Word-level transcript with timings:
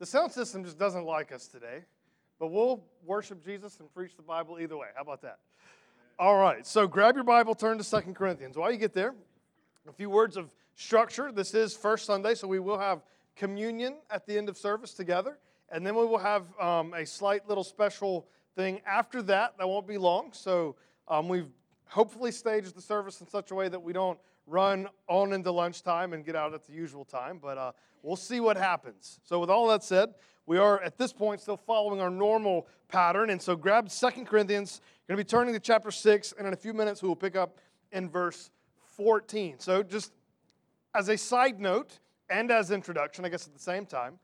The 0.00 0.06
sound 0.06 0.32
system 0.32 0.64
just 0.64 0.76
doesn't 0.76 1.04
like 1.04 1.30
us 1.30 1.46
today, 1.46 1.84
but 2.40 2.48
we'll 2.48 2.82
worship 3.06 3.44
Jesus 3.44 3.78
and 3.78 3.92
preach 3.94 4.16
the 4.16 4.22
Bible 4.22 4.58
either 4.60 4.76
way. 4.76 4.88
How 4.96 5.02
about 5.02 5.22
that? 5.22 5.38
All 6.18 6.36
right, 6.36 6.66
so 6.66 6.88
grab 6.88 7.14
your 7.14 7.22
Bible, 7.22 7.54
turn 7.54 7.78
to 7.78 7.84
Second 7.84 8.14
Corinthians. 8.14 8.56
While 8.56 8.72
you 8.72 8.78
get 8.78 8.92
there, 8.92 9.14
a 9.88 9.92
few 9.92 10.10
words 10.10 10.36
of 10.36 10.50
structure. 10.74 11.30
This 11.30 11.54
is 11.54 11.76
First 11.76 12.06
Sunday, 12.06 12.34
so 12.34 12.48
we 12.48 12.58
will 12.58 12.78
have 12.78 13.02
communion 13.36 13.96
at 14.10 14.26
the 14.26 14.36
end 14.36 14.48
of 14.48 14.56
service 14.56 14.94
together, 14.94 15.38
and 15.70 15.86
then 15.86 15.94
we 15.94 16.04
will 16.04 16.18
have 16.18 16.46
um, 16.60 16.92
a 16.94 17.06
slight 17.06 17.48
little 17.48 17.64
special 17.64 18.26
thing 18.56 18.80
after 18.86 19.22
that. 19.22 19.56
That 19.58 19.68
won't 19.68 19.86
be 19.86 19.98
long, 19.98 20.30
so 20.32 20.74
um, 21.06 21.28
we've 21.28 21.50
hopefully 21.86 22.32
staged 22.32 22.74
the 22.74 22.82
service 22.82 23.20
in 23.20 23.28
such 23.28 23.52
a 23.52 23.54
way 23.54 23.68
that 23.68 23.80
we 23.80 23.92
don't 23.92 24.18
run 24.46 24.88
on 25.08 25.32
into 25.32 25.50
lunchtime 25.50 26.12
and 26.12 26.24
get 26.24 26.36
out 26.36 26.54
at 26.54 26.66
the 26.66 26.72
usual 26.72 27.04
time, 27.04 27.38
but 27.40 27.58
uh, 27.58 27.72
we'll 28.02 28.16
see 28.16 28.40
what 28.40 28.56
happens. 28.56 29.20
So, 29.24 29.38
with 29.38 29.50
all 29.50 29.68
that 29.68 29.82
said, 29.82 30.14
we 30.46 30.58
are 30.58 30.82
at 30.82 30.98
this 30.98 31.12
point 31.12 31.40
still 31.40 31.56
following 31.56 32.00
our 32.00 32.10
normal 32.10 32.66
pattern. 32.88 33.30
And 33.30 33.40
so, 33.40 33.56
grab 33.56 33.90
Second 33.90 34.26
Corinthians. 34.26 34.80
You're 35.06 35.16
going 35.16 35.24
to 35.24 35.26
be 35.26 35.36
turning 35.36 35.54
to 35.54 35.60
chapter 35.60 35.90
6, 35.90 36.34
and 36.38 36.46
in 36.46 36.52
a 36.52 36.56
few 36.56 36.72
minutes, 36.72 37.02
we 37.02 37.08
will 37.08 37.16
pick 37.16 37.36
up 37.36 37.58
in 37.92 38.08
verse 38.08 38.50
14. 38.96 39.56
So, 39.58 39.82
just 39.82 40.12
as 40.94 41.08
a 41.08 41.16
side 41.16 41.60
note 41.60 41.98
and 42.28 42.50
as 42.50 42.70
introduction, 42.70 43.24
I 43.24 43.28
guess 43.28 43.46
at 43.46 43.54
the 43.54 43.60
same 43.60 43.86
time, 43.86 44.18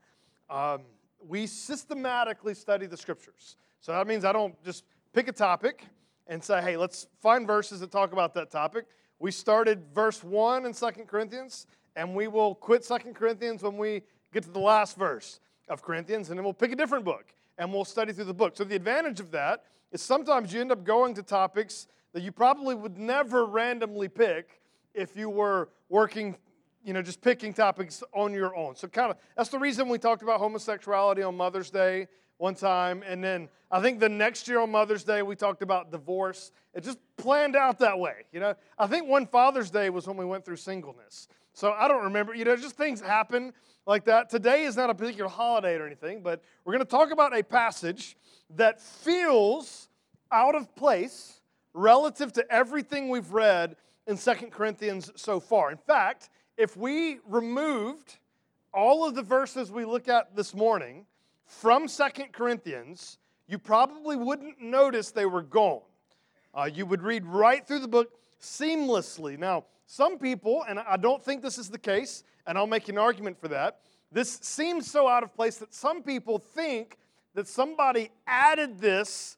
um, 0.49 0.83
we 1.27 1.47
systematically 1.47 2.53
study 2.53 2.85
the 2.85 2.97
scriptures. 2.97 3.55
So, 3.79 3.91
that 3.91 4.07
means 4.07 4.25
I 4.25 4.31
don't 4.31 4.61
just 4.63 4.85
pick 5.13 5.27
a 5.27 5.33
topic 5.33 5.85
and 6.27 6.43
say, 6.43 6.61
hey, 6.61 6.77
let's 6.77 7.07
find 7.19 7.45
verses 7.45 7.79
that 7.81 7.91
talk 7.91 8.13
about 8.13 8.33
that 8.35 8.51
topic. 8.51 8.85
We 9.21 9.29
started 9.29 9.83
verse 9.93 10.23
1 10.23 10.65
in 10.65 10.73
Second 10.73 11.07
Corinthians, 11.07 11.67
and 11.95 12.15
we 12.15 12.27
will 12.27 12.55
quit 12.55 12.83
Second 12.83 13.13
Corinthians 13.13 13.61
when 13.61 13.77
we 13.77 14.01
get 14.33 14.41
to 14.45 14.49
the 14.49 14.57
last 14.57 14.97
verse 14.97 15.39
of 15.69 15.83
Corinthians, 15.83 16.29
and 16.29 16.39
then 16.39 16.43
we'll 16.43 16.55
pick 16.55 16.71
a 16.71 16.75
different 16.75 17.05
book 17.05 17.25
and 17.59 17.71
we'll 17.71 17.85
study 17.85 18.13
through 18.13 18.25
the 18.25 18.33
book. 18.33 18.57
So, 18.57 18.63
the 18.63 18.75
advantage 18.75 19.19
of 19.19 19.29
that 19.29 19.65
is 19.91 20.01
sometimes 20.01 20.51
you 20.51 20.59
end 20.59 20.71
up 20.71 20.83
going 20.83 21.13
to 21.13 21.21
topics 21.21 21.87
that 22.13 22.23
you 22.23 22.31
probably 22.31 22.73
would 22.73 22.97
never 22.97 23.45
randomly 23.45 24.07
pick 24.07 24.59
if 24.95 25.15
you 25.15 25.29
were 25.29 25.69
working, 25.87 26.35
you 26.83 26.93
know, 26.93 27.01
just 27.01 27.21
picking 27.21 27.53
topics 27.53 28.03
on 28.13 28.33
your 28.33 28.55
own. 28.55 28.75
So, 28.75 28.87
kind 28.87 29.11
of, 29.11 29.17
that's 29.35 29.49
the 29.49 29.59
reason 29.59 29.89
we 29.89 29.97
talked 29.97 30.23
about 30.23 30.39
homosexuality 30.39 31.21
on 31.21 31.35
Mother's 31.35 31.69
Day 31.69 32.07
one 32.37 32.55
time. 32.55 33.03
And 33.05 33.23
then 33.23 33.49
I 33.69 33.79
think 33.79 33.99
the 33.99 34.09
next 34.09 34.47
year 34.47 34.59
on 34.59 34.71
Mother's 34.71 35.03
Day, 35.03 35.21
we 35.21 35.35
talked 35.35 35.61
about 35.61 35.91
divorce. 35.91 36.51
It 36.73 36.83
just 36.83 36.97
planned 37.15 37.55
out 37.55 37.79
that 37.79 37.99
way. 37.99 38.25
You 38.31 38.39
know, 38.39 38.55
I 38.79 38.87
think 38.87 39.07
one 39.07 39.27
Father's 39.27 39.69
Day 39.69 39.89
was 39.89 40.07
when 40.07 40.17
we 40.17 40.25
went 40.25 40.43
through 40.43 40.55
singleness. 40.55 41.27
So 41.53 41.71
I 41.71 41.87
don't 41.87 42.03
remember. 42.03 42.33
You 42.33 42.45
know, 42.45 42.55
just 42.55 42.75
things 42.75 42.99
happen 42.99 43.53
like 43.85 44.05
that. 44.05 44.29
Today 44.29 44.63
is 44.63 44.75
not 44.75 44.89
a 44.89 44.95
particular 44.95 45.29
holiday 45.29 45.75
or 45.75 45.85
anything, 45.85 46.21
but 46.21 46.41
we're 46.65 46.73
going 46.73 46.85
to 46.85 46.89
talk 46.89 47.11
about 47.11 47.37
a 47.37 47.43
passage 47.43 48.17
that 48.55 48.81
feels 48.81 49.89
out 50.31 50.55
of 50.55 50.73
place 50.75 51.41
relative 51.73 52.33
to 52.33 52.51
everything 52.51 53.09
we've 53.09 53.31
read 53.31 53.75
in 54.07 54.17
Second 54.17 54.51
Corinthians 54.51 55.11
so 55.15 55.39
far. 55.39 55.71
In 55.71 55.77
fact, 55.77 56.29
if 56.57 56.77
we 56.77 57.19
removed 57.27 58.17
all 58.73 59.07
of 59.07 59.15
the 59.15 59.21
verses 59.21 59.71
we 59.71 59.85
look 59.85 60.07
at 60.07 60.35
this 60.35 60.53
morning 60.53 61.05
from 61.45 61.87
Second 61.87 62.31
Corinthians, 62.31 63.17
you 63.47 63.57
probably 63.57 64.15
wouldn't 64.15 64.61
notice 64.61 65.11
they 65.11 65.25
were 65.25 65.41
gone. 65.41 65.81
Uh, 66.53 66.69
you 66.73 66.85
would 66.85 67.01
read 67.01 67.25
right 67.25 67.65
through 67.65 67.79
the 67.79 67.87
book 67.87 68.11
seamlessly. 68.41 69.37
Now, 69.37 69.65
some 69.85 70.17
people, 70.17 70.63
and 70.67 70.79
I 70.79 70.97
don't 70.97 71.23
think 71.23 71.41
this 71.41 71.57
is 71.57 71.69
the 71.69 71.77
case, 71.77 72.23
and 72.47 72.57
I'll 72.57 72.67
make 72.67 72.89
an 72.89 72.97
argument 72.97 73.39
for 73.39 73.47
that, 73.49 73.79
this 74.11 74.39
seems 74.41 74.89
so 74.89 75.07
out 75.07 75.23
of 75.23 75.33
place 75.33 75.57
that 75.57 75.73
some 75.73 76.03
people 76.03 76.37
think 76.37 76.97
that 77.33 77.47
somebody 77.47 78.09
added 78.27 78.79
this 78.79 79.37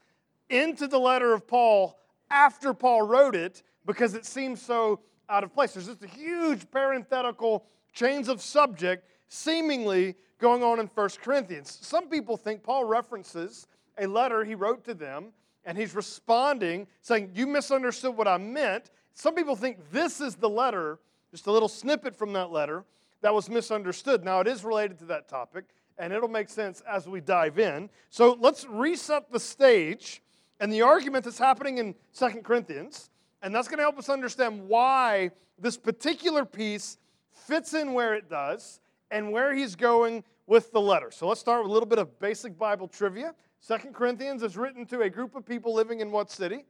into 0.50 0.88
the 0.88 1.00
letter 1.00 1.33
of 1.33 1.48
Paul 1.48 2.00
after 2.30 2.73
Paul 2.73 3.03
wrote 3.03 3.36
it 3.36 3.64
because 3.86 4.15
it 4.15 4.26
seems 4.26 4.61
so 4.61 4.99
out 5.30 5.44
of 5.44 5.54
place. 5.54 5.73
There's 5.73 5.88
just 5.88 6.04
a 6.04 6.08
huge 6.08 6.70
parenthetical 6.72 7.66
chains 7.94 8.28
of 8.28 8.42
subject 8.42 9.08
seemingly 9.28 10.16
going 10.39 10.64
on 10.64 10.80
in 10.80 10.88
1 10.88 11.10
Corinthians. 11.22 11.78
Some 11.82 12.10
people 12.10 12.38
think 12.38 12.64
Paul 12.64 12.86
references 12.86 13.67
a 13.98 14.08
letter 14.08 14.44
he 14.44 14.56
wrote 14.56 14.83
to 14.86 14.94
them 14.94 15.33
and 15.66 15.78
he's 15.78 15.95
responding 15.95 16.88
saying, 17.02 17.32
You 17.33 17.48
misunderstood 17.48 18.16
what 18.17 18.28
I 18.28 18.38
meant. 18.38 18.92
Some 19.14 19.36
people 19.36 19.56
think 19.56 19.78
this 19.92 20.20
is 20.20 20.36
the 20.36 20.50
letter, 20.50 21.00
just 21.32 21.48
a 21.48 21.52
little 21.52 21.70
snippet 21.70 22.16
from 22.16 22.33
that 22.33 22.52
letter 22.52 22.83
that 23.22 23.33
was 23.33 23.50
misunderstood. 23.50 24.23
Now, 24.23 24.42
it 24.42 24.48
is 24.48 24.64
related 24.64 25.00
to 25.00 25.06
that 25.06 25.28
topic, 25.28 25.66
and 25.98 26.12
it'll 26.14 26.28
make 26.28 26.50
sense 26.50 26.82
as 26.82 27.08
we 27.08 27.22
dive 27.22 27.58
in. 27.58 27.89
So 28.10 28.38
let's 28.39 28.66
reset 28.66 29.32
the 29.32 29.39
stage 29.39 30.22
and 30.60 30.72
the 30.72 30.82
argument 30.82 31.26
that's 31.26 31.39
happening 31.39 31.78
in 31.78 31.95
Second 32.12 32.44
Corinthians, 32.44 33.10
and 33.43 33.54
that's 33.54 33.67
going 33.67 33.77
to 33.77 33.83
help 33.83 33.99
us 33.99 34.09
understand 34.09 34.67
why 34.67 35.30
this 35.59 35.77
particular 35.77 36.45
piece 36.45 36.98
fits 37.31 37.73
in 37.73 37.93
where 37.93 38.15
it 38.15 38.30
does 38.30 38.80
and 39.11 39.31
where 39.31 39.54
he's 39.54 39.76
going 39.76 40.23
with 40.48 40.71
the 40.71 40.81
letter. 40.81 41.11
So 41.11 41.27
let's 41.27 41.42
start 41.42 41.61
with 41.61 41.70
a 41.70 41.73
little 41.73 41.87
bit 41.87 41.99
of 41.99 42.20
basic 42.20 42.58
Bible 42.58 42.87
trivia. 42.87 43.36
Second 43.59 43.93
Corinthians 43.93 44.43
is 44.43 44.58
written 44.58 44.86
to 44.87 45.02
a 45.02 45.09
group 45.09 45.36
of 45.36 45.45
people 45.45 45.73
living 45.73 45.99
in 45.99 46.09
what 46.09 46.32
city? 46.32 46.65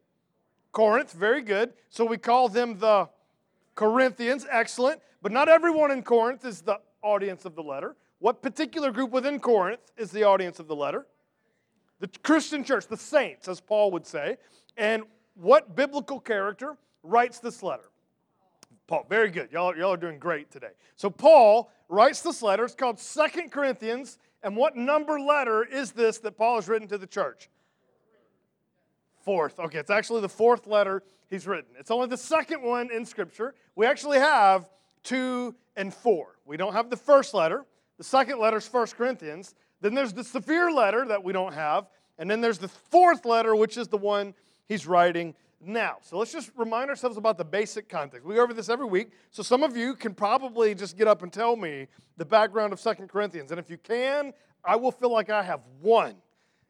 Corinth, 0.72 1.13
very 1.13 1.41
good. 1.41 1.73
So 1.89 2.03
we 2.03 2.17
call 2.17 2.50
them 2.50 2.79
the 2.79 3.07
Corinthians, 3.75 4.45
excellent. 4.50 5.00
But 5.22 5.31
not 5.31 5.47
everyone 5.47 5.91
in 5.91 6.03
Corinth 6.03 6.44
is 6.44 6.62
the 6.62 6.79
audience 7.03 7.45
of 7.45 7.56
the 7.56 7.63
letter. 7.63 7.95
What 8.19 8.41
particular 8.41 8.91
group 8.91 9.12
within 9.12 9.39
Corinth 9.39 9.91
is 9.97 10.12
the 10.12 10.23
audience 10.23 10.59
of 10.59 10.67
the 10.67 10.75
letter? 10.75 11.06
The 12.00 12.09
Christian 12.23 12.63
church, 12.63 12.88
the 12.88 12.97
saints, 12.97 13.47
as 13.47 13.59
Paul 13.62 13.91
would 13.91 14.06
say. 14.06 14.38
And 14.75 15.03
what 15.35 15.75
biblical 15.75 16.19
character 16.19 16.77
writes 17.03 17.39
this 17.39 17.63
letter? 17.63 17.89
Paul. 18.88 19.05
Very 19.09 19.29
good. 19.29 19.51
Y'all, 19.51 19.75
y'all 19.75 19.94
are 19.94 19.97
doing 19.97 20.19
great 20.19 20.51
today. 20.51 20.71
So 20.95 21.09
Paul 21.09 21.71
writes 21.89 22.21
this 22.21 22.41
letter. 22.41 22.66
It's 22.66 22.75
called 22.75 22.99
Second 22.99 23.51
Corinthians. 23.51 24.17
And 24.44 24.55
what 24.57 24.75
number 24.75 25.19
letter 25.19 25.63
is 25.63 25.91
this 25.91 26.17
that 26.19 26.38
Paul 26.38 26.55
has 26.55 26.67
written 26.67 26.88
to 26.89 26.97
the 26.97 27.07
church? 27.07 27.49
Fourth. 29.23 29.59
Okay, 29.59 29.79
it's 29.79 29.89
actually 29.89 30.21
the 30.21 30.29
fourth 30.29 30.67
letter 30.67 31.01
he's 31.29 31.47
written. 31.47 31.71
It's 31.79 31.91
only 31.91 32.07
the 32.07 32.17
second 32.17 32.61
one 32.61 32.91
in 32.91 33.05
Scripture. 33.05 33.55
We 33.75 33.85
actually 33.85 34.19
have 34.19 34.69
two 35.01 35.55
and 35.77 35.94
four. 35.94 36.35
We 36.45 36.57
don't 36.57 36.73
have 36.73 36.89
the 36.89 36.97
first 36.97 37.33
letter. 37.33 37.65
The 37.97 38.03
second 38.03 38.39
letter 38.39 38.57
is 38.57 38.67
First 38.67 38.97
Corinthians. 38.97 39.55
Then 39.79 39.95
there's 39.95 40.13
the 40.13 40.23
severe 40.23 40.71
letter 40.71 41.05
that 41.05 41.23
we 41.23 41.31
don't 41.31 41.53
have. 41.53 41.88
And 42.19 42.29
then 42.29 42.41
there's 42.41 42.57
the 42.57 42.67
fourth 42.67 43.25
letter, 43.25 43.55
which 43.55 43.77
is 43.77 43.88
the 43.88 43.97
one 43.97 44.33
he's 44.73 44.88
writing 44.88 45.35
now. 45.61 45.97
So 46.01 46.17
let's 46.17 46.31
just 46.31 46.51
remind 46.57 46.89
ourselves 46.89 47.16
about 47.16 47.38
the 47.38 47.45
basic 47.45 47.88
context. 47.88 48.25
We 48.25 48.35
go 48.35 48.41
over 48.41 48.53
this 48.53 48.69
every 48.69 48.88
week, 48.88 49.11
so 49.29 49.44
some 49.44 49.63
of 49.63 49.78
you 49.78 49.94
can 49.94 50.13
probably 50.13 50.73
just 50.73 50.97
get 50.97 51.07
up 51.07 51.22
and 51.22 51.31
tell 51.31 51.56
me 51.56 51.88
the 52.17 52.25
background 52.25 52.73
of 52.73 52.79
Second 52.79 53.07
Corinthians. 53.07 53.51
And 53.51 53.59
if 53.59 53.69
you 53.69 53.78
can, 53.78 54.33
I 54.66 54.75
will 54.75 54.91
feel 54.91 55.12
like 55.12 55.29
I 55.29 55.44
have 55.44 55.62
won. 55.81 56.16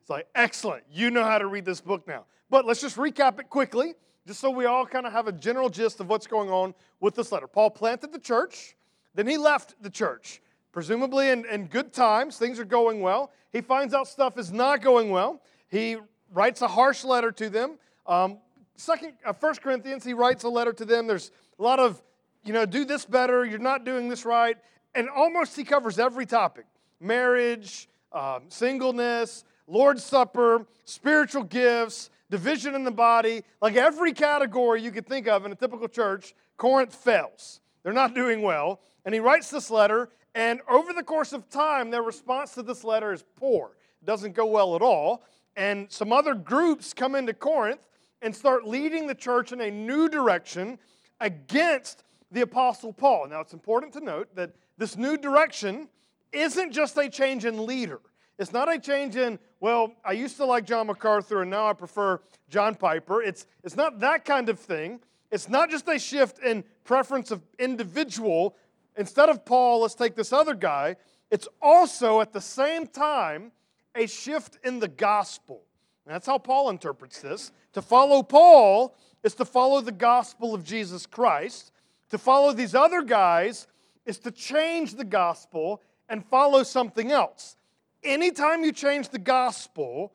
It's 0.02 0.10
like, 0.10 0.28
excellent, 0.36 0.84
you 0.92 1.12
know 1.12 1.24
how 1.24 1.38
to 1.38 1.48
read 1.48 1.64
this 1.64 1.80
book 1.80 2.06
now. 2.08 2.26
But 2.50 2.66
let's 2.66 2.82
just 2.82 2.98
recap 2.98 3.40
it 3.40 3.50
quickly, 3.50 3.94
just 4.28 4.42
so 4.42 4.52
we 4.52 4.66
all 4.66 4.86
kind 4.86 5.08
of 5.08 5.14
have 5.14 5.28
a 5.28 5.32
general 5.32 5.70
gist 5.70 6.02
of 6.02 6.10
what's 6.10 6.28
going 6.28 6.50
on 6.50 6.76
with 7.00 7.16
this 7.16 7.32
letter. 7.32 7.48
Paul 7.48 7.72
planted 7.72 8.12
the 8.12 8.20
church, 8.20 8.76
then 9.16 9.28
he 9.28 9.38
left 9.38 9.82
the 9.82 9.90
church. 9.90 10.42
Presumably 10.74 11.30
in, 11.30 11.46
in 11.46 11.68
good 11.68 11.94
times, 11.94 12.38
things 12.38 12.60
are 12.60 12.66
going 12.66 13.00
well. 13.02 13.32
He 13.54 13.62
finds 13.62 13.94
out 13.94 14.08
stuff 14.08 14.38
is 14.38 14.52
not 14.52 14.82
going 14.82 15.10
well. 15.10 15.42
He 15.70 15.98
writes 16.34 16.62
a 16.62 16.68
harsh 16.68 17.04
letter 17.04 17.32
to 17.32 17.50
them. 17.50 17.78
Um, 18.06 18.38
Second, 18.76 19.14
uh, 19.24 19.34
First 19.34 19.62
Corinthians, 19.62 20.04
he 20.04 20.14
writes 20.14 20.44
a 20.44 20.50
letter 20.50 20.74
to 20.74 20.86
them. 20.86 21.06
There's 21.08 21.32
a 21.60 21.64
lot 21.64 21.80
of, 21.80 22.02
you 22.44 22.54
know, 22.54 22.66
do 22.66 22.86
this 22.86 23.06
better. 23.06 23.46
You're 23.46 23.60
not 23.60 23.86
doing 23.86 24.10
this 24.10 24.26
right, 24.26 24.58
and 24.96 25.10
almost 25.10 25.56
he 25.56 25.64
covers 25.64 26.00
every 26.00 26.26
topic: 26.26 26.66
marriage, 27.00 27.88
um, 28.12 28.44
singleness, 28.50 29.46
Lord's 29.68 30.04
Supper, 30.04 30.66
spiritual 30.86 31.44
gifts, 31.44 32.10
division 32.32 32.74
in 32.74 32.84
the 32.84 32.92
body. 32.92 33.44
Like 33.62 33.76
every 33.76 34.12
category 34.12 34.82
you 34.82 34.92
could 34.92 35.08
think 35.08 35.28
of 35.28 35.46
in 35.46 35.52
a 35.52 35.56
typical 35.56 35.88
church, 35.88 36.34
Corinth 36.58 36.96
fails. 36.96 37.62
They're 37.84 37.94
not 37.94 38.16
doing 38.16 38.42
well, 38.42 38.82
and 39.06 39.14
he 39.14 39.20
writes 39.20 39.50
this 39.52 39.70
letter. 39.70 40.10
And 40.36 40.62
over 40.68 40.94
the 40.94 41.04
course 41.04 41.32
of 41.32 41.48
time, 41.50 41.92
their 41.92 42.02
response 42.02 42.56
to 42.56 42.64
this 42.64 42.84
letter 42.84 43.14
is 43.14 43.24
poor. 43.36 43.78
It 44.02 44.06
doesn't 44.06 44.34
go 44.34 44.48
well 44.48 44.76
at 44.76 44.82
all. 44.82 45.24
And 45.56 45.92
some 45.92 46.12
other 46.12 46.34
groups 46.34 46.92
come 46.92 47.14
into 47.14 47.36
Corinth 47.36 47.86
and 48.24 48.36
start 48.36 48.66
leading 48.66 49.06
the 49.06 49.14
church 49.14 49.52
in 49.52 49.62
a 49.62 49.70
new 49.70 50.08
direction 50.10 50.80
against 51.20 52.04
the 52.32 52.42
Apostle 52.42 52.94
Paul. 52.94 53.28
Now, 53.28 53.42
it's 53.42 53.54
important 53.54 53.94
to 53.94 54.00
note 54.00 54.34
that 54.36 54.56
this 54.78 54.98
new 54.98 55.18
direction 55.18 55.90
isn't 56.32 56.72
just 56.72 56.98
a 56.98 57.10
change 57.10 57.46
in 57.46 57.66
leader. 57.66 58.00
It's 58.40 58.52
not 58.52 58.74
a 58.74 58.80
change 58.80 59.16
in, 59.16 59.38
well, 59.60 59.94
I 60.04 60.14
used 60.14 60.38
to 60.38 60.46
like 60.46 60.66
John 60.66 60.88
MacArthur 60.88 61.44
and 61.44 61.52
now 61.52 61.68
I 61.68 61.74
prefer 61.74 62.20
John 62.50 62.74
Piper. 62.76 63.22
It's, 63.22 63.46
it's 63.64 63.76
not 63.76 64.00
that 64.00 64.26
kind 64.26 64.50
of 64.50 64.60
thing. 64.60 65.00
It's 65.32 65.50
not 65.50 65.70
just 65.70 65.88
a 65.88 66.00
shift 66.00 66.40
in 66.40 66.64
preference 66.84 67.30
of 67.30 67.42
individual. 67.60 68.56
Instead 68.98 69.30
of 69.30 69.46
Paul, 69.46 69.82
let's 69.82 69.96
take 69.96 70.16
this 70.16 70.34
other 70.34 70.56
guy. 70.56 70.96
it's 71.30 71.48
also 71.62 72.22
at 72.22 72.34
the 72.34 72.42
same 72.42 72.88
time 72.88 73.52
a 73.96 74.08
shift 74.08 74.58
in 74.64 74.80
the 74.80 74.88
gospel. 74.88 75.62
And 76.06 76.14
that's 76.14 76.26
how 76.26 76.38
Paul 76.38 76.70
interprets 76.70 77.22
this. 77.22 77.52
To 77.74 77.82
follow 77.82 78.24
Paul 78.24 78.96
is 79.24 79.36
to 79.36 79.46
follow 79.46 79.82
the 79.82 79.92
gospel 79.92 80.54
of 80.54 80.64
Jesus 80.64 81.06
Christ. 81.06 81.72
To 82.10 82.18
follow 82.18 82.54
these 82.54 82.76
other 82.76 83.02
guys 83.02 83.68
is 84.06 84.20
to 84.20 84.32
change 84.32 84.96
the 84.96 85.06
gospel 85.06 85.82
and 86.10 86.26
follow 86.26 86.64
something 86.64 87.12
else. 87.12 87.56
Anytime 88.04 88.64
you 88.64 88.74
change 88.74 89.10
the 89.10 89.20
gospel, 89.20 90.12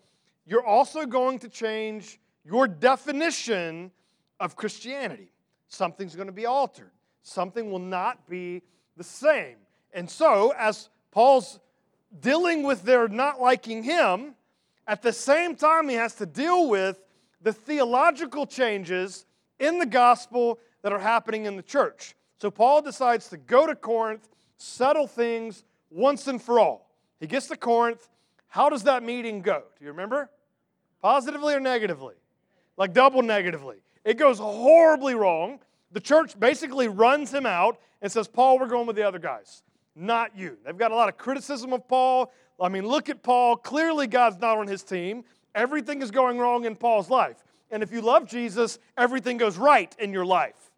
you're 0.46 0.64
also 0.64 1.06
going 1.06 1.38
to 1.40 1.48
change 1.48 2.18
your 2.44 2.68
definition 2.68 3.90
of 4.40 4.56
Christianity. 4.56 5.32
Something's 5.68 6.14
going 6.14 6.26
to 6.26 6.32
be 6.32 6.46
altered, 6.46 6.90
something 7.22 7.70
will 7.70 7.78
not 7.78 8.28
be 8.28 8.62
the 8.96 9.04
same. 9.04 9.56
And 9.92 10.08
so, 10.08 10.52
as 10.58 10.90
Paul's 11.10 11.60
dealing 12.20 12.62
with 12.62 12.82
their 12.82 13.08
not 13.08 13.40
liking 13.40 13.82
him, 13.82 14.34
at 14.88 15.02
the 15.02 15.12
same 15.12 15.54
time, 15.54 15.88
he 15.88 15.96
has 15.96 16.14
to 16.14 16.26
deal 16.26 16.68
with 16.68 16.98
the 17.42 17.52
theological 17.52 18.46
changes 18.46 19.26
in 19.60 19.78
the 19.78 19.86
gospel 19.86 20.58
that 20.82 20.92
are 20.92 20.98
happening 20.98 21.44
in 21.44 21.56
the 21.56 21.62
church. 21.62 22.14
So 22.40 22.50
Paul 22.50 22.82
decides 22.82 23.28
to 23.28 23.36
go 23.36 23.66
to 23.66 23.74
Corinth, 23.74 24.28
settle 24.56 25.06
things 25.06 25.64
once 25.90 26.26
and 26.26 26.40
for 26.40 26.58
all. 26.58 26.90
He 27.20 27.26
gets 27.26 27.48
to 27.48 27.56
Corinth. 27.56 28.08
How 28.48 28.70
does 28.70 28.84
that 28.84 29.02
meeting 29.02 29.42
go? 29.42 29.62
Do 29.78 29.84
you 29.84 29.90
remember? 29.90 30.30
Positively 31.02 31.54
or 31.54 31.60
negatively? 31.60 32.14
Like 32.76 32.94
double 32.94 33.22
negatively. 33.22 33.76
It 34.04 34.14
goes 34.14 34.38
horribly 34.38 35.14
wrong. 35.14 35.60
The 35.92 36.00
church 36.00 36.38
basically 36.38 36.88
runs 36.88 37.32
him 37.32 37.44
out 37.44 37.78
and 38.00 38.10
says, 38.10 38.26
Paul, 38.26 38.58
we're 38.58 38.68
going 38.68 38.86
with 38.86 38.96
the 38.96 39.02
other 39.02 39.18
guys, 39.18 39.62
not 39.98 40.36
you. 40.36 40.56
They've 40.64 40.76
got 40.76 40.92
a 40.92 40.94
lot 40.94 41.08
of 41.08 41.18
criticism 41.18 41.72
of 41.72 41.86
Paul. 41.88 42.32
I 42.60 42.68
mean, 42.68 42.86
look 42.86 43.08
at 43.08 43.22
Paul. 43.22 43.56
Clearly, 43.56 44.06
God's 44.06 44.38
not 44.38 44.58
on 44.58 44.66
his 44.66 44.82
team. 44.82 45.24
Everything 45.54 46.02
is 46.02 46.10
going 46.10 46.38
wrong 46.38 46.64
in 46.64 46.76
Paul's 46.76 47.10
life. 47.10 47.44
And 47.70 47.82
if 47.82 47.92
you 47.92 48.00
love 48.00 48.26
Jesus, 48.26 48.78
everything 48.96 49.36
goes 49.36 49.56
right 49.56 49.94
in 49.98 50.12
your 50.12 50.24
life. 50.24 50.70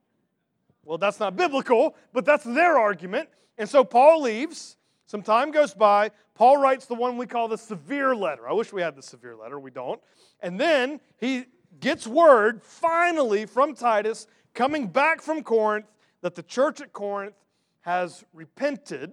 Well, 0.85 0.99
that's 0.99 1.21
not 1.21 1.37
biblical, 1.37 1.95
but 2.13 2.25
that's 2.25 2.45
their 2.45 2.79
argument. 2.79 3.29
And 3.59 3.69
so 3.69 3.85
Paul 3.85 4.23
leaves. 4.23 4.77
Some 5.07 5.23
time 5.23 5.51
goes 5.51 5.75
by. 5.75 6.11
Paul 6.35 6.57
writes 6.57 6.87
the 6.87 6.95
one 6.95 7.17
we 7.17 7.27
call 7.27 7.49
the 7.49 7.59
severe 7.59 8.15
letter. 8.15 8.49
I 8.49 8.53
wish 8.53 8.73
we 8.73 8.81
had 8.81 8.97
the 8.97 9.03
severe 9.03 9.37
letter. 9.37 9.59
We 9.61 9.71
don't. 9.71 10.01
And 10.41 10.59
then 10.59 11.01
he 11.19 11.45
gets 11.81 12.07
word 12.07 12.63
finally 12.63 13.47
from 13.47 13.75
Titus 13.75 14.27
coming 14.55 14.87
back 14.87 15.21
from 15.21 15.43
Corinth 15.43 15.87
that 16.23 16.35
the 16.35 16.43
church 16.43 16.81
at 16.81 16.93
Corinth 16.93 17.35
has 17.83 18.25
repented 18.33 19.13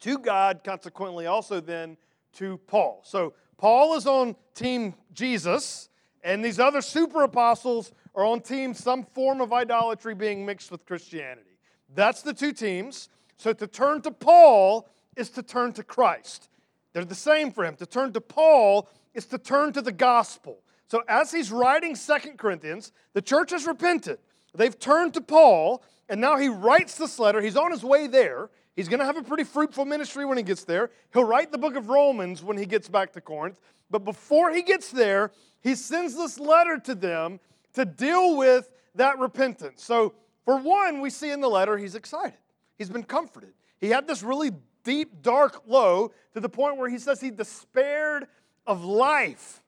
to 0.00 0.18
God, 0.18 0.60
consequently, 0.64 1.26
also 1.26 1.60
then 1.60 1.96
to 2.34 2.58
Paul. 2.66 3.00
So 3.04 3.34
Paul 3.56 3.96
is 3.96 4.06
on 4.06 4.36
team 4.54 4.94
Jesus, 5.12 5.88
and 6.22 6.44
these 6.44 6.58
other 6.58 6.82
super 6.82 7.22
apostles 7.22 7.92
are 8.14 8.24
on 8.24 8.40
team 8.40 8.74
some 8.74 9.04
form 9.04 9.40
of 9.40 9.52
idolatry 9.52 10.14
being 10.14 10.44
mixed 10.44 10.70
with 10.70 10.86
Christianity. 10.86 11.58
That's 11.94 12.22
the 12.22 12.32
two 12.32 12.52
teams. 12.52 13.08
So 13.36 13.52
to 13.52 13.66
turn 13.66 14.02
to 14.02 14.10
Paul 14.10 14.88
is 15.16 15.30
to 15.30 15.42
turn 15.42 15.72
to 15.74 15.82
Christ. 15.82 16.48
They're 16.92 17.04
the 17.04 17.14
same 17.14 17.50
for 17.50 17.64
him. 17.64 17.76
To 17.76 17.86
turn 17.86 18.12
to 18.12 18.20
Paul 18.20 18.88
is 19.14 19.26
to 19.26 19.38
turn 19.38 19.72
to 19.72 19.82
the 19.82 19.92
gospel. 19.92 20.58
So 20.86 21.02
as 21.08 21.32
he's 21.32 21.50
writing 21.50 21.94
Second 21.94 22.38
Corinthians, 22.38 22.92
the 23.14 23.22
church 23.22 23.50
has 23.50 23.66
repented. 23.66 24.18
They've 24.54 24.78
turned 24.78 25.14
to 25.14 25.20
Paul, 25.20 25.82
and 26.08 26.20
now 26.20 26.36
he 26.36 26.48
writes 26.48 26.96
this 26.96 27.18
letter. 27.18 27.40
He's 27.40 27.56
on 27.56 27.70
his 27.70 27.82
way 27.82 28.06
there. 28.06 28.50
He's 28.76 28.88
going 28.88 29.00
to 29.00 29.06
have 29.06 29.16
a 29.16 29.22
pretty 29.22 29.44
fruitful 29.44 29.84
ministry 29.84 30.24
when 30.24 30.36
he 30.36 30.42
gets 30.42 30.64
there. 30.64 30.90
He'll 31.12 31.24
write 31.24 31.52
the 31.52 31.58
book 31.58 31.76
of 31.76 31.88
Romans 31.88 32.42
when 32.42 32.58
he 32.58 32.66
gets 32.66 32.88
back 32.88 33.12
to 33.12 33.20
Corinth. 33.20 33.58
But 33.90 34.04
before 34.04 34.50
he 34.50 34.62
gets 34.62 34.90
there, 34.90 35.30
he 35.62 35.74
sends 35.74 36.16
this 36.16 36.38
letter 36.38 36.78
to 36.80 36.94
them 36.94 37.38
to 37.74 37.84
deal 37.84 38.36
with 38.36 38.70
that 38.96 39.18
repentance. 39.18 39.82
So, 39.84 40.14
for 40.44 40.58
one, 40.58 41.00
we 41.00 41.10
see 41.10 41.30
in 41.30 41.40
the 41.40 41.48
letter 41.48 41.78
he's 41.78 41.94
excited. 41.94 42.38
He's 42.76 42.90
been 42.90 43.04
comforted. 43.04 43.54
He 43.80 43.88
had 43.88 44.06
this 44.06 44.22
really 44.22 44.50
deep, 44.82 45.22
dark 45.22 45.62
low 45.66 46.12
to 46.34 46.40
the 46.40 46.48
point 46.48 46.76
where 46.76 46.88
he 46.88 46.98
says 46.98 47.20
he 47.20 47.30
despaired 47.30 48.26
of 48.66 48.84
life, 48.84 49.62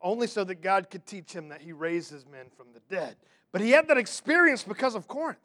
only 0.00 0.26
so 0.26 0.44
that 0.44 0.62
God 0.62 0.88
could 0.90 1.04
teach 1.04 1.32
him 1.32 1.48
that 1.48 1.60
he 1.60 1.72
raises 1.72 2.24
men 2.26 2.46
from 2.56 2.68
the 2.72 2.80
dead. 2.88 3.16
But 3.50 3.60
he 3.60 3.70
had 3.70 3.88
that 3.88 3.98
experience 3.98 4.62
because 4.62 4.94
of 4.94 5.06
Corinth. 5.06 5.38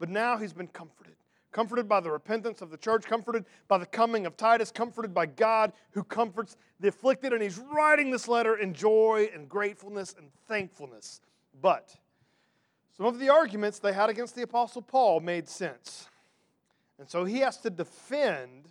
But 0.00 0.08
now 0.08 0.36
he's 0.36 0.52
been 0.52 0.66
comforted. 0.66 1.14
Comforted 1.52 1.88
by 1.88 2.00
the 2.00 2.10
repentance 2.10 2.62
of 2.62 2.70
the 2.70 2.76
church, 2.76 3.04
comforted 3.04 3.44
by 3.68 3.78
the 3.78 3.86
coming 3.86 4.24
of 4.24 4.36
Titus, 4.36 4.72
comforted 4.72 5.12
by 5.12 5.26
God 5.26 5.72
who 5.90 6.02
comforts 6.02 6.56
the 6.80 6.88
afflicted. 6.88 7.32
And 7.32 7.42
he's 7.42 7.58
writing 7.58 8.10
this 8.10 8.26
letter 8.26 8.56
in 8.56 8.72
joy 8.72 9.30
and 9.34 9.48
gratefulness 9.48 10.14
and 10.16 10.30
thankfulness. 10.48 11.20
But 11.60 11.94
some 12.96 13.06
of 13.06 13.18
the 13.18 13.28
arguments 13.28 13.78
they 13.78 13.92
had 13.92 14.10
against 14.10 14.34
the 14.34 14.42
Apostle 14.42 14.82
Paul 14.82 15.20
made 15.20 15.48
sense. 15.48 16.08
And 16.98 17.08
so 17.08 17.24
he 17.24 17.38
has 17.38 17.56
to 17.58 17.70
defend 17.70 18.68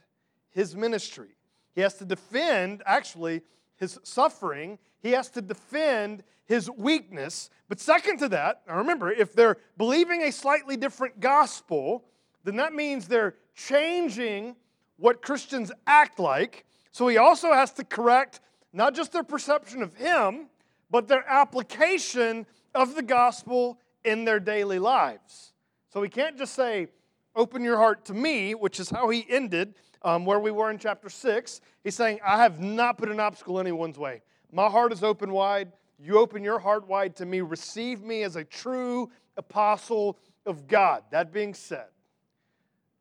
his 0.52 0.76
ministry. 0.76 1.36
He 1.76 1.82
has 1.82 1.96
to 1.96 2.06
defend, 2.06 2.82
actually, 2.86 3.42
his 3.76 4.00
suffering. 4.04 4.80
He 5.02 5.12
has 5.12 5.30
to 5.32 5.42
defend 5.42 6.24
his 6.46 6.70
weakness. 6.70 7.50
But 7.68 7.80
second 7.80 8.18
to 8.18 8.30
that, 8.30 8.64
now 8.68 8.78
remember, 8.78 9.12
if 9.12 9.34
they're 9.34 9.58
believing 9.78 10.24
a 10.24 10.32
slightly 10.32 10.78
different 10.78 11.20
gospel, 11.20 12.06
then 12.44 12.56
that 12.58 12.74
means 12.74 13.08
they're 13.08 13.36
changing 13.56 14.56
what 14.98 15.22
Christians 15.22 15.72
act 15.86 16.20
like. 16.20 16.66
So 16.92 17.08
he 17.08 17.18
also 17.18 17.54
has 17.54 17.72
to 17.74 17.84
correct 17.84 18.42
not 18.74 18.96
just 18.96 19.12
their 19.12 19.24
perception 19.24 19.82
of 19.82 19.96
him, 19.96 20.48
but 20.90 21.08
their 21.08 21.28
application 21.28 22.46
of 22.76 22.96
the 22.96 23.04
gospel 23.04 23.80
in 24.04 24.26
their 24.26 24.40
daily 24.40 24.80
lives. 24.80 25.54
So 25.94 26.02
he 26.02 26.10
can't 26.10 26.38
just 26.38 26.54
say, 26.54 26.88
Open 27.36 27.64
your 27.64 27.78
heart 27.78 28.06
to 28.06 28.14
me, 28.14 28.56
which 28.56 28.80
is 28.80 28.90
how 28.90 29.10
he 29.10 29.26
ended 29.30 29.76
um, 30.02 30.26
where 30.26 30.40
we 30.40 30.52
were 30.52 30.72
in 30.72 30.78
chapter 30.78 31.10
6. 31.10 31.62
He's 31.84 31.96
saying, 31.96 32.20
I 32.26 32.42
have 32.42 32.60
not 32.60 32.98
put 32.98 33.10
an 33.10 33.20
obstacle 33.20 33.60
in 33.60 33.68
anyone's 33.68 33.98
way. 33.98 34.22
My 34.52 34.70
heart 34.70 34.92
is 34.92 35.04
open 35.04 35.32
wide. 35.32 35.72
You 36.00 36.18
open 36.18 36.44
your 36.44 36.60
heart 36.60 36.88
wide 36.88 37.16
to 37.18 37.26
me. 37.26 37.42
Receive 37.42 38.02
me 38.02 38.24
as 38.24 38.36
a 38.36 38.44
true 38.44 39.12
apostle 39.38 40.18
of 40.46 40.68
God. 40.68 41.04
That 41.12 41.32
being 41.32 41.54
said, 41.54 41.88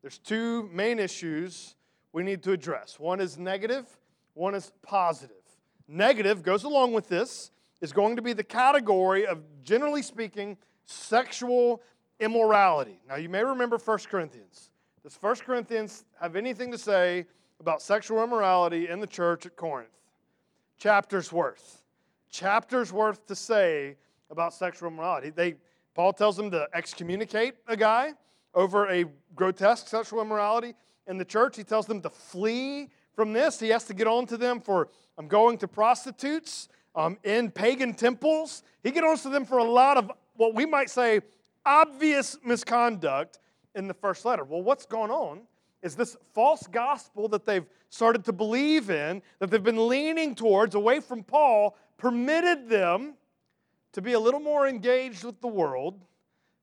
there's 0.02 0.18
two 0.18 0.68
main 0.72 0.98
issues 0.98 1.76
we 2.12 2.22
need 2.22 2.42
to 2.42 2.52
address 2.52 2.98
one 2.98 3.20
is 3.20 3.38
negative, 3.38 3.86
one 4.34 4.54
is 4.54 4.72
positive. 4.82 5.36
Negative 5.86 6.42
goes 6.42 6.64
along 6.64 6.92
with 6.92 7.08
this, 7.08 7.50
is 7.80 7.92
going 7.92 8.16
to 8.16 8.22
be 8.22 8.32
the 8.32 8.44
category 8.44 9.26
of, 9.26 9.42
generally 9.62 10.02
speaking, 10.02 10.56
sexual 10.84 11.82
immorality. 12.20 13.00
Now, 13.08 13.16
you 13.16 13.28
may 13.28 13.42
remember 13.42 13.78
1 13.78 13.98
Corinthians. 14.10 14.70
Does 15.02 15.16
1 15.20 15.36
Corinthians 15.36 16.04
have 16.20 16.36
anything 16.36 16.70
to 16.72 16.78
say 16.78 17.26
about 17.60 17.80
sexual 17.80 18.22
immorality 18.22 18.88
in 18.88 19.00
the 19.00 19.06
church 19.06 19.46
at 19.46 19.56
Corinth? 19.56 19.97
Chapters 20.78 21.32
worth. 21.32 21.82
Chapters 22.30 22.92
worth 22.92 23.26
to 23.26 23.34
say 23.34 23.96
about 24.30 24.54
sexual 24.54 24.88
immorality. 24.90 25.30
They, 25.30 25.56
Paul 25.94 26.12
tells 26.12 26.36
them 26.36 26.50
to 26.52 26.68
excommunicate 26.72 27.54
a 27.66 27.76
guy 27.76 28.12
over 28.54 28.88
a 28.88 29.04
grotesque 29.34 29.88
sexual 29.88 30.22
immorality 30.22 30.74
in 31.06 31.18
the 31.18 31.24
church. 31.24 31.56
He 31.56 31.64
tells 31.64 31.86
them 31.86 32.00
to 32.02 32.10
flee 32.10 32.90
from 33.14 33.32
this. 33.32 33.58
He 33.58 33.70
has 33.70 33.84
to 33.84 33.94
get 33.94 34.06
on 34.06 34.26
to 34.26 34.36
them 34.36 34.60
for 34.60 34.88
um, 35.18 35.26
going 35.26 35.58
to 35.58 35.68
prostitutes 35.68 36.68
um, 36.94 37.18
in 37.24 37.50
pagan 37.50 37.94
temples. 37.94 38.62
He 38.84 38.92
gets 38.92 39.06
on 39.06 39.18
to 39.18 39.28
them 39.30 39.44
for 39.44 39.58
a 39.58 39.64
lot 39.64 39.96
of 39.96 40.12
what 40.36 40.54
we 40.54 40.64
might 40.64 40.90
say 40.90 41.22
obvious 41.66 42.38
misconduct 42.44 43.40
in 43.74 43.88
the 43.88 43.94
first 43.94 44.24
letter. 44.24 44.44
Well, 44.44 44.62
what's 44.62 44.86
going 44.86 45.10
on 45.10 45.40
is 45.82 45.94
this 45.94 46.16
false 46.34 46.66
gospel 46.66 47.28
that 47.28 47.46
they've 47.46 47.66
started 47.88 48.24
to 48.24 48.32
believe 48.32 48.90
in, 48.90 49.22
that 49.38 49.50
they've 49.50 49.62
been 49.62 49.88
leaning 49.88 50.34
towards 50.34 50.74
away 50.74 51.00
from 51.00 51.22
Paul, 51.22 51.76
permitted 51.96 52.68
them 52.68 53.14
to 53.92 54.02
be 54.02 54.12
a 54.12 54.20
little 54.20 54.40
more 54.40 54.68
engaged 54.68 55.24
with 55.24 55.40
the 55.40 55.48
world 55.48 56.00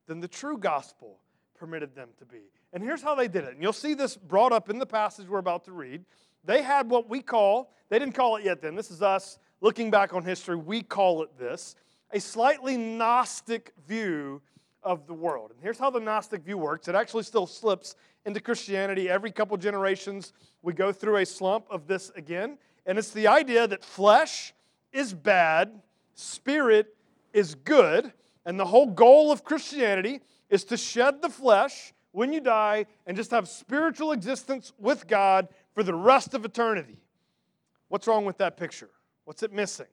than 0.07 0.19
the 0.19 0.27
true 0.27 0.57
gospel 0.57 1.19
permitted 1.55 1.95
them 1.95 2.09
to 2.19 2.25
be. 2.25 2.41
And 2.73 2.83
here's 2.83 3.01
how 3.01 3.15
they 3.15 3.27
did 3.27 3.45
it. 3.45 3.53
And 3.53 3.63
you'll 3.63 3.73
see 3.73 3.93
this 3.93 4.15
brought 4.15 4.51
up 4.51 4.69
in 4.69 4.77
the 4.77 4.85
passage 4.85 5.27
we're 5.27 5.39
about 5.39 5.63
to 5.65 5.71
read. 5.71 6.03
They 6.43 6.61
had 6.61 6.89
what 6.89 7.09
we 7.09 7.21
call, 7.21 7.71
they 7.89 7.97
didn't 7.97 8.13
call 8.13 8.35
it 8.35 8.43
yet 8.43 8.61
then, 8.61 8.75
this 8.75 8.91
is 8.91 9.01
us 9.01 9.39
looking 9.61 9.89
back 9.89 10.13
on 10.13 10.23
history, 10.23 10.55
we 10.55 10.81
call 10.81 11.23
it 11.23 11.29
this, 11.39 11.75
a 12.11 12.19
slightly 12.19 12.77
Gnostic 12.77 13.71
view 13.87 14.41
of 14.83 15.07
the 15.07 15.13
world. 15.13 15.51
And 15.51 15.59
here's 15.61 15.79
how 15.79 15.89
the 15.89 15.99
Gnostic 15.99 16.43
view 16.43 16.57
works 16.57 16.87
it 16.87 16.95
actually 16.95 17.23
still 17.23 17.47
slips 17.47 17.95
into 18.25 18.39
Christianity. 18.39 19.09
Every 19.09 19.31
couple 19.31 19.55
generations, 19.57 20.33
we 20.61 20.73
go 20.73 20.91
through 20.91 21.17
a 21.17 21.25
slump 21.25 21.65
of 21.69 21.87
this 21.87 22.11
again. 22.15 22.57
And 22.85 22.97
it's 22.97 23.11
the 23.11 23.27
idea 23.27 23.67
that 23.67 23.83
flesh 23.83 24.53
is 24.91 25.13
bad, 25.13 25.81
spirit 26.13 26.95
is 27.33 27.55
good. 27.55 28.11
And 28.45 28.59
the 28.59 28.65
whole 28.65 28.87
goal 28.87 29.31
of 29.31 29.43
Christianity 29.43 30.21
is 30.49 30.63
to 30.65 30.77
shed 30.77 31.21
the 31.21 31.29
flesh 31.29 31.93
when 32.11 32.31
you 32.31 32.39
die 32.39 32.85
and 33.05 33.17
just 33.17 33.31
have 33.31 33.47
spiritual 33.47 34.11
existence 34.11 34.71
with 34.77 35.07
God 35.07 35.49
for 35.73 35.83
the 35.83 35.93
rest 35.93 36.33
of 36.33 36.45
eternity. 36.45 36.97
What's 37.89 38.07
wrong 38.07 38.25
with 38.25 38.37
that 38.37 38.57
picture? 38.57 38.89
What's 39.25 39.43
it 39.43 39.51
missing? 39.51 39.87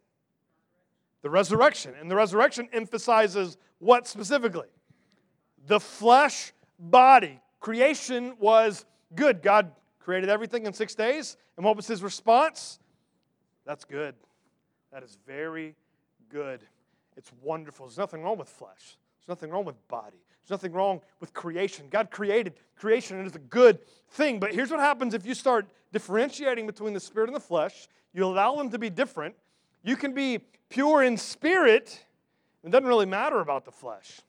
The 1.22 1.30
resurrection. 1.30 1.94
And 2.00 2.10
the 2.10 2.16
resurrection 2.16 2.68
emphasizes 2.72 3.56
what 3.78 4.06
specifically? 4.06 4.68
The 5.66 5.80
flesh 5.80 6.52
body. 6.78 7.40
Creation 7.62 8.34
was 8.40 8.84
good. 9.14 9.40
God 9.40 9.70
created 10.00 10.28
everything 10.28 10.66
in 10.66 10.72
six 10.72 10.96
days. 10.96 11.36
And 11.56 11.64
what 11.64 11.76
was 11.76 11.86
his 11.86 12.02
response? 12.02 12.80
That's 13.64 13.84
good. 13.84 14.16
That 14.92 15.04
is 15.04 15.16
very 15.28 15.76
good. 16.28 16.60
It's 17.16 17.30
wonderful. 17.40 17.86
There's 17.86 17.98
nothing 17.98 18.20
wrong 18.22 18.36
with 18.36 18.48
flesh, 18.48 18.98
there's 19.20 19.28
nothing 19.28 19.50
wrong 19.50 19.64
with 19.64 19.76
body. 19.88 20.18
There's 20.42 20.50
nothing 20.50 20.72
wrong 20.72 21.00
with 21.20 21.32
creation. 21.32 21.86
God 21.88 22.10
created 22.10 22.54
creation, 22.74 23.16
and 23.16 23.28
it's 23.28 23.36
a 23.36 23.38
good 23.38 23.78
thing. 24.10 24.40
But 24.40 24.52
here's 24.52 24.72
what 24.72 24.80
happens 24.80 25.14
if 25.14 25.24
you 25.24 25.34
start 25.34 25.68
differentiating 25.92 26.66
between 26.66 26.94
the 26.94 26.98
spirit 26.98 27.28
and 27.28 27.36
the 27.36 27.40
flesh. 27.40 27.86
You 28.12 28.24
allow 28.24 28.56
them 28.56 28.68
to 28.70 28.78
be 28.78 28.90
different. 28.90 29.36
You 29.84 29.94
can 29.94 30.14
be 30.14 30.40
pure 30.68 31.04
in 31.04 31.16
spirit. 31.16 32.04
and 32.64 32.74
It 32.74 32.76
doesn't 32.76 32.88
really 32.88 33.06
matter 33.06 33.38
about 33.38 33.64
the 33.64 33.70
flesh. 33.70 34.20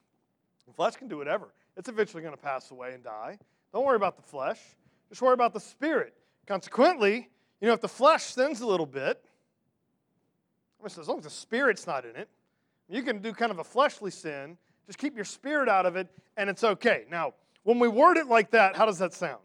The 0.67 0.73
flesh 0.73 0.97
can 0.97 1.07
do 1.07 1.17
whatever. 1.17 1.47
It's 1.77 1.89
eventually 1.89 2.21
going 2.21 2.35
to 2.35 2.41
pass 2.41 2.71
away 2.71 2.93
and 2.93 3.03
die. 3.03 3.37
Don't 3.73 3.85
worry 3.85 3.95
about 3.95 4.15
the 4.15 4.21
flesh. 4.21 4.59
Just 5.09 5.21
worry 5.21 5.33
about 5.33 5.53
the 5.53 5.59
spirit. 5.59 6.13
Consequently, 6.45 7.29
you 7.61 7.67
know, 7.67 7.73
if 7.73 7.81
the 7.81 7.87
flesh 7.87 8.23
sins 8.23 8.61
a 8.61 8.67
little 8.67 8.85
bit, 8.85 9.23
I 10.79 10.83
mean, 10.83 10.91
as 10.99 11.07
long 11.07 11.19
as 11.19 11.23
the 11.23 11.29
spirit's 11.29 11.87
not 11.87 12.05
in 12.05 12.15
it, 12.15 12.29
you 12.89 13.01
can 13.01 13.19
do 13.19 13.33
kind 13.33 13.51
of 13.51 13.59
a 13.59 13.63
fleshly 13.63 14.11
sin 14.11 14.57
just 14.87 14.99
keep 14.99 15.15
your 15.15 15.25
spirit 15.25 15.69
out 15.69 15.85
of 15.85 15.95
it, 15.95 16.07
and 16.35 16.49
it's 16.49 16.63
okay. 16.63 17.05
Now, 17.09 17.33
when 17.63 17.79
we 17.79 17.87
word 17.87 18.17
it 18.17 18.27
like 18.27 18.51
that, 18.51 18.75
how 18.75 18.85
does 18.85 18.99
that 18.99 19.13
sound? 19.13 19.41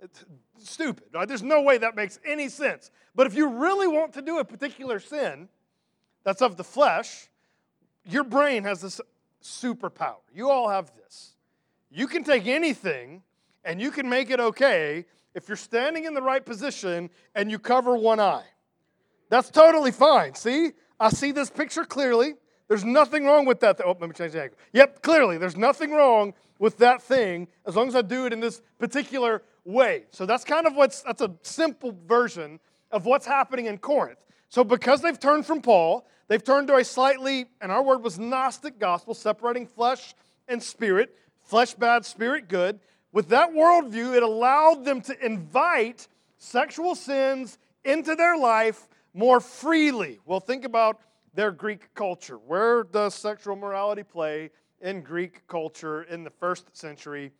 It's 0.00 0.24
stupid. 0.58 1.06
Right? 1.12 1.26
There's 1.26 1.42
no 1.42 1.62
way 1.62 1.78
that 1.78 1.96
makes 1.96 2.20
any 2.24 2.48
sense. 2.48 2.90
But 3.14 3.26
if 3.26 3.34
you 3.34 3.48
really 3.48 3.88
want 3.88 4.12
to 4.14 4.22
do 4.22 4.38
a 4.38 4.44
particular 4.44 5.00
sin 5.00 5.48
that's 6.22 6.42
of 6.42 6.56
the 6.56 6.64
flesh, 6.64 7.28
your 8.04 8.24
brain 8.24 8.64
has 8.64 8.80
this 8.80 9.00
superpower. 9.46 10.16
You 10.34 10.50
all 10.50 10.68
have 10.68 10.92
this. 10.96 11.34
You 11.90 12.06
can 12.06 12.24
take 12.24 12.46
anything 12.46 13.22
and 13.64 13.80
you 13.80 13.90
can 13.90 14.08
make 14.08 14.30
it 14.30 14.40
okay 14.40 15.06
if 15.34 15.48
you're 15.48 15.56
standing 15.56 16.04
in 16.04 16.14
the 16.14 16.22
right 16.22 16.44
position 16.44 17.10
and 17.34 17.50
you 17.50 17.58
cover 17.58 17.96
one 17.96 18.20
eye. 18.20 18.46
That's 19.28 19.50
totally 19.50 19.92
fine. 19.92 20.34
See? 20.34 20.72
I 20.98 21.10
see 21.10 21.32
this 21.32 21.50
picture 21.50 21.84
clearly. 21.84 22.34
There's 22.68 22.84
nothing 22.84 23.24
wrong 23.24 23.44
with 23.44 23.60
that. 23.60 23.80
Oh, 23.84 23.96
let 24.00 24.08
me 24.08 24.14
change 24.14 24.32
the 24.32 24.42
angle. 24.42 24.58
Yep, 24.72 25.02
clearly, 25.02 25.38
there's 25.38 25.56
nothing 25.56 25.92
wrong 25.92 26.34
with 26.58 26.78
that 26.78 27.02
thing 27.02 27.48
as 27.66 27.76
long 27.76 27.86
as 27.88 27.94
I 27.94 28.02
do 28.02 28.26
it 28.26 28.32
in 28.32 28.40
this 28.40 28.62
particular 28.78 29.42
way. 29.64 30.04
So 30.10 30.26
that's 30.26 30.42
kind 30.44 30.66
of 30.66 30.74
what's, 30.74 31.02
that's 31.02 31.20
a 31.20 31.32
simple 31.42 31.96
version 32.06 32.58
of 32.90 33.04
what's 33.04 33.26
happening 33.26 33.66
in 33.66 33.78
Corinth. 33.78 34.18
So 34.48 34.64
because 34.64 35.02
they've 35.02 35.18
turned 35.18 35.46
from 35.46 35.60
Paul, 35.60 36.06
they've 36.28 36.42
turned 36.42 36.68
to 36.68 36.76
a 36.76 36.84
slightly, 36.84 37.46
and 37.60 37.70
our 37.72 37.82
word 37.82 38.02
was 38.02 38.18
Gnostic 38.18 38.78
gospel, 38.78 39.14
separating 39.14 39.66
flesh 39.66 40.14
and 40.48 40.62
spirit, 40.62 41.14
flesh 41.42 41.74
bad, 41.74 42.04
spirit 42.04 42.48
good. 42.48 42.80
With 43.12 43.28
that 43.28 43.52
worldview, 43.52 44.16
it 44.16 44.22
allowed 44.22 44.84
them 44.84 45.00
to 45.02 45.24
invite 45.24 46.08
sexual 46.38 46.94
sins 46.94 47.58
into 47.84 48.14
their 48.14 48.36
life 48.36 48.88
more 49.14 49.40
freely. 49.40 50.20
Well, 50.26 50.40
think 50.40 50.64
about 50.64 51.00
their 51.34 51.50
Greek 51.50 51.94
culture. 51.94 52.36
Where 52.36 52.82
does 52.84 53.14
sexual 53.14 53.56
morality 53.56 54.02
play 54.02 54.50
in 54.80 55.02
Greek 55.02 55.46
culture 55.46 56.02
in 56.02 56.24
the 56.24 56.30
first 56.30 56.76
century? 56.76 57.32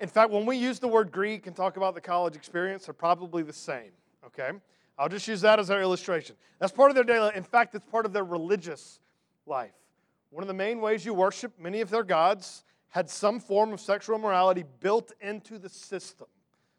In 0.00 0.08
fact, 0.08 0.30
when 0.30 0.46
we 0.46 0.56
use 0.56 0.78
the 0.78 0.88
word 0.88 1.12
Greek 1.12 1.46
and 1.46 1.54
talk 1.54 1.76
about 1.76 1.94
the 1.94 2.00
college 2.00 2.34
experience, 2.34 2.86
they're 2.86 2.94
probably 2.94 3.42
the 3.42 3.52
same, 3.52 3.92
okay? 4.24 4.50
I'll 5.00 5.08
just 5.08 5.26
use 5.26 5.40
that 5.40 5.58
as 5.58 5.70
our 5.70 5.80
illustration. 5.80 6.36
That's 6.58 6.72
part 6.72 6.90
of 6.90 6.94
their 6.94 7.04
daily 7.04 7.30
In 7.34 7.42
fact, 7.42 7.74
it's 7.74 7.86
part 7.90 8.04
of 8.04 8.12
their 8.12 8.22
religious 8.22 9.00
life. 9.46 9.72
One 10.28 10.42
of 10.44 10.48
the 10.48 10.54
main 10.54 10.82
ways 10.82 11.06
you 11.06 11.14
worship 11.14 11.58
many 11.58 11.80
of 11.80 11.88
their 11.88 12.02
gods 12.02 12.64
had 12.88 13.08
some 13.08 13.40
form 13.40 13.72
of 13.72 13.80
sexual 13.80 14.18
morality 14.18 14.62
built 14.80 15.12
into 15.22 15.58
the 15.58 15.70
system. 15.70 16.26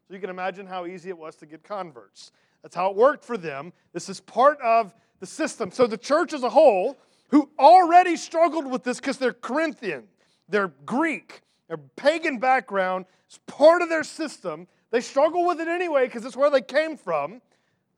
So 0.07 0.13
you 0.13 0.19
can 0.19 0.29
imagine 0.29 0.67
how 0.67 0.85
easy 0.85 1.09
it 1.09 1.17
was 1.17 1.35
to 1.37 1.47
get 1.47 1.63
converts. 1.63 2.31
That's 2.61 2.75
how 2.75 2.91
it 2.91 2.95
worked 2.95 3.25
for 3.25 3.37
them. 3.37 3.73
This 3.91 4.07
is 4.07 4.19
part 4.19 4.61
of 4.61 4.93
the 5.19 5.25
system. 5.25 5.71
So 5.71 5.87
the 5.87 5.97
church 5.97 6.31
as 6.31 6.43
a 6.43 6.49
whole, 6.49 6.99
who 7.29 7.49
already 7.57 8.17
struggled 8.17 8.69
with 8.69 8.83
this 8.83 8.99
because 8.99 9.17
they're 9.17 9.33
Corinthian, 9.33 10.03
they're 10.47 10.71
Greek, 10.85 11.41
their 11.67 11.77
pagan 11.77 12.37
background, 12.37 13.05
it's 13.25 13.39
part 13.47 13.81
of 13.81 13.89
their 13.89 14.03
system. 14.03 14.67
They 14.91 15.01
struggle 15.01 15.47
with 15.47 15.59
it 15.59 15.67
anyway 15.67 16.05
because 16.05 16.23
it's 16.23 16.35
where 16.37 16.51
they 16.51 16.61
came 16.61 16.97
from. 16.97 17.41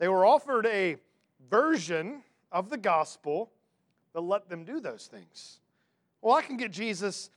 They 0.03 0.10
were 0.10 0.25
offered 0.25 0.65
a 0.65 0.98
version 1.50 2.24
of 2.51 2.69
the 2.69 2.75
gospel 2.75 3.53
that 4.12 4.19
let 4.19 4.50
them 4.50 4.65
do 4.65 4.81
those 4.81 5.07
things. 5.07 5.60
Well, 6.22 6.36
I 6.36 6.41
can 6.41 6.57
get 6.57 6.72
Jesus 6.72 7.29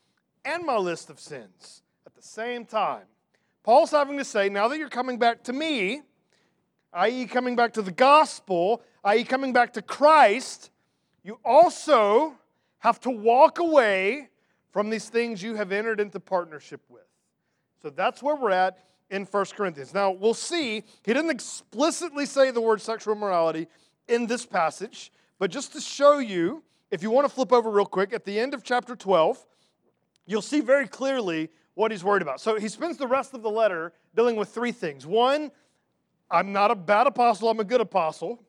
and 0.44 0.64
my 0.64 0.76
list 0.76 1.08
of 1.08 1.20
sins 1.20 1.82
at 2.06 2.16
the 2.16 2.22
same 2.22 2.64
time. 2.64 3.04
Paul's 3.62 3.92
having 3.92 4.18
to 4.18 4.24
say, 4.24 4.48
now 4.48 4.66
that 4.66 4.78
you're 4.78 4.88
coming 4.88 5.16
back 5.16 5.44
to 5.44 5.52
me, 5.52 6.02
i.e., 6.92 7.26
coming 7.26 7.54
back 7.54 7.72
to 7.74 7.82
the 7.82 7.92
gospel, 7.92 8.82
i.e., 9.04 9.22
coming 9.22 9.52
back 9.52 9.72
to 9.74 9.80
Christ, 9.80 10.72
you 11.22 11.38
also 11.44 12.34
have 12.78 12.98
to 13.02 13.10
walk 13.10 13.60
away 13.60 14.28
from 14.72 14.90
these 14.90 15.08
things 15.08 15.40
you 15.40 15.54
have 15.54 15.70
entered 15.70 16.00
into 16.00 16.18
partnership 16.18 16.80
with. 16.88 17.06
So 17.80 17.90
that's 17.90 18.24
where 18.24 18.34
we're 18.34 18.50
at 18.50 18.82
in 19.10 19.24
1 19.24 19.44
Corinthians. 19.56 19.94
Now, 19.94 20.10
we'll 20.10 20.34
see, 20.34 20.82
he 21.04 21.12
didn't 21.12 21.30
explicitly 21.30 22.26
say 22.26 22.50
the 22.50 22.60
word 22.60 22.80
sexual 22.80 23.14
morality 23.14 23.68
in 24.08 24.26
this 24.26 24.46
passage, 24.46 25.12
but 25.38 25.50
just 25.50 25.72
to 25.72 25.80
show 25.80 26.18
you, 26.18 26.62
if 26.90 27.02
you 27.02 27.10
want 27.10 27.28
to 27.28 27.32
flip 27.32 27.52
over 27.52 27.70
real 27.70 27.86
quick, 27.86 28.12
at 28.12 28.24
the 28.24 28.38
end 28.38 28.54
of 28.54 28.62
chapter 28.62 28.96
12, 28.96 29.44
you'll 30.26 30.42
see 30.42 30.60
very 30.60 30.86
clearly 30.86 31.50
what 31.74 31.90
he's 31.90 32.02
worried 32.02 32.22
about. 32.22 32.40
So 32.40 32.58
he 32.58 32.68
spends 32.68 32.96
the 32.96 33.06
rest 33.06 33.34
of 33.34 33.42
the 33.42 33.50
letter 33.50 33.92
dealing 34.14 34.36
with 34.36 34.48
three 34.48 34.72
things. 34.72 35.06
One, 35.06 35.50
I'm 36.30 36.52
not 36.52 36.70
a 36.70 36.74
bad 36.74 37.06
apostle, 37.06 37.48
I'm 37.48 37.60
a 37.60 37.64
good 37.64 37.80
apostle. 37.80 38.42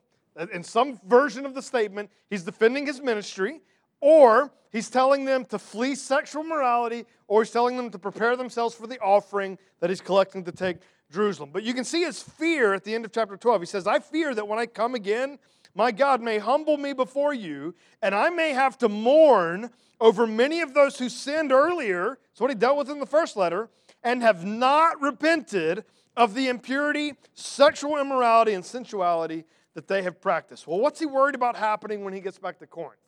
In 0.52 0.62
some 0.62 1.00
version 1.06 1.44
of 1.44 1.54
the 1.54 1.62
statement, 1.62 2.10
he's 2.30 2.44
defending 2.44 2.86
his 2.86 3.00
ministry, 3.00 3.60
or 4.00 4.52
he's 4.70 4.90
telling 4.90 5.24
them 5.24 5.44
to 5.46 5.58
flee 5.58 5.94
sexual 5.94 6.44
morality, 6.44 7.04
or 7.26 7.42
he's 7.42 7.50
telling 7.50 7.76
them 7.76 7.90
to 7.90 7.98
prepare 7.98 8.36
themselves 8.36 8.74
for 8.74 8.86
the 8.86 8.98
offering 9.00 9.58
that 9.80 9.90
he's 9.90 10.00
collecting 10.00 10.44
to 10.44 10.52
take 10.52 10.78
Jerusalem. 11.10 11.50
But 11.52 11.62
you 11.62 11.74
can 11.74 11.84
see 11.84 12.02
his 12.02 12.22
fear 12.22 12.74
at 12.74 12.84
the 12.84 12.94
end 12.94 13.04
of 13.04 13.12
chapter 13.12 13.36
12. 13.36 13.62
He 13.62 13.66
says, 13.66 13.86
I 13.86 13.98
fear 13.98 14.34
that 14.34 14.46
when 14.46 14.58
I 14.58 14.66
come 14.66 14.94
again, 14.94 15.38
my 15.74 15.90
God 15.92 16.20
may 16.20 16.38
humble 16.38 16.76
me 16.76 16.92
before 16.92 17.34
you, 17.34 17.74
and 18.02 18.14
I 18.14 18.30
may 18.30 18.52
have 18.52 18.78
to 18.78 18.88
mourn 18.88 19.70
over 20.00 20.26
many 20.26 20.60
of 20.60 20.74
those 20.74 20.98
who 20.98 21.08
sinned 21.08 21.52
earlier. 21.52 22.18
It's 22.30 22.40
what 22.40 22.50
he 22.50 22.54
dealt 22.54 22.78
with 22.78 22.90
in 22.90 22.98
the 22.98 23.06
first 23.06 23.36
letter, 23.36 23.68
and 24.02 24.22
have 24.22 24.44
not 24.44 25.00
repented 25.00 25.84
of 26.16 26.34
the 26.34 26.48
impurity, 26.48 27.14
sexual 27.34 27.98
immorality, 27.98 28.54
and 28.54 28.64
sensuality 28.64 29.44
that 29.74 29.86
they 29.86 30.02
have 30.02 30.20
practiced. 30.20 30.66
Well, 30.66 30.80
what's 30.80 30.98
he 30.98 31.06
worried 31.06 31.34
about 31.34 31.56
happening 31.56 32.04
when 32.04 32.12
he 32.12 32.20
gets 32.20 32.38
back 32.38 32.58
to 32.58 32.66
Corinth? 32.66 33.00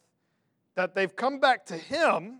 That 0.80 0.94
they've 0.94 1.14
come 1.14 1.40
back 1.40 1.66
to 1.66 1.76
him, 1.76 2.38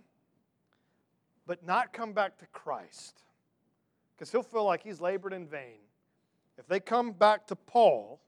but 1.47 1.63
not 1.67 1.93
come 1.93 2.15
back 2.15 2.39
to 2.39 2.47
Christ. 2.47 3.21
Because 4.17 4.33
he'll 4.33 4.43
feel 4.43 4.65
like 4.65 4.83
he's 4.83 4.99
labored 4.99 5.35
in 5.35 5.47
vain 5.47 5.77
if 6.57 6.67
they 6.67 6.81
come 6.81 7.13
back 7.13 7.47
to 7.49 7.55
Paul 7.55 8.19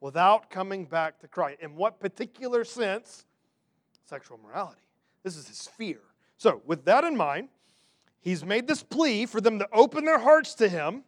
without 0.00 0.50
coming 0.50 0.84
back 0.84 1.18
to 1.18 1.26
Christ. 1.26 1.58
In 1.60 1.74
what 1.74 1.98
particular 1.98 2.62
sense? 2.62 3.26
Sexual 4.04 4.38
morality. 4.38 4.82
This 5.24 5.36
is 5.36 5.48
his 5.48 5.66
fear. 5.66 5.98
So, 6.36 6.62
with 6.64 6.84
that 6.84 7.02
in 7.02 7.16
mind, 7.16 7.48
he's 8.20 8.44
made 8.44 8.68
this 8.68 8.84
plea 8.84 9.26
for 9.26 9.40
them 9.40 9.58
to 9.58 9.68
open 9.72 10.04
their 10.04 10.20
hearts 10.20 10.54
to 10.54 10.68
him 10.68 11.02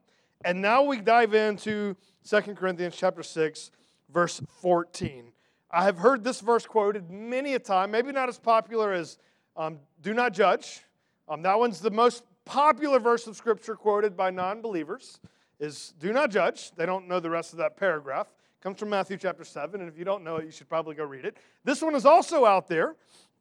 and 0.45 0.61
now 0.61 0.83
we 0.83 1.01
dive 1.01 1.35
into 1.35 1.97
2 2.29 2.41
Corinthians 2.55 2.97
chapter 2.97 3.23
6, 3.23 3.71
verse 4.11 4.41
14. 4.61 5.33
I 5.73 5.85
have 5.85 5.99
heard 5.99 6.25
this 6.25 6.41
verse 6.41 6.67
quoted 6.67 7.11
many 7.11 7.55
a 7.55 7.59
time, 7.61 7.93
maybe 7.93 8.11
not 8.11 8.29
as 8.29 8.39
popular 8.39 8.93
as 8.93 9.19
um, 9.57 9.79
do 10.03 10.13
not 10.13 10.33
judge. 10.33 10.81
Um, 11.29 11.43
that 11.43 11.59
one's 11.59 11.81
the 11.81 11.93
most 11.93 12.25
popular 12.45 12.99
verse 12.99 13.29
of 13.29 13.37
scripture 13.37 13.77
quoted 13.77 14.17
by 14.17 14.31
non-believers 14.31 15.21
is 15.61 15.95
do 16.01 16.13
not 16.13 16.31
judge. 16.31 16.73
They 16.73 16.87
don't 16.87 17.07
know 17.07 17.21
the 17.21 17.31
rest 17.31 17.53
of 17.53 17.59
that 17.59 17.77
paragraph. 17.77 18.27
It 18.27 18.63
comes 18.65 18.81
from 18.81 18.91
Matthew 18.91 19.17
chapter 19.17 19.45
7, 19.45 19.81
and 19.81 19.89
if 19.89 19.97
you 19.97 20.05
don't 20.05 20.25
know 20.25 20.37
it, 20.37 20.45
you 20.45 20.51
should 20.51 20.69
probably 20.69 20.97
go 20.97 21.05
read 21.05 21.25
it. 21.25 21.37
This 21.63 21.83
one 21.83 21.95
is 21.95 22.05
also 22.05 22.45
out 22.45 22.67
there, 22.67 22.97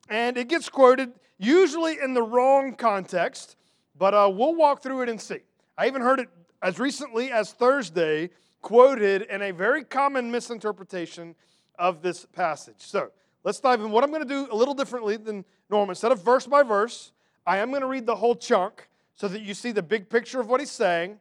and 0.07 0.37
it 0.37 0.49
gets 0.49 0.69
quoted 0.69 1.11
usually 1.39 1.97
in 1.99 2.13
the 2.13 2.21
wrong 2.21 2.75
context, 2.75 3.55
but 3.97 4.13
uh, 4.13 4.29
we'll 4.31 4.55
walk 4.55 4.83
through 4.83 5.01
it 5.01 5.09
and 5.09 5.19
see. 5.19 5.39
I 5.77 5.87
even 5.87 6.03
heard 6.03 6.19
it 6.19 6.29
as 6.61 6.77
recently 6.77 7.31
as 7.31 7.53
Thursday, 7.53 8.29
quoted 8.61 9.23
in 9.23 9.41
a 9.41 9.51
very 9.51 9.83
common 9.83 10.29
misinterpretation 10.29 11.33
of 11.79 12.01
this 12.01 12.25
passage. 12.25 12.75
So 12.79 13.09
let's 13.43 13.59
dive 13.59 13.81
in. 13.81 13.89
What 13.89 14.03
I'm 14.03 14.11
going 14.11 14.21
to 14.21 14.27
do 14.27 14.47
a 14.51 14.55
little 14.55 14.73
differently 14.73 15.17
than 15.17 15.45
normal, 15.69 15.91
instead 15.91 16.11
of 16.11 16.23
verse 16.23 16.45
by 16.45 16.61
verse, 16.61 17.11
I 17.47 17.57
am 17.57 17.69
going 17.69 17.81
to 17.81 17.87
read 17.87 18.05
the 18.05 18.15
whole 18.15 18.35
chunk 18.35 18.87
so 19.15 19.27
that 19.27 19.41
you 19.41 19.53
see 19.53 19.71
the 19.71 19.81
big 19.81 20.09
picture 20.09 20.39
of 20.39 20.47
what 20.47 20.59
he's 20.59 20.71
saying. 20.71 21.19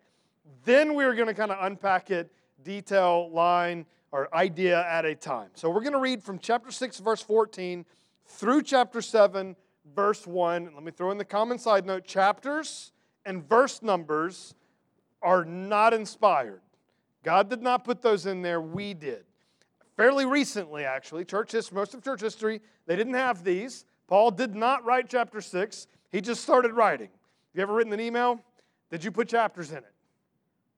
Then 0.65 0.95
we're 0.95 1.15
going 1.15 1.29
to 1.29 1.35
kind 1.35 1.50
of 1.50 1.59
unpack 1.61 2.11
it 2.11 2.31
detail, 2.62 3.31
line, 3.31 3.87
or 4.12 4.35
idea 4.35 4.87
at 4.87 5.05
a 5.05 5.15
time. 5.15 5.49
So 5.55 5.71
we're 5.71 5.81
going 5.81 5.93
to 5.93 5.99
read 5.99 6.23
from 6.23 6.38
chapter 6.38 6.71
6, 6.71 6.99
verse 7.00 7.23
14 7.23 7.85
through 8.27 8.62
chapter 8.62 9.00
7, 9.00 9.57
verse 9.95 10.27
1. 10.27 10.71
Let 10.75 10.83
me 10.83 10.91
throw 10.91 11.11
in 11.11 11.19
the 11.19 11.25
common 11.25 11.59
side 11.59 11.87
note 11.87 12.05
chapters 12.05 12.93
and 13.25 13.47
verse 13.49 13.83
numbers 13.83 14.55
are 15.23 15.45
not 15.45 15.93
inspired. 15.93 16.61
God 17.23 17.50
did 17.50 17.62
not 17.62 17.85
put 17.85 18.00
those 18.00 18.27
in 18.27 18.43
there, 18.43 18.61
we 18.61 18.95
did. 18.95 19.25
Fairly 19.99 20.26
recently, 20.26 20.85
actually, 20.85 21.25
church 21.25 21.50
history, 21.50 21.75
most 21.75 21.93
of 21.93 22.05
church 22.05 22.21
history, 22.21 22.61
they 22.87 22.95
didn't 22.95 23.14
have 23.14 23.43
these. 23.43 23.85
Paul 24.07 24.31
did 24.31 24.55
not 24.55 24.85
write 24.85 25.09
chapter 25.09 25.40
6, 25.40 25.88
he 26.12 26.21
just 26.21 26.40
started 26.40 26.73
writing. 26.73 27.09
Have 27.09 27.57
you 27.57 27.62
ever 27.62 27.75
written 27.75 27.93
an 27.93 27.99
email? 27.99 28.40
Did 28.93 29.02
you 29.02 29.11
put 29.11 29.28
chapters 29.28 29.73
in 29.73 29.78
it? 29.78 29.93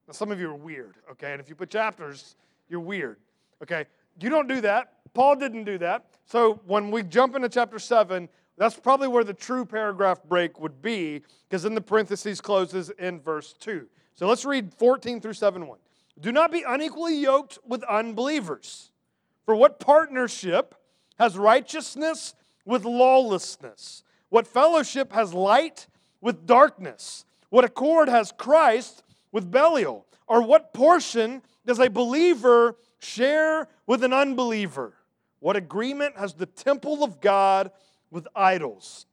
Now, 0.07 0.13
some 0.13 0.31
of 0.31 0.39
you 0.39 0.49
are 0.49 0.55
weird, 0.55 0.95
okay? 1.11 1.33
And 1.33 1.39
if 1.39 1.49
you 1.49 1.53
put 1.53 1.69
chapters, 1.69 2.35
you're 2.67 2.79
weird, 2.79 3.17
okay? 3.61 3.85
You 4.19 4.31
don't 4.31 4.47
do 4.47 4.59
that. 4.61 4.93
Paul 5.13 5.35
didn't 5.35 5.65
do 5.65 5.77
that. 5.77 6.07
So 6.25 6.59
when 6.65 6.89
we 6.89 7.03
jump 7.03 7.35
into 7.35 7.47
chapter 7.47 7.77
7, 7.77 8.27
that's 8.57 8.79
probably 8.79 9.07
where 9.07 9.23
the 9.23 9.35
true 9.35 9.65
paragraph 9.65 10.23
break 10.27 10.59
would 10.59 10.81
be, 10.81 11.21
because 11.47 11.61
then 11.61 11.75
the 11.75 11.81
parentheses 11.81 12.41
closes 12.41 12.89
in 12.97 13.21
verse 13.21 13.53
2. 13.59 13.85
So 14.15 14.25
let's 14.25 14.45
read 14.45 14.73
14 14.73 15.21
through 15.21 15.33
7 15.33 15.67
1. 15.67 15.77
Do 16.19 16.31
not 16.31 16.51
be 16.51 16.63
unequally 16.67 17.17
yoked 17.17 17.59
with 17.67 17.83
unbelievers. 17.83 18.90
For 19.45 19.55
what 19.55 19.79
partnership 19.79 20.75
has 21.19 21.37
righteousness 21.37 22.35
with 22.65 22.85
lawlessness? 22.85 24.03
What 24.29 24.47
fellowship 24.47 25.11
has 25.13 25.33
light 25.33 25.87
with 26.21 26.45
darkness? 26.45 27.25
What 27.49 27.65
accord 27.65 28.07
has 28.07 28.31
Christ 28.31 29.03
with 29.31 29.51
Belial? 29.51 30.05
Or 30.27 30.41
what 30.41 30.73
portion 30.73 31.41
does 31.65 31.79
a 31.79 31.89
believer 31.89 32.77
share 32.99 33.67
with 33.85 34.03
an 34.03 34.13
unbeliever? 34.13 34.93
What 35.39 35.57
agreement 35.57 36.17
has 36.17 36.33
the 36.33 36.45
temple 36.45 37.03
of 37.03 37.19
God 37.19 37.71
with 38.09 38.27
idols? 38.35 39.05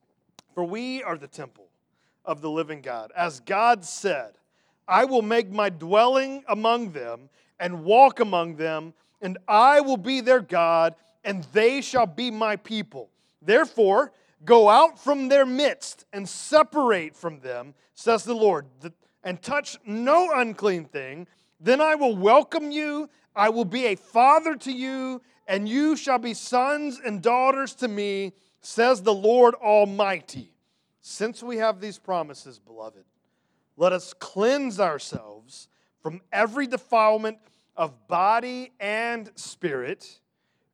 For 0.54 0.62
we 0.62 1.02
are 1.02 1.16
the 1.16 1.26
temple 1.26 1.68
of 2.25 2.42
the 2.42 2.50
living 2.50 2.82
God. 2.82 3.11
As 3.16 3.40
God 3.40 3.85
said, 3.85 4.32
I 4.87 5.04
will 5.04 5.23
make 5.23 5.50
my 5.50 5.70
dwelling 5.70 6.44
among 6.49 6.92
them 6.92 7.30
and 7.58 7.85
walk 7.85 8.20
among 8.20 8.56
them, 8.56 8.94
and 9.21 9.39
I 9.47 9.81
will 9.81 9.97
be 9.97 10.21
their 10.21 10.41
God, 10.41 10.95
and 11.25 11.45
they 11.53 11.81
shall 11.81 12.07
be 12.07 12.31
my 12.31 12.57
people. 12.57 13.11
Therefore, 13.43 14.13
go 14.45 14.69
out 14.69 14.99
from 14.99 15.29
their 15.29 15.47
midst 15.47 16.07
and 16.13 16.29
separate 16.29 17.17
from 17.17 17.41
them, 17.41 17.75
says 17.95 18.25
the 18.25 18.35
Lord, 18.35 18.67
and 19.25 19.43
touch 19.43 19.77
no 19.85 20.31
unclean 20.35 20.85
thing. 20.85 21.27
Then 21.61 21.81
I 21.81 21.97
will 21.97 22.17
welcome 22.17 22.71
you, 22.71 23.11
I 23.35 23.49
will 23.49 23.65
be 23.65 23.87
a 23.87 23.97
father 23.97 24.55
to 24.57 24.73
you, 24.73 25.21
and 25.47 25.69
you 25.69 25.97
shall 25.97 26.19
be 26.19 26.35
sons 26.35 27.01
and 27.05 27.23
daughters 27.23 27.75
to 27.77 27.89
me, 27.89 28.33
says 28.61 29.03
the 29.03 29.15
Lord 29.15 29.55
Almighty. 29.55 30.53
Since 31.01 31.43
we 31.43 31.57
have 31.57 31.81
these 31.81 31.99
promises, 31.99 32.59
beloved, 32.59 33.05
let 33.77 33.93
us 33.93 34.13
cleanse 34.13 34.79
ourselves 34.79 35.69
from 36.03 36.21
every 36.33 36.67
defilement 36.67 37.39
of 37.78 38.08
body 38.08 38.73
and 38.80 39.30
spirit, 39.37 40.18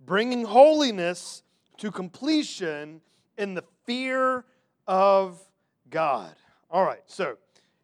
bringing 0.04 0.44
holiness 0.44 1.42
to 1.76 1.92
completion 1.92 3.02
in 3.36 3.54
the 3.54 3.62
fear 3.84 4.44
of 4.88 5.40
God. 5.90 6.34
All 6.70 6.84
right, 6.84 7.02
so 7.06 7.36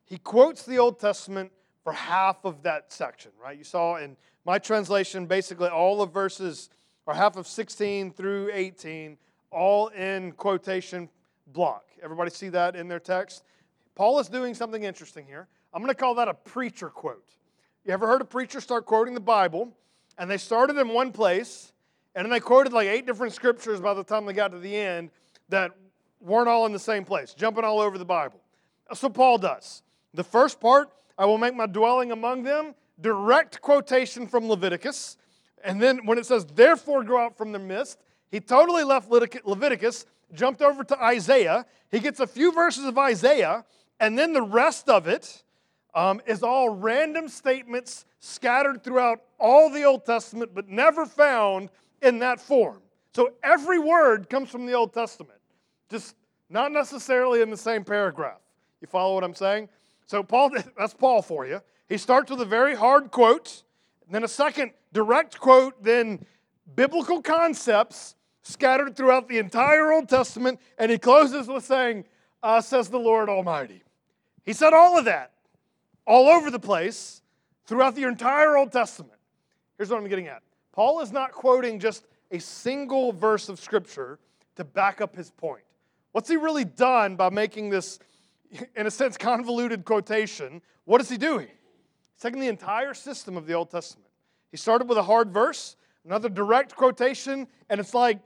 he 0.07 0.17
quotes 0.17 0.65
the 0.65 0.79
Old 0.79 0.99
Testament 0.99 1.53
for 1.85 1.93
half 1.93 2.45
of 2.45 2.63
that 2.63 2.93
section, 2.93 3.31
right? 3.41 3.57
You 3.57 3.65
saw 3.65 3.97
in 3.97 4.17
my 4.47 4.59
translation, 4.59 5.27
basically 5.27 5.69
all 5.69 6.01
of 6.01 6.13
verses, 6.13 6.71
or 7.07 7.15
half 7.15 7.37
of 7.37 7.47
16 7.47 8.13
through 8.13 8.51
18, 8.53 9.19
all 9.51 9.89
in 9.89 10.33
quotation 10.33 11.11
block. 11.49 11.85
Everybody 12.03 12.31
see 12.31 12.49
that 12.49 12.75
in 12.75 12.89
their 12.89 13.01
text? 13.01 13.45
Paul 13.95 14.19
is 14.19 14.29
doing 14.29 14.55
something 14.55 14.83
interesting 14.83 15.27
here. 15.27 15.47
I'm 15.75 15.83
going 15.83 15.93
to 15.93 15.99
call 15.99 16.15
that 16.15 16.29
a 16.29 16.35
preacher 16.35 16.89
quote. 16.89 17.35
You 17.85 17.95
ever 17.95 18.07
heard 18.07 18.21
a 18.21 18.27
preacher 18.27 18.61
start 18.61 18.85
quoting 18.85 19.15
the 19.15 19.21
Bible, 19.21 19.75
and 20.19 20.31
they 20.31 20.37
started 20.37 20.77
in 20.77 20.89
one 20.89 21.13
place, 21.13 21.73
and 22.15 22.25
then 22.25 22.31
they 22.31 22.41
quoted 22.41 22.75
like 22.75 22.89
eight 22.89 23.07
different 23.07 23.33
scriptures 23.33 23.81
by 23.81 23.95
the 23.95 24.05
time 24.05 24.27
they 24.27 24.35
got 24.35 24.53
to 24.53 24.59
the 24.59 24.77
end 24.77 25.11
that 25.49 25.73
weren't 26.21 26.49
all 26.49 26.67
in 26.67 26.73
the 26.73 26.79
same 26.79 27.07
place, 27.07 27.33
jumping 27.33 27.65
all 27.65 27.81
over 27.81 27.97
the 27.97 28.05
Bible. 28.05 28.39
That's 28.89 29.03
what 29.03 29.15
Paul 29.15 29.39
does. 29.39 29.83
The 30.13 30.25
first 30.25 30.61
part, 30.61 30.91
I 31.17 31.25
will 31.25 31.39
make 31.39 31.55
my 31.55 31.67
dwelling 31.67 32.13
among 32.13 32.43
them, 32.43 32.75
direct 33.01 33.63
quotation 33.63 34.27
from 34.27 34.47
Leviticus. 34.47 35.17
And 35.65 35.81
then 35.81 36.05
when 36.05 36.19
it 36.19 36.27
says, 36.27 36.45
therefore 36.45 37.03
go 37.03 37.19
out 37.19 37.39
from 37.39 37.53
the 37.53 37.59
midst, 37.59 37.99
he 38.31 38.41
totally 38.41 38.85
left 38.85 39.11
Leviticus, 39.11 40.05
jumped 40.35 40.61
over 40.61 40.85
to 40.85 41.03
Isaiah. 41.03 41.65
He 41.91 41.99
gets 41.99 42.21
a 42.21 42.27
few 42.27 42.53
verses 42.53 42.85
of 42.85 42.99
Isaiah, 42.99 43.65
and 43.99 44.19
then 44.19 44.35
the 44.35 44.43
rest 44.43 44.91
of 44.91 45.09
it 45.09 45.45
um, 45.95 46.21
is 46.27 46.43
all 46.43 46.71
random 46.71 47.29
statements 47.29 48.05
scattered 48.21 48.85
throughout 48.85 49.23
all 49.39 49.71
the 49.71 49.85
Old 49.85 50.05
Testament, 50.05 50.53
but 50.55 50.69
never 50.69 51.07
found 51.07 51.71
in 52.03 52.19
that 52.21 52.41
form. 52.41 52.81
So 53.15 53.33
every 53.43 53.79
word 53.79 54.29
comes 54.29 54.51
from 54.51 54.67
the 54.67 54.73
Old 54.73 54.93
Testament, 54.93 55.41
just 55.89 56.15
not 56.49 56.73
necessarily 56.73 57.41
in 57.43 57.51
the 57.51 57.57
same 57.57 57.85
paragraph. 57.85 58.41
You 58.81 58.89
follow 58.89 59.15
what 59.15 59.25
I'm 59.25 59.35
saying? 59.35 59.69
So 60.07 60.23
Paul, 60.23 60.51
that's 60.79 60.95
Paul 60.95 61.23
for 61.23 61.47
you. 61.47 61.61
He 61.89 61.97
starts 61.97 62.31
with 62.31 62.41
a 62.41 62.47
very 62.47 62.75
hard 62.75 63.11
quote, 63.11 63.63
then 64.09 64.25
a 64.25 64.29
second 64.29 64.73
direct 64.93 65.39
quote, 65.39 65.83
then 65.83 66.25
biblical 66.75 67.21
concepts 67.21 68.15
scattered 68.43 68.97
throughout 68.97 69.29
the 69.29 69.39
entire 69.39 69.93
Old 69.93 70.09
Testament, 70.09 70.61
and 70.79 70.91
he 70.91 70.99
closes 70.99 71.47
with 71.47 71.65
saying, 71.65 72.05
uh, 72.43 72.61
"Says 72.61 72.89
the 72.89 72.99
Lord 72.99 73.29
Almighty." 73.29 73.83
He 74.45 74.53
said 74.53 74.73
all 74.73 74.99
of 74.99 75.05
that 75.05 75.33
all 76.11 76.29
over 76.29 76.51
the 76.51 76.59
place 76.59 77.23
throughout 77.67 77.95
the 77.95 78.03
entire 78.03 78.57
Old 78.57 78.73
Testament. 78.73 79.15
Here's 79.79 79.91
what 79.91 80.01
I'm 80.01 80.09
getting 80.09 80.27
at 80.27 80.43
Paul 80.73 81.01
is 81.01 81.13
not 81.13 81.31
quoting 81.31 81.79
just 81.79 82.09
a 82.33 82.41
single 82.41 83.13
verse 83.13 83.49
of 83.49 83.61
Scripture 83.61 84.19
to 84.57 84.65
back 84.65 85.01
up 85.01 85.15
his 85.15 85.31
point. 85.31 85.63
What's 86.11 86.29
he 86.29 86.37
really 86.37 86.65
done 86.65 87.15
by 87.15 87.31
making 87.31 87.71
this, 87.71 88.01
in 88.75 88.89
a 88.89 88.91
sense, 88.91 89.17
convoluted 89.17 89.85
quotation? 89.85 90.61
What 90.85 91.01
is 91.01 91.09
he 91.09 91.17
doing? 91.17 91.47
He's 91.47 92.23
taking 92.23 92.41
the 92.41 92.49
entire 92.49 92.93
system 92.93 93.37
of 93.37 93.47
the 93.47 93.55
Old 93.55 93.71
Testament. 93.71 94.11
He 94.51 94.57
started 94.57 94.89
with 94.89 94.99
a 94.99 95.05
hard 95.05 95.33
verse, 95.33 95.77
another 96.05 96.29
direct 96.29 96.75
quotation, 96.75 97.47
and 97.69 97.79
it's 97.79 97.95
like, 97.95 98.19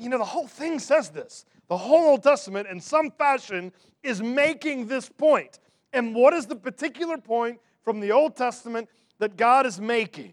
you 0.00 0.08
know, 0.08 0.16
the 0.16 0.24
whole 0.24 0.46
thing 0.46 0.78
says 0.78 1.10
this. 1.10 1.44
The 1.68 1.76
whole 1.76 2.08
Old 2.08 2.22
Testament, 2.22 2.68
in 2.68 2.80
some 2.80 3.10
fashion, 3.10 3.70
is 4.02 4.22
making 4.22 4.86
this 4.86 5.10
point. 5.10 5.58
And 5.92 6.14
what 6.14 6.34
is 6.34 6.46
the 6.46 6.56
particular 6.56 7.18
point 7.18 7.60
from 7.82 8.00
the 8.00 8.12
Old 8.12 8.36
Testament 8.36 8.88
that 9.18 9.36
God 9.36 9.66
is 9.66 9.80
making? 9.80 10.32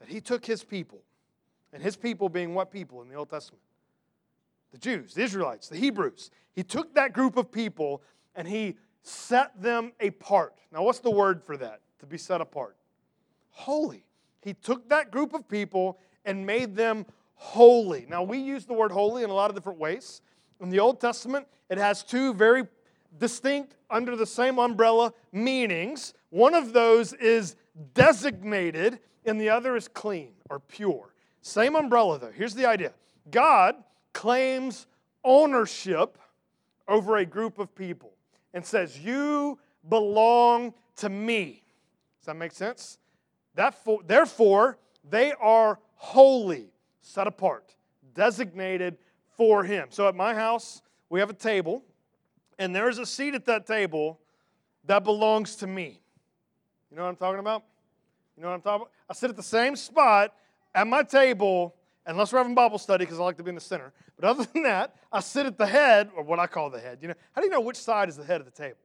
That 0.00 0.08
He 0.08 0.20
took 0.20 0.44
His 0.44 0.62
people, 0.62 1.02
and 1.72 1.82
His 1.82 1.96
people 1.96 2.28
being 2.28 2.54
what 2.54 2.70
people 2.70 3.02
in 3.02 3.08
the 3.08 3.14
Old 3.14 3.30
Testament? 3.30 3.62
The 4.72 4.78
Jews, 4.78 5.14
the 5.14 5.22
Israelites, 5.22 5.68
the 5.68 5.76
Hebrews. 5.76 6.30
He 6.54 6.62
took 6.62 6.94
that 6.94 7.12
group 7.12 7.36
of 7.36 7.50
people 7.50 8.02
and 8.34 8.46
He 8.46 8.76
set 9.02 9.60
them 9.60 9.92
apart. 10.00 10.54
Now, 10.72 10.82
what's 10.82 10.98
the 10.98 11.10
word 11.10 11.42
for 11.42 11.56
that, 11.56 11.80
to 12.00 12.06
be 12.06 12.18
set 12.18 12.40
apart? 12.40 12.76
Holy. 13.50 14.04
He 14.42 14.52
took 14.52 14.88
that 14.90 15.10
group 15.10 15.32
of 15.32 15.48
people 15.48 15.98
and 16.24 16.44
made 16.44 16.76
them 16.76 17.06
holy. 17.34 18.06
Now, 18.08 18.22
we 18.22 18.38
use 18.38 18.66
the 18.66 18.74
word 18.74 18.90
holy 18.90 19.22
in 19.22 19.30
a 19.30 19.34
lot 19.34 19.50
of 19.50 19.56
different 19.56 19.78
ways. 19.78 20.20
In 20.60 20.68
the 20.68 20.80
Old 20.80 21.00
Testament, 21.00 21.46
it 21.70 21.78
has 21.78 22.02
two 22.02 22.34
very 22.34 22.64
distinct, 23.18 23.76
under 23.90 24.16
the 24.16 24.26
same 24.26 24.58
umbrella 24.58 25.12
meanings. 25.32 26.14
One 26.30 26.54
of 26.54 26.72
those 26.72 27.12
is 27.14 27.56
designated, 27.94 29.00
and 29.24 29.40
the 29.40 29.50
other 29.50 29.76
is 29.76 29.88
clean 29.88 30.32
or 30.50 30.60
pure. 30.60 31.14
Same 31.40 31.76
umbrella, 31.76 32.18
though. 32.18 32.32
Here's 32.32 32.54
the 32.54 32.66
idea 32.66 32.92
God 33.30 33.76
claims 34.12 34.86
ownership 35.24 36.18
over 36.88 37.16
a 37.16 37.26
group 37.26 37.58
of 37.58 37.74
people 37.74 38.12
and 38.54 38.64
says, 38.64 38.98
You 38.98 39.58
belong 39.88 40.74
to 40.96 41.08
me. 41.08 41.62
Does 42.20 42.26
that 42.26 42.36
make 42.36 42.52
sense? 42.52 42.98
That 43.54 43.74
for, 43.84 44.00
therefore, 44.06 44.78
they 45.08 45.32
are 45.32 45.78
holy, 45.94 46.70
set 47.00 47.26
apart, 47.26 47.74
designated 48.14 48.98
for 49.36 49.64
Him. 49.64 49.88
So 49.90 50.08
at 50.08 50.14
my 50.14 50.34
house, 50.34 50.82
we 51.08 51.20
have 51.20 51.30
a 51.30 51.34
table, 51.34 51.84
and 52.58 52.74
there's 52.74 52.98
a 52.98 53.06
seat 53.06 53.34
at 53.34 53.44
that 53.46 53.66
table 53.66 54.18
that 54.84 55.04
belongs 55.04 55.56
to 55.56 55.66
me. 55.66 56.00
You 56.90 56.96
know 56.96 57.04
what 57.04 57.10
I'm 57.10 57.16
talking 57.16 57.40
about? 57.40 57.64
You 58.36 58.42
know 58.42 58.48
what 58.48 58.54
I'm 58.54 58.60
talking 58.60 58.82
about? 58.82 58.90
I 59.08 59.14
sit 59.14 59.30
at 59.30 59.36
the 59.36 59.42
same 59.42 59.76
spot 59.76 60.34
at 60.74 60.86
my 60.86 61.02
table, 61.02 61.74
unless 62.06 62.32
we're 62.32 62.38
having 62.38 62.54
Bible 62.54 62.78
study 62.78 63.04
because 63.04 63.18
I 63.18 63.24
like 63.24 63.36
to 63.38 63.42
be 63.42 63.48
in 63.48 63.54
the 63.54 63.60
center. 63.60 63.92
But 64.18 64.28
other 64.28 64.44
than 64.52 64.62
that, 64.62 64.94
I 65.12 65.20
sit 65.20 65.46
at 65.46 65.58
the 65.58 65.66
head, 65.66 66.10
or 66.16 66.22
what 66.22 66.38
I 66.38 66.46
call 66.46 66.70
the 66.70 66.80
head. 66.80 66.98
You 67.00 67.08
know, 67.08 67.14
how 67.32 67.40
do 67.40 67.46
you 67.46 67.52
know 67.52 67.60
which 67.60 67.76
side 67.76 68.08
is 68.08 68.16
the 68.16 68.24
head 68.24 68.40
of 68.40 68.46
the 68.46 68.52
table? 68.52 68.78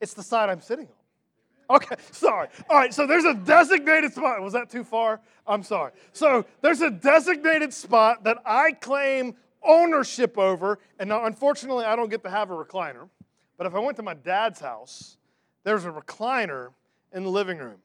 It's 0.00 0.14
the 0.14 0.22
side 0.22 0.48
I'm 0.50 0.60
sitting 0.60 0.86
on. 0.86 1.76
Okay, 1.76 1.96
sorry. 2.12 2.48
All 2.70 2.76
right, 2.76 2.94
so 2.94 3.06
there's 3.06 3.24
a 3.24 3.34
designated 3.34 4.12
spot. 4.12 4.40
Was 4.40 4.52
that 4.52 4.70
too 4.70 4.84
far? 4.84 5.20
I'm 5.46 5.62
sorry. 5.62 5.92
So 6.12 6.44
there's 6.60 6.80
a 6.80 6.90
designated 6.90 7.72
spot 7.72 8.24
that 8.24 8.38
I 8.44 8.72
claim 8.72 9.34
ownership 9.66 10.38
over. 10.38 10.78
And 10.98 11.08
now, 11.08 11.24
unfortunately, 11.24 11.84
I 11.84 11.96
don't 11.96 12.10
get 12.10 12.22
to 12.24 12.30
have 12.30 12.50
a 12.50 12.54
recliner. 12.54 13.08
But 13.56 13.66
if 13.66 13.74
I 13.74 13.78
went 13.78 13.96
to 13.96 14.02
my 14.02 14.14
dad's 14.14 14.60
house, 14.60 15.16
there's 15.64 15.84
a 15.84 15.90
recliner 15.90 16.70
in 17.12 17.24
the 17.24 17.30
living 17.30 17.58
room. 17.58 17.78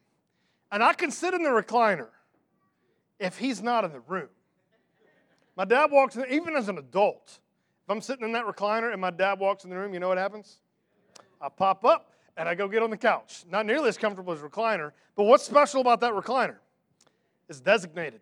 And 0.71 0.83
I 0.83 0.93
can 0.93 1.11
sit 1.11 1.33
in 1.33 1.43
the 1.43 1.49
recliner 1.49 2.07
if 3.19 3.37
he's 3.37 3.61
not 3.61 3.85
in 3.85 3.91
the 3.91 3.99
room. 4.01 4.29
My 5.55 5.65
dad 5.65 5.91
walks 5.91 6.15
in, 6.15 6.25
even 6.29 6.55
as 6.55 6.69
an 6.69 6.77
adult, 6.77 7.39
if 7.83 7.89
I'm 7.89 8.01
sitting 8.01 8.25
in 8.25 8.31
that 8.33 8.45
recliner 8.45 8.91
and 8.91 9.01
my 9.01 9.11
dad 9.11 9.39
walks 9.39 9.63
in 9.63 9.69
the 9.69 9.77
room, 9.77 9.93
you 9.93 9.99
know 9.99 10.07
what 10.07 10.17
happens? 10.17 10.57
I 11.41 11.49
pop 11.49 11.83
up 11.83 12.11
and 12.37 12.47
I 12.47 12.55
go 12.55 12.67
get 12.67 12.81
on 12.81 12.89
the 12.89 12.97
couch. 12.97 13.43
Not 13.49 13.65
nearly 13.65 13.89
as 13.89 13.97
comfortable 13.97 14.33
as 14.33 14.39
recliner, 14.39 14.91
but 15.15 15.23
what's 15.23 15.43
special 15.43 15.81
about 15.81 15.99
that 16.01 16.13
recliner? 16.13 16.57
It's 17.49 17.59
designated, 17.59 18.21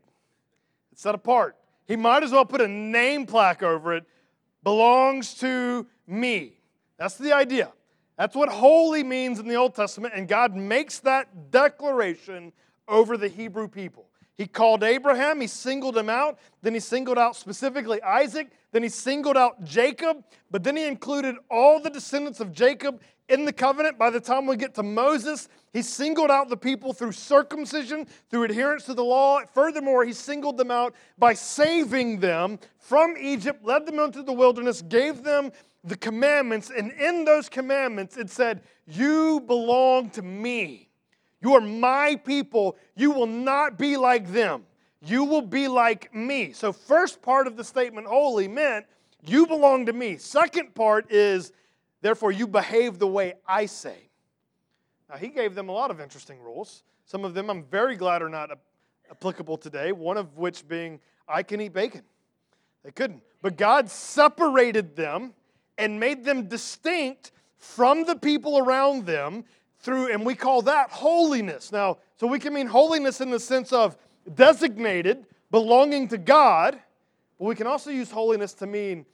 it's 0.92 1.02
set 1.02 1.14
apart. 1.16 1.56
He 1.90 1.96
might 1.96 2.22
as 2.22 2.32
well 2.32 2.46
put 2.46 2.62
a 2.62 2.68
name 2.68 3.26
plaque 3.26 3.64
over 3.64 3.96
it 3.96 4.06
belongs 4.64 5.34
to 5.40 5.88
me. 6.06 6.54
That's 7.00 7.18
the 7.18 7.34
idea. 7.34 7.74
That's 8.16 8.36
what 8.36 8.50
holy 8.50 9.04
means 9.04 9.40
in 9.40 9.48
the 9.48 9.56
Old 9.56 9.74
Testament, 9.74 10.14
and 10.16 10.28
God 10.28 10.56
makes 10.56 11.00
that 11.00 11.50
declaration 11.50 12.54
over 12.88 13.18
the 13.18 13.28
Hebrew 13.28 13.68
people. 13.68 14.06
He 14.36 14.46
called 14.46 14.84
Abraham, 14.84 15.42
he 15.42 15.48
singled 15.48 15.98
him 15.98 16.10
out, 16.10 16.38
then 16.62 16.76
he 16.76 16.80
singled 16.80 17.18
out 17.18 17.36
specifically 17.36 18.00
Isaac, 18.04 18.52
then 18.72 18.84
he 18.84 18.90
singled 18.90 19.36
out 19.36 19.64
Jacob, 19.64 20.24
but 20.52 20.64
then 20.64 20.78
he 20.78 20.86
included 20.86 21.38
all 21.50 21.82
the 21.82 21.90
descendants 21.90 22.40
of 22.40 22.52
Jacob 22.52 23.02
in 23.30 23.46
the 23.46 23.54
covenant. 23.54 23.98
By 23.98 24.10
the 24.10 24.20
time 24.20 24.46
we 24.46 24.58
get 24.58 24.76
to 24.76 24.84
Moses, 24.84 25.48
he 25.72 25.82
singled 25.82 26.32
out 26.32 26.50
the 26.50 26.58
people 26.58 26.94
through 26.94 27.14
circumcision, 27.14 28.08
through 28.30 28.44
adherence 28.44 28.86
to 28.86 28.94
the 28.94 29.04
law. 29.04 29.42
Furthermore, 29.54 30.04
he 30.04 30.14
singled 30.14 30.58
them 30.58 30.72
out 30.72 30.96
by 31.18 31.34
saving 31.34 32.20
them 32.20 32.60
from 32.78 33.16
Egypt, 33.20 33.64
led 33.64 33.86
them 33.86 34.00
into 34.00 34.24
the 34.24 34.34
wilderness, 34.34 34.82
gave 34.82 35.24
them 35.24 35.52
the 35.84 35.96
commandments, 35.96 36.72
and 36.76 36.92
in 36.94 37.24
those 37.24 37.48
commandments 37.48 38.18
it 38.18 38.30
said, 38.30 38.62
You 38.86 39.42
belong 39.48 40.10
to 40.12 40.22
me. 40.22 40.90
You 41.42 41.54
are 41.54 41.62
my 41.62 42.18
people. 42.18 42.78
You 42.96 43.12
will 43.12 43.28
not 43.28 43.78
be 43.78 43.96
like 43.96 44.32
them. 44.32 44.66
You 45.02 45.24
will 45.24 45.42
be 45.42 45.70
like 45.70 46.14
me. 46.14 46.52
So, 46.52 46.74
first 46.74 47.22
part 47.22 47.48
of 47.48 47.56
the 47.56 47.64
statement, 47.64 48.08
holy, 48.08 48.50
meant 48.50 48.86
you 49.26 49.48
belong 49.48 49.86
to 49.86 49.94
me. 49.94 50.18
Second 50.18 50.76
part 50.76 51.10
is, 51.12 51.54
therefore, 52.02 52.32
you 52.32 52.48
behave 52.48 53.00
the 53.00 53.08
way 53.08 53.36
I 53.48 53.66
say. 53.66 54.10
Now, 55.10 55.18
he 55.18 55.30
gave 55.30 55.56
them 55.56 55.70
a 55.70 55.72
lot 55.72 55.92
of 55.92 56.00
interesting 56.00 56.40
rules. 56.40 56.84
Some 57.06 57.26
of 57.26 57.34
them 57.34 57.50
I'm 57.50 57.64
very 57.64 57.96
glad 57.96 58.22
are 58.22 58.30
not 58.30 58.52
applicable 59.10 59.58
today, 59.58 59.92
one 59.92 60.18
of 60.18 60.38
which 60.38 60.68
being, 60.68 61.00
I 61.28 61.44
can 61.44 61.60
eat 61.62 61.74
bacon. 61.74 62.04
They 62.84 62.92
couldn't. 62.92 63.24
But 63.42 63.58
God 63.58 63.90
separated 63.90 64.96
them 64.96 65.34
and 65.78 66.00
made 66.00 66.24
them 66.24 66.48
distinct 66.48 67.32
from 67.58 68.06
the 68.06 68.16
people 68.16 68.60
around 68.60 69.06
them 69.06 69.46
through, 69.80 70.12
and 70.12 70.26
we 70.26 70.36
call 70.36 70.62
that 70.64 70.90
holiness. 70.90 71.72
Now, 71.72 71.98
so 72.18 72.28
we 72.28 72.40
can 72.40 72.54
mean 72.54 72.68
holiness 72.68 73.22
in 73.22 73.30
the 73.30 73.40
sense 73.40 73.74
of 73.74 73.98
designated, 74.36 75.26
belonging 75.52 76.08
to 76.10 76.18
God, 76.18 76.80
but 77.38 77.46
we 77.46 77.56
can 77.56 77.68
also 77.68 77.90
use 77.90 78.12
holiness 78.12 78.54
to 78.56 78.68
mean 78.68 79.06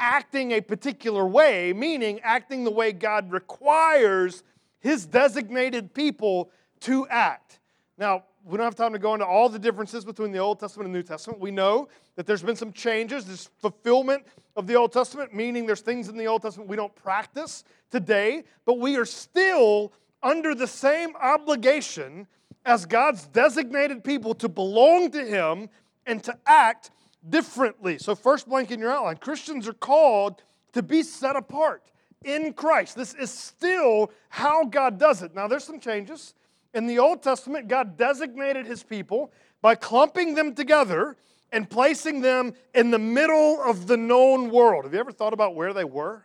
acting 0.00 0.52
a 0.52 0.60
particular 0.60 1.26
way, 1.26 1.72
meaning 1.72 2.20
acting 2.22 2.64
the 2.64 2.70
way 2.70 2.92
God 2.92 3.30
requires 3.30 4.42
his 4.80 5.06
designated 5.06 5.92
people 5.94 6.50
to 6.80 7.06
act. 7.08 7.60
Now, 7.98 8.24
we 8.44 8.56
don't 8.56 8.64
have 8.64 8.74
time 8.74 8.92
to 8.94 8.98
go 8.98 9.12
into 9.12 9.26
all 9.26 9.48
the 9.48 9.58
differences 9.58 10.04
between 10.04 10.32
the 10.32 10.38
Old 10.38 10.58
Testament 10.58 10.86
and 10.86 10.94
New 10.94 11.02
Testament. 11.02 11.38
We 11.38 11.50
know 11.50 11.88
that 12.16 12.26
there's 12.26 12.42
been 12.42 12.56
some 12.56 12.72
changes. 12.72 13.26
There's 13.26 13.50
fulfillment 13.60 14.24
of 14.56 14.66
the 14.66 14.74
Old 14.74 14.92
Testament, 14.92 15.34
meaning 15.34 15.66
there's 15.66 15.82
things 15.82 16.08
in 16.08 16.16
the 16.16 16.26
Old 16.26 16.42
Testament 16.42 16.68
we 16.68 16.76
don't 16.76 16.94
practice 16.94 17.64
today, 17.90 18.44
but 18.64 18.78
we 18.78 18.96
are 18.96 19.04
still 19.04 19.92
under 20.22 20.54
the 20.54 20.66
same 20.66 21.14
obligation 21.16 22.26
as 22.64 22.86
God's 22.86 23.26
designated 23.26 24.02
people 24.02 24.34
to 24.34 24.48
belong 24.48 25.10
to 25.10 25.24
Him 25.24 25.68
and 26.06 26.22
to 26.24 26.36
act 26.46 26.90
differently. 27.28 27.98
So, 27.98 28.14
first 28.14 28.48
blank 28.48 28.70
in 28.70 28.80
your 28.80 28.92
outline 28.92 29.16
Christians 29.16 29.68
are 29.68 29.72
called 29.72 30.42
to 30.72 30.82
be 30.82 31.02
set 31.02 31.36
apart 31.36 31.82
in 32.24 32.52
Christ. 32.52 32.96
This 32.96 33.14
is 33.14 33.30
still 33.30 34.10
how 34.28 34.64
God 34.64 34.98
does 34.98 35.22
it. 35.22 35.34
Now, 35.34 35.48
there's 35.48 35.64
some 35.64 35.80
changes. 35.80 36.34
In 36.72 36.86
the 36.86 36.98
Old 36.98 37.22
Testament, 37.22 37.68
God 37.68 37.96
designated 37.96 38.66
His 38.66 38.82
people 38.82 39.32
by 39.60 39.74
clumping 39.74 40.34
them 40.34 40.54
together 40.54 41.16
and 41.52 41.68
placing 41.68 42.20
them 42.20 42.54
in 42.74 42.90
the 42.90 42.98
middle 42.98 43.60
of 43.62 43.86
the 43.86 43.96
known 43.96 44.50
world. 44.50 44.84
Have 44.84 44.94
you 44.94 45.00
ever 45.00 45.12
thought 45.12 45.32
about 45.32 45.54
where 45.54 45.72
they 45.72 45.84
were? 45.84 46.24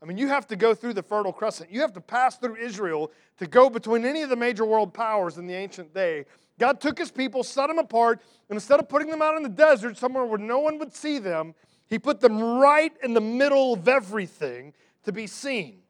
I 0.00 0.06
mean, 0.06 0.16
you 0.16 0.28
have 0.28 0.46
to 0.48 0.56
go 0.56 0.74
through 0.74 0.94
the 0.94 1.02
Fertile 1.02 1.32
Crescent. 1.32 1.72
You 1.72 1.80
have 1.80 1.92
to 1.94 2.00
pass 2.00 2.36
through 2.36 2.56
Israel 2.56 3.10
to 3.38 3.46
go 3.46 3.68
between 3.68 4.04
any 4.04 4.22
of 4.22 4.30
the 4.30 4.36
major 4.36 4.64
world 4.64 4.94
powers 4.94 5.38
in 5.38 5.46
the 5.46 5.54
ancient 5.54 5.92
day. 5.92 6.24
God 6.58 6.80
took 6.80 6.98
his 6.98 7.10
people, 7.10 7.42
set 7.42 7.66
them 7.66 7.78
apart, 7.78 8.20
and 8.48 8.56
instead 8.56 8.80
of 8.80 8.88
putting 8.88 9.10
them 9.10 9.22
out 9.22 9.36
in 9.36 9.42
the 9.42 9.48
desert, 9.48 9.96
somewhere 9.96 10.24
where 10.24 10.38
no 10.38 10.60
one 10.60 10.78
would 10.78 10.94
see 10.94 11.18
them, 11.18 11.54
he 11.86 11.98
put 11.98 12.20
them 12.20 12.40
right 12.58 12.92
in 13.02 13.14
the 13.14 13.20
middle 13.20 13.74
of 13.74 13.88
everything 13.88 14.72
to 15.04 15.12
be 15.12 15.26
seen. 15.26 15.80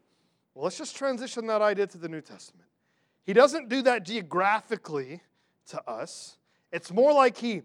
Well, 0.54 0.64
let's 0.64 0.78
just 0.78 0.96
transition 0.96 1.46
that 1.48 1.62
idea 1.62 1.86
to 1.88 1.98
the 1.98 2.08
New 2.08 2.20
Testament. 2.20 2.68
He 3.24 3.32
doesn't 3.32 3.68
do 3.68 3.82
that 3.82 4.04
geographically 4.04 5.20
to 5.68 5.86
us, 5.88 6.38
it's 6.72 6.90
more 6.90 7.12
like 7.12 7.36
he 7.36 7.62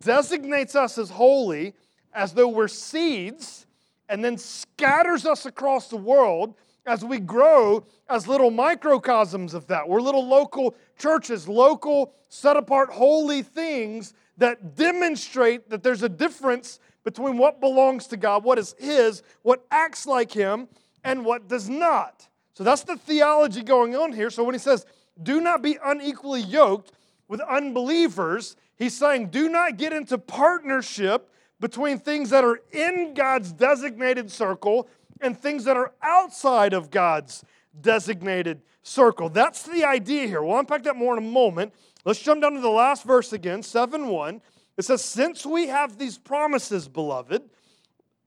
designates 0.00 0.74
us 0.74 0.96
as 0.96 1.10
holy 1.10 1.74
as 2.14 2.32
though 2.32 2.48
we're 2.48 2.68
seeds 2.68 3.66
and 4.08 4.24
then 4.24 4.36
scatters 4.36 5.26
us 5.26 5.46
across 5.46 5.88
the 5.88 5.96
world 5.96 6.54
as 6.86 7.04
we 7.04 7.18
grow 7.20 7.84
as 8.08 8.26
little 8.26 8.50
microcosms 8.50 9.54
of 9.54 9.66
that. 9.68 9.88
We're 9.88 10.00
little 10.00 10.26
local 10.26 10.74
churches, 10.98 11.48
local, 11.48 12.12
set 12.28 12.56
apart, 12.56 12.90
holy 12.90 13.42
things 13.42 14.14
that 14.38 14.74
demonstrate 14.74 15.70
that 15.70 15.82
there's 15.82 16.02
a 16.02 16.08
difference 16.08 16.80
between 17.04 17.36
what 17.36 17.60
belongs 17.60 18.06
to 18.08 18.16
God, 18.16 18.44
what 18.44 18.58
is 18.58 18.74
His, 18.78 19.22
what 19.42 19.64
acts 19.70 20.06
like 20.06 20.32
Him, 20.32 20.68
and 21.04 21.24
what 21.24 21.48
does 21.48 21.68
not. 21.68 22.28
So 22.54 22.64
that's 22.64 22.82
the 22.82 22.96
theology 22.96 23.62
going 23.62 23.96
on 23.96 24.12
here. 24.12 24.30
So 24.30 24.44
when 24.44 24.54
He 24.54 24.58
says, 24.58 24.86
do 25.22 25.40
not 25.40 25.62
be 25.62 25.78
unequally 25.84 26.42
yoked 26.42 26.92
with 27.28 27.40
unbelievers, 27.40 28.56
He's 28.76 28.96
saying, 28.96 29.28
do 29.28 29.48
not 29.48 29.76
get 29.76 29.92
into 29.92 30.18
partnership 30.18 31.30
between 31.62 31.96
things 31.96 32.30
that 32.30 32.42
are 32.42 32.60
in 32.72 33.14
God's 33.14 33.52
designated 33.52 34.32
circle 34.32 34.88
and 35.20 35.38
things 35.38 35.62
that 35.64 35.76
are 35.76 35.92
outside 36.02 36.72
of 36.72 36.90
God's 36.90 37.44
designated 37.80 38.60
circle. 38.82 39.28
That's 39.28 39.62
the 39.62 39.84
idea 39.84 40.26
here. 40.26 40.42
We'll 40.42 40.58
unpack 40.58 40.82
that 40.82 40.96
more 40.96 41.16
in 41.16 41.22
a 41.22 41.26
moment. 41.26 41.72
Let's 42.04 42.20
jump 42.20 42.42
down 42.42 42.54
to 42.54 42.60
the 42.60 42.68
last 42.68 43.04
verse 43.04 43.32
again, 43.32 43.62
7 43.62 44.08
1. 44.08 44.42
It 44.76 44.84
says, 44.84 45.04
Since 45.04 45.46
we 45.46 45.68
have 45.68 45.98
these 45.98 46.18
promises, 46.18 46.88
beloved, 46.88 47.48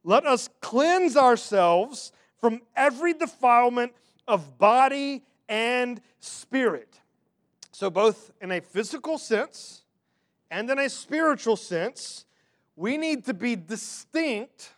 let 0.06 0.26
us 0.26 0.48
cleanse 0.62 1.17
ourselves 1.17 2.13
from 2.39 2.62
every 2.74 3.12
defilement 3.12 3.91
of 4.30 4.58
body 4.58 5.24
and 5.50 6.00
spirit. 6.21 7.02
So, 7.74 7.89
both 7.89 8.32
in 8.39 8.54
a 8.54 8.62
physical 8.62 9.17
sense 9.17 9.84
and 10.50 10.69
in 10.69 10.80
a 10.80 10.89
spiritual 10.89 11.58
sense, 11.58 12.26
we 12.76 12.98
need 12.98 13.26
to 13.26 13.34
be 13.34 13.56
distinct 13.56 14.72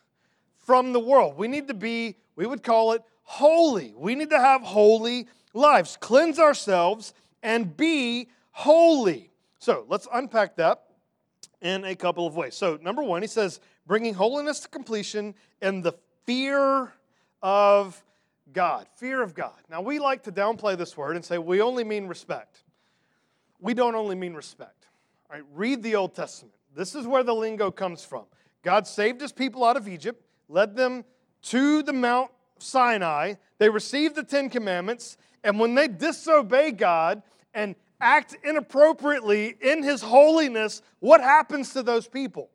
from 0.57 0.93
the 0.93 0.99
world. 0.99 1.37
We 1.37 1.47
need 1.47 1.67
to 1.69 1.73
be, 1.73 2.15
we 2.35 2.45
would 2.45 2.63
call 2.63 2.93
it 2.93 3.01
holy. 3.23 3.93
We 3.95 4.15
need 4.15 4.29
to 4.29 4.39
have 4.39 4.61
holy 4.61 5.27
lives, 5.53 5.97
cleanse 5.99 6.39
ourselves, 6.39 7.13
and 7.41 7.75
be 7.75 8.29
holy. 8.51 9.31
So 9.59 9.85
let's 9.87 10.07
unpack 10.13 10.55
that 10.57 10.83
in 11.61 11.83
a 11.85 11.95
couple 11.95 12.27
of 12.27 12.35
ways. 12.35 12.55
So, 12.55 12.77
number 12.81 13.01
one, 13.01 13.21
he 13.21 13.27
says, 13.27 13.59
bringing 13.85 14.13
holiness 14.13 14.59
to 14.61 14.69
completion 14.69 15.33
and 15.61 15.83
the 15.83 15.93
fear 16.25 16.93
of 17.41 18.03
God. 18.53 18.87
Fear 18.97 19.21
of 19.21 19.33
God. 19.33 19.55
Now, 19.69 19.81
we 19.81 19.99
like 19.99 20.23
to 20.23 20.31
downplay 20.31 20.77
this 20.77 20.95
word 20.95 21.15
and 21.15 21.25
say 21.25 21.37
we 21.37 21.61
only 21.61 21.83
mean 21.83 22.07
respect. 22.07 22.63
We 23.59 23.73
don't 23.73 23.95
only 23.95 24.15
mean 24.15 24.33
respect. 24.33 24.87
All 25.29 25.37
right, 25.37 25.45
read 25.53 25.81
the 25.81 25.95
Old 25.95 26.13
Testament. 26.13 26.56
This 26.77 26.93
is 26.93 27.07
where 27.07 27.23
the 27.23 27.33
lingo 27.33 27.71
comes 27.71 28.05
from. 28.05 28.25
God 28.61 28.85
saved 28.85 29.19
his 29.19 29.31
people 29.31 29.63
out 29.65 29.77
of 29.77 29.87
Egypt, 29.87 30.23
led 30.47 30.75
them 30.75 31.05
to 31.41 31.81
the 31.81 31.91
Mount 31.91 32.29
Sinai. 32.59 33.33
They 33.57 33.67
received 33.67 34.15
the 34.15 34.23
Ten 34.23 34.47
Commandments, 34.47 35.17
and 35.43 35.59
when 35.59 35.73
they 35.73 35.87
disobey 35.87 36.69
God 36.71 37.23
and 37.55 37.75
act 37.99 38.37
inappropriately 38.43 39.55
in 39.59 39.81
his 39.81 40.03
holiness, 40.03 40.83
what 40.99 41.19
happens 41.19 41.73
to 41.73 41.81
those 41.81 42.07
people? 42.07 42.51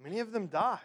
Many 0.00 0.20
of 0.20 0.30
them 0.30 0.46
die. 0.46 0.78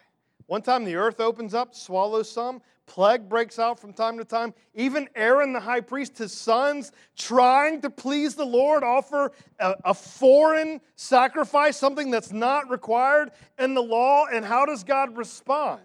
One 0.46 0.62
time 0.62 0.84
the 0.84 0.96
earth 0.96 1.20
opens 1.20 1.54
up, 1.54 1.76
swallows 1.76 2.28
some. 2.28 2.60
Plague 2.86 3.28
breaks 3.28 3.58
out 3.58 3.80
from 3.80 3.92
time 3.92 4.18
to 4.18 4.24
time. 4.24 4.52
Even 4.74 5.08
Aaron, 5.14 5.52
the 5.52 5.60
high 5.60 5.80
priest, 5.80 6.18
his 6.18 6.32
sons, 6.32 6.92
trying 7.16 7.80
to 7.80 7.90
please 7.90 8.34
the 8.34 8.44
Lord, 8.44 8.84
offer 8.84 9.32
a, 9.58 9.74
a 9.86 9.94
foreign 9.94 10.80
sacrifice, 10.94 11.76
something 11.76 12.10
that's 12.10 12.30
not 12.30 12.70
required 12.70 13.30
in 13.58 13.74
the 13.74 13.82
law. 13.82 14.26
And 14.26 14.44
how 14.44 14.66
does 14.66 14.84
God 14.84 15.16
respond? 15.16 15.80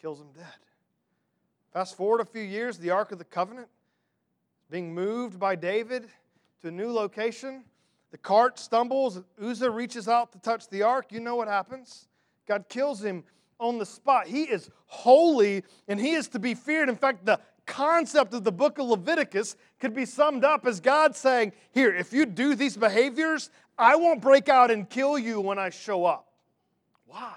Kills 0.00 0.18
them 0.18 0.28
dead. 0.34 0.46
Fast 1.72 1.96
forward 1.96 2.20
a 2.20 2.24
few 2.24 2.42
years, 2.42 2.78
the 2.78 2.90
Ark 2.90 3.12
of 3.12 3.18
the 3.18 3.24
Covenant 3.24 3.68
being 4.70 4.94
moved 4.94 5.38
by 5.38 5.54
David 5.56 6.08
to 6.62 6.68
a 6.68 6.70
new 6.70 6.90
location. 6.90 7.64
The 8.10 8.18
cart 8.18 8.58
stumbles. 8.58 9.20
Uzzah 9.40 9.70
reaches 9.70 10.08
out 10.08 10.32
to 10.32 10.38
touch 10.38 10.68
the 10.68 10.82
ark. 10.82 11.06
You 11.10 11.20
know 11.20 11.36
what 11.36 11.48
happens? 11.48 12.08
God 12.48 12.66
kills 12.68 13.02
him 13.02 13.24
on 13.58 13.78
the 13.78 13.86
spot. 13.86 14.26
He 14.26 14.44
is 14.44 14.70
holy 14.86 15.64
and 15.88 16.00
he 16.00 16.12
is 16.12 16.28
to 16.28 16.38
be 16.38 16.54
feared. 16.54 16.88
In 16.88 16.96
fact, 16.96 17.24
the 17.24 17.40
concept 17.66 18.32
of 18.34 18.44
the 18.44 18.52
book 18.52 18.78
of 18.78 18.86
Leviticus 18.86 19.56
could 19.80 19.94
be 19.94 20.06
summed 20.06 20.44
up 20.44 20.66
as 20.66 20.80
God 20.80 21.16
saying, 21.16 21.52
Here, 21.72 21.94
if 21.94 22.12
you 22.12 22.26
do 22.26 22.54
these 22.54 22.76
behaviors, 22.76 23.50
I 23.78 23.96
won't 23.96 24.20
break 24.20 24.48
out 24.48 24.70
and 24.70 24.88
kill 24.88 25.18
you 25.18 25.40
when 25.40 25.58
I 25.58 25.70
show 25.70 26.04
up. 26.04 26.28
Why? 27.06 27.32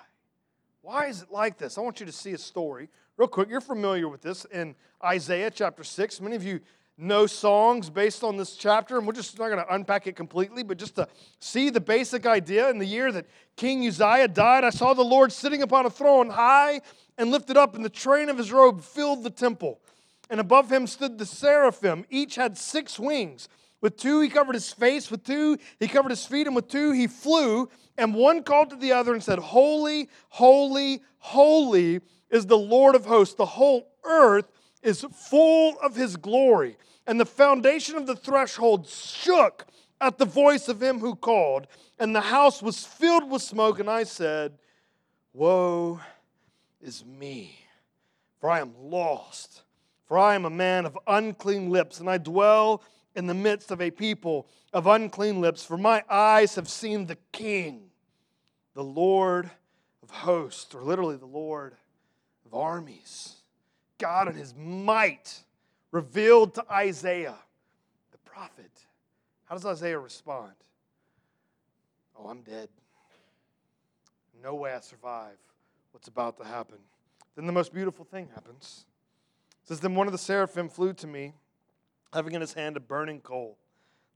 Why 0.81 1.07
is 1.07 1.23
it 1.23 1.31
like 1.31 1.57
this? 1.57 1.77
I 1.77 1.81
want 1.81 1.99
you 1.99 2.05
to 2.05 2.11
see 2.11 2.31
a 2.33 2.37
story 2.37 2.89
real 3.17 3.27
quick. 3.27 3.49
You're 3.49 3.61
familiar 3.61 4.07
with 4.07 4.21
this 4.21 4.45
in 4.45 4.75
Isaiah 5.03 5.51
chapter 5.51 5.83
6. 5.83 6.21
Many 6.21 6.35
of 6.35 6.43
you 6.43 6.61
know 6.99 7.25
songs 7.25 7.89
based 7.89 8.23
on 8.23 8.37
this 8.37 8.55
chapter, 8.55 8.97
and 8.97 9.07
we're 9.07 9.13
just 9.13 9.39
not 9.39 9.47
going 9.47 9.63
to 9.65 9.73
unpack 9.73 10.05
it 10.07 10.15
completely, 10.15 10.63
but 10.63 10.77
just 10.77 10.95
to 10.95 11.07
see 11.39 11.69
the 11.69 11.79
basic 11.79 12.25
idea. 12.25 12.69
In 12.69 12.77
the 12.77 12.85
year 12.85 13.11
that 13.11 13.25
King 13.55 13.87
Uzziah 13.87 14.27
died, 14.27 14.63
I 14.63 14.69
saw 14.69 14.93
the 14.93 15.01
Lord 15.03 15.31
sitting 15.31 15.61
upon 15.61 15.85
a 15.85 15.89
throne 15.89 16.29
high 16.29 16.81
and 17.17 17.31
lifted 17.31 17.57
up, 17.57 17.75
and 17.75 17.83
the 17.83 17.89
train 17.89 18.29
of 18.29 18.37
his 18.37 18.51
robe 18.51 18.81
filled 18.81 19.23
the 19.23 19.29
temple. 19.29 19.79
And 20.29 20.39
above 20.39 20.71
him 20.71 20.85
stood 20.85 21.17
the 21.17 21.25
seraphim. 21.25 22.05
Each 22.09 22.35
had 22.35 22.57
six 22.57 22.99
wings. 22.99 23.49
With 23.81 23.97
two, 23.97 24.19
he 24.21 24.29
covered 24.29 24.53
his 24.53 24.71
face. 24.71 25.09
With 25.09 25.23
two, 25.23 25.57
he 25.79 25.87
covered 25.87 26.09
his 26.09 26.25
feet. 26.25 26.45
And 26.45 26.55
with 26.55 26.67
two, 26.67 26.91
he 26.91 27.07
flew. 27.07 27.69
And 27.97 28.13
one 28.13 28.43
called 28.43 28.69
to 28.69 28.75
the 28.75 28.91
other 28.91 29.13
and 29.13 29.23
said, 29.23 29.39
Holy, 29.39 30.07
holy, 30.29 31.01
holy 31.17 32.01
is 32.29 32.45
the 32.45 32.57
Lord 32.57 32.93
of 32.93 33.05
hosts. 33.05 33.35
The 33.35 33.45
whole 33.45 33.87
earth 34.03 34.51
is 34.83 35.03
full 35.29 35.79
of 35.79 35.95
his 35.95 36.15
glory 36.15 36.77
and 37.09 37.19
the 37.19 37.25
foundation 37.25 37.95
of 37.95 38.05
the 38.05 38.15
threshold 38.15 38.87
shook 38.87 39.65
at 39.99 40.19
the 40.19 40.25
voice 40.25 40.67
of 40.67 40.79
him 40.79 40.99
who 40.99 41.15
called, 41.15 41.65
and 41.97 42.15
the 42.15 42.21
house 42.21 42.61
was 42.61 42.85
filled 42.85 43.31
with 43.31 43.41
smoke. 43.41 43.79
And 43.79 43.89
I 43.89 44.03
said, 44.03 44.59
Woe 45.33 45.99
is 46.79 47.03
me, 47.03 47.65
for 48.39 48.51
I 48.51 48.59
am 48.59 48.75
lost, 48.79 49.63
for 50.05 50.19
I 50.19 50.35
am 50.35 50.45
a 50.45 50.51
man 50.51 50.85
of 50.85 50.99
unclean 51.07 51.71
lips, 51.71 51.99
and 51.99 52.07
I 52.07 52.19
dwell 52.19 52.83
in 53.15 53.25
the 53.25 53.33
midst 53.33 53.71
of 53.71 53.81
a 53.81 53.89
people 53.89 54.47
of 54.71 54.85
unclean 54.85 55.41
lips, 55.41 55.65
for 55.65 55.77
my 55.79 56.03
eyes 56.11 56.53
have 56.53 56.69
seen 56.69 57.07
the 57.07 57.17
King, 57.31 57.89
the 58.75 58.83
Lord 58.83 59.49
of 60.03 60.11
hosts, 60.11 60.75
or 60.75 60.83
literally 60.83 61.17
the 61.17 61.25
Lord 61.25 61.73
of 62.45 62.53
armies, 62.53 63.37
God 63.97 64.27
in 64.27 64.35
his 64.35 64.53
might 64.55 65.41
revealed 65.91 66.53
to 66.55 66.71
Isaiah, 66.71 67.37
the 68.11 68.17
prophet. 68.19 68.71
How 69.45 69.55
does 69.55 69.65
Isaiah 69.65 69.99
respond? 69.99 70.53
Oh, 72.17 72.27
I'm 72.27 72.41
dead. 72.41 72.69
No 74.41 74.55
way 74.55 74.73
I 74.73 74.79
survive 74.79 75.37
what's 75.91 76.07
about 76.07 76.37
to 76.37 76.45
happen. 76.45 76.77
Then 77.35 77.45
the 77.45 77.53
most 77.53 77.73
beautiful 77.73 78.05
thing 78.05 78.29
happens. 78.33 78.85
It 79.63 79.67
says, 79.67 79.79
Then 79.79 79.95
one 79.95 80.07
of 80.07 80.11
the 80.11 80.19
seraphim 80.19 80.69
flew 80.69 80.93
to 80.93 81.07
me, 81.07 81.33
having 82.13 82.33
in 82.33 82.41
his 82.41 82.53
hand 82.53 82.77
a 82.77 82.79
burning 82.79 83.21
coal 83.21 83.57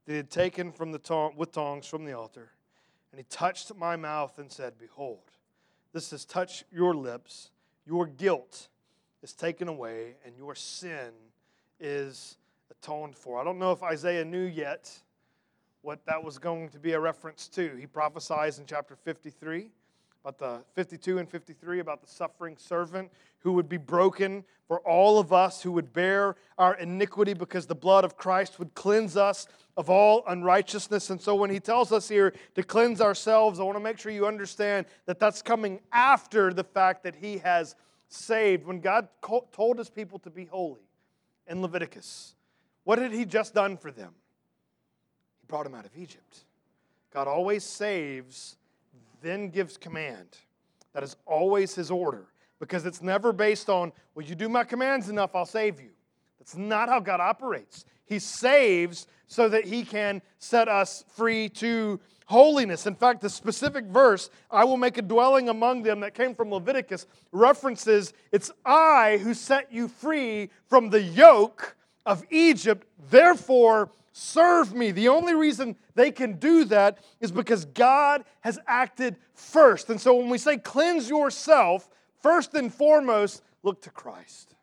that 0.04 0.12
he 0.12 0.16
had 0.16 0.30
taken 0.30 0.72
from 0.72 0.92
the 0.92 0.98
tong- 0.98 1.36
with 1.36 1.52
tongs 1.52 1.86
from 1.86 2.04
the 2.04 2.12
altar. 2.12 2.50
And 3.10 3.18
he 3.18 3.24
touched 3.30 3.74
my 3.76 3.96
mouth 3.96 4.38
and 4.38 4.50
said, 4.50 4.74
Behold, 4.78 5.30
this 5.92 6.10
has 6.10 6.24
touched 6.24 6.64
your 6.72 6.94
lips. 6.94 7.50
Your 7.86 8.06
guilt 8.06 8.68
is 9.22 9.32
taken 9.32 9.68
away, 9.68 10.16
and 10.24 10.36
your 10.36 10.54
sin 10.54 11.12
is 11.80 12.36
atoned 12.70 13.16
for. 13.16 13.40
I 13.40 13.44
don't 13.44 13.58
know 13.58 13.72
if 13.72 13.82
Isaiah 13.82 14.24
knew 14.24 14.44
yet 14.44 14.90
what 15.82 16.04
that 16.06 16.22
was 16.22 16.38
going 16.38 16.70
to 16.70 16.78
be 16.78 16.92
a 16.92 17.00
reference 17.00 17.48
to. 17.48 17.76
He 17.76 17.86
prophesies 17.86 18.58
in 18.58 18.66
chapter 18.66 18.96
53 18.96 19.70
about 20.24 20.38
the 20.38 20.64
52 20.74 21.18
and 21.18 21.28
53 21.28 21.80
about 21.80 22.00
the 22.00 22.08
suffering 22.08 22.56
servant 22.56 23.10
who 23.40 23.52
would 23.52 23.68
be 23.68 23.76
broken 23.76 24.42
for 24.66 24.80
all 24.80 25.18
of 25.18 25.34
us 25.34 25.62
who 25.62 25.70
would 25.72 25.92
bear 25.92 26.36
our 26.56 26.74
iniquity 26.76 27.34
because 27.34 27.66
the 27.66 27.74
blood 27.74 28.04
of 28.04 28.16
Christ 28.16 28.58
would 28.58 28.74
cleanse 28.74 29.18
us 29.18 29.46
of 29.76 29.90
all 29.90 30.24
unrighteousness. 30.26 31.10
And 31.10 31.20
so 31.20 31.34
when 31.34 31.50
he 31.50 31.60
tells 31.60 31.92
us 31.92 32.08
here 32.08 32.32
to 32.54 32.62
cleanse 32.62 33.02
ourselves, 33.02 33.60
I 33.60 33.64
want 33.64 33.76
to 33.76 33.84
make 33.84 33.98
sure 33.98 34.10
you 34.10 34.26
understand 34.26 34.86
that 35.04 35.18
that's 35.18 35.42
coming 35.42 35.80
after 35.92 36.54
the 36.54 36.64
fact 36.64 37.02
that 37.02 37.16
he 37.16 37.36
has 37.38 37.74
saved. 38.08 38.64
When 38.64 38.80
God 38.80 39.08
told 39.52 39.76
his 39.76 39.90
people 39.90 40.18
to 40.20 40.30
be 40.30 40.46
holy, 40.46 40.83
in 41.46 41.62
Leviticus. 41.62 42.34
What 42.84 42.98
had 42.98 43.12
he 43.12 43.24
just 43.24 43.54
done 43.54 43.76
for 43.76 43.90
them? 43.90 44.12
He 45.40 45.46
brought 45.46 45.64
them 45.64 45.74
out 45.74 45.84
of 45.84 45.96
Egypt. 45.96 46.44
God 47.12 47.28
always 47.28 47.64
saves, 47.64 48.56
then 49.22 49.48
gives 49.48 49.76
command. 49.76 50.28
That 50.92 51.02
is 51.02 51.16
always 51.26 51.74
his 51.74 51.90
order 51.90 52.26
because 52.58 52.86
it's 52.86 53.02
never 53.02 53.32
based 53.32 53.68
on, 53.68 53.92
well, 54.14 54.26
you 54.26 54.34
do 54.34 54.48
my 54.48 54.64
commands 54.64 55.08
enough, 55.08 55.34
I'll 55.34 55.46
save 55.46 55.80
you. 55.80 55.90
That's 56.38 56.56
not 56.56 56.88
how 56.88 57.00
God 57.00 57.20
operates. 57.20 57.84
He 58.06 58.18
saves 58.18 59.06
so 59.26 59.48
that 59.48 59.64
he 59.64 59.84
can 59.84 60.22
set 60.38 60.68
us 60.68 61.04
free 61.08 61.48
to 61.50 62.00
holiness. 62.26 62.86
In 62.86 62.94
fact, 62.94 63.20
the 63.20 63.30
specific 63.30 63.84
verse, 63.86 64.30
I 64.50 64.64
will 64.64 64.76
make 64.76 64.96
a 64.96 65.02
dwelling 65.02 65.48
among 65.48 65.82
them, 65.82 66.00
that 66.00 66.14
came 66.14 66.34
from 66.34 66.50
Leviticus, 66.50 67.06
references 67.32 68.12
it's 68.32 68.50
I 68.64 69.18
who 69.22 69.34
set 69.34 69.72
you 69.72 69.88
free 69.88 70.50
from 70.66 70.90
the 70.90 71.02
yoke 71.02 71.76
of 72.06 72.24
Egypt, 72.30 72.86
therefore 73.10 73.90
serve 74.12 74.74
me. 74.74 74.90
The 74.90 75.08
only 75.08 75.34
reason 75.34 75.76
they 75.94 76.10
can 76.10 76.34
do 76.34 76.64
that 76.66 76.98
is 77.20 77.32
because 77.32 77.64
God 77.64 78.24
has 78.40 78.58
acted 78.66 79.16
first. 79.34 79.90
And 79.90 80.00
so 80.00 80.14
when 80.14 80.28
we 80.28 80.38
say 80.38 80.56
cleanse 80.56 81.08
yourself, 81.08 81.88
first 82.22 82.54
and 82.54 82.72
foremost, 82.72 83.42
look 83.62 83.82
to 83.82 83.90
Christ. 83.90 84.54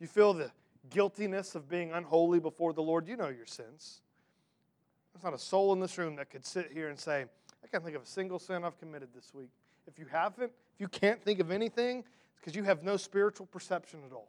You 0.00 0.06
feel 0.06 0.32
the 0.34 0.50
guiltiness 0.92 1.54
of 1.54 1.68
being 1.68 1.92
unholy 1.92 2.40
before 2.40 2.72
the 2.72 2.82
Lord, 2.82 3.08
you 3.08 3.16
know 3.16 3.28
your 3.28 3.46
sins. 3.46 4.00
There's 5.12 5.24
not 5.24 5.34
a 5.34 5.38
soul 5.38 5.72
in 5.72 5.80
this 5.80 5.98
room 5.98 6.16
that 6.16 6.30
could 6.30 6.44
sit 6.44 6.70
here 6.72 6.88
and 6.88 6.98
say, 6.98 7.26
I 7.62 7.66
can't 7.66 7.84
think 7.84 7.96
of 7.96 8.02
a 8.02 8.06
single 8.06 8.38
sin 8.38 8.64
I've 8.64 8.78
committed 8.78 9.08
this 9.14 9.32
week. 9.34 9.50
If 9.86 9.98
you 9.98 10.06
haven't, 10.10 10.52
if 10.74 10.80
you 10.80 10.88
can't 10.88 11.22
think 11.22 11.40
of 11.40 11.50
anything, 11.50 11.98
it's 11.98 12.40
because 12.40 12.54
you 12.54 12.62
have 12.64 12.82
no 12.82 12.96
spiritual 12.96 13.46
perception 13.46 14.00
at 14.06 14.12
all. 14.12 14.28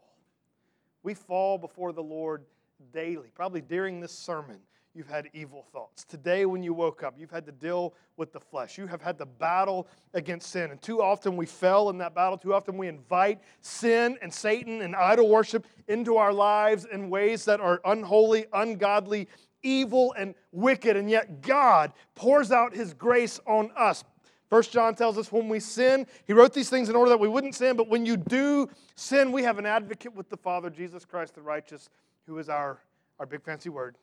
We 1.04 1.14
fall 1.14 1.58
before 1.58 1.92
the 1.92 2.04
Lord 2.04 2.44
daily, 2.92 3.30
probably 3.34 3.62
during 3.62 4.00
this 4.00 4.12
sermon. 4.12 4.60
You've 4.96 5.10
had 5.10 5.28
evil 5.34 5.66
thoughts. 5.72 6.04
Today, 6.04 6.46
when 6.46 6.62
you 6.62 6.72
woke 6.74 7.02
up, 7.02 7.16
you've 7.18 7.32
had 7.32 7.48
to 7.48 7.52
deal 7.52 7.96
with 8.16 8.32
the 8.32 8.40
flesh. 8.40 8.78
You 8.78 8.86
have 8.86 9.02
had 9.02 9.18
to 9.18 9.26
battle 9.26 9.88
against 10.14 10.52
sin. 10.52 10.70
And 10.70 10.80
too 10.80 11.02
often 11.02 11.36
we 11.36 11.48
fell 11.48 11.90
in 11.90 11.98
that 11.98 12.14
battle. 12.14 12.38
Too 12.38 12.54
often 12.54 12.78
we 12.78 12.88
invite 12.88 13.40
sin 13.62 14.20
and 14.22 14.32
Satan 14.32 14.84
and 14.84 14.96
idol 14.96 15.30
worship 15.30 15.66
into 15.88 16.18
our 16.18 16.32
lives 16.32 16.86
in 16.92 17.10
ways 17.10 17.44
that 17.46 17.60
are 17.60 17.82
unholy, 17.86 18.46
ungodly, 18.54 19.28
evil 19.64 20.14
and 20.18 20.36
wicked, 20.52 20.96
and 20.96 21.10
yet 21.10 21.42
God 21.42 21.92
pours 22.16 22.52
out 22.52 22.76
his 22.76 22.94
grace 22.94 23.40
on 23.48 23.72
us. 23.76 24.04
First 24.50 24.72
John 24.72 24.94
tells 24.94 25.18
us 25.18 25.32
when 25.32 25.50
we 25.50 25.60
sin, 25.60 26.06
he 26.26 26.34
wrote 26.34 26.54
these 26.54 26.70
things 26.70 26.90
in 26.90 26.96
order 26.96 27.10
that 27.10 27.20
we 27.20 27.28
wouldn't 27.28 27.56
sin, 27.56 27.76
but 27.76 27.88
when 27.88 28.06
you 28.06 28.18
do 28.18 28.70
sin, 28.96 29.32
we 29.32 29.42
have 29.42 29.58
an 29.58 29.66
advocate 29.66 30.14
with 30.14 30.30
the 30.30 30.38
Father, 30.38 30.70
Jesus 30.70 31.06
Christ 31.06 31.34
the 31.34 31.42
righteous, 31.42 31.90
who 32.28 32.38
is 32.38 32.50
our, 32.50 32.80
our 33.18 33.26
big 33.26 33.42
fancy 33.42 33.70
word, 33.70 33.98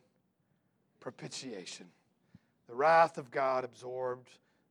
propitiation. 1.00 1.86
The 2.68 2.74
wrath 2.74 3.18
of 3.18 3.30
God 3.30 3.64
absorbed 3.64 4.28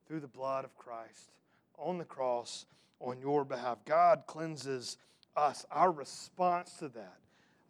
through 0.08 0.22
the 0.22 0.28
blood 0.28 0.64
of 0.64 0.76
Christ 0.78 1.32
on 1.78 1.98
the 1.98 2.06
cross 2.06 2.66
on 3.00 3.20
your 3.20 3.44
behalf. 3.44 3.80
God 3.86 4.24
cleanses 4.28 4.98
us. 5.36 5.66
Our 5.72 5.92
response 5.92 6.74
to 6.80 6.90
that, 6.90 7.18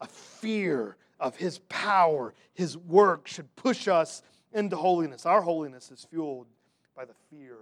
a 0.02 0.08
fear 0.08 0.98
of 1.19 1.36
His 1.36 1.60
power, 1.69 2.34
His 2.54 2.78
work 2.78 3.28
should 3.28 3.56
push 3.56 3.88
us 3.88 4.22
into 4.54 4.76
holiness. 4.76 5.26
Our 5.26 5.41
holiness 5.41 5.91
is 5.91 6.06
fueled 6.10 6.48
by 6.95 7.06
the 7.06 7.13
fear 7.30 7.58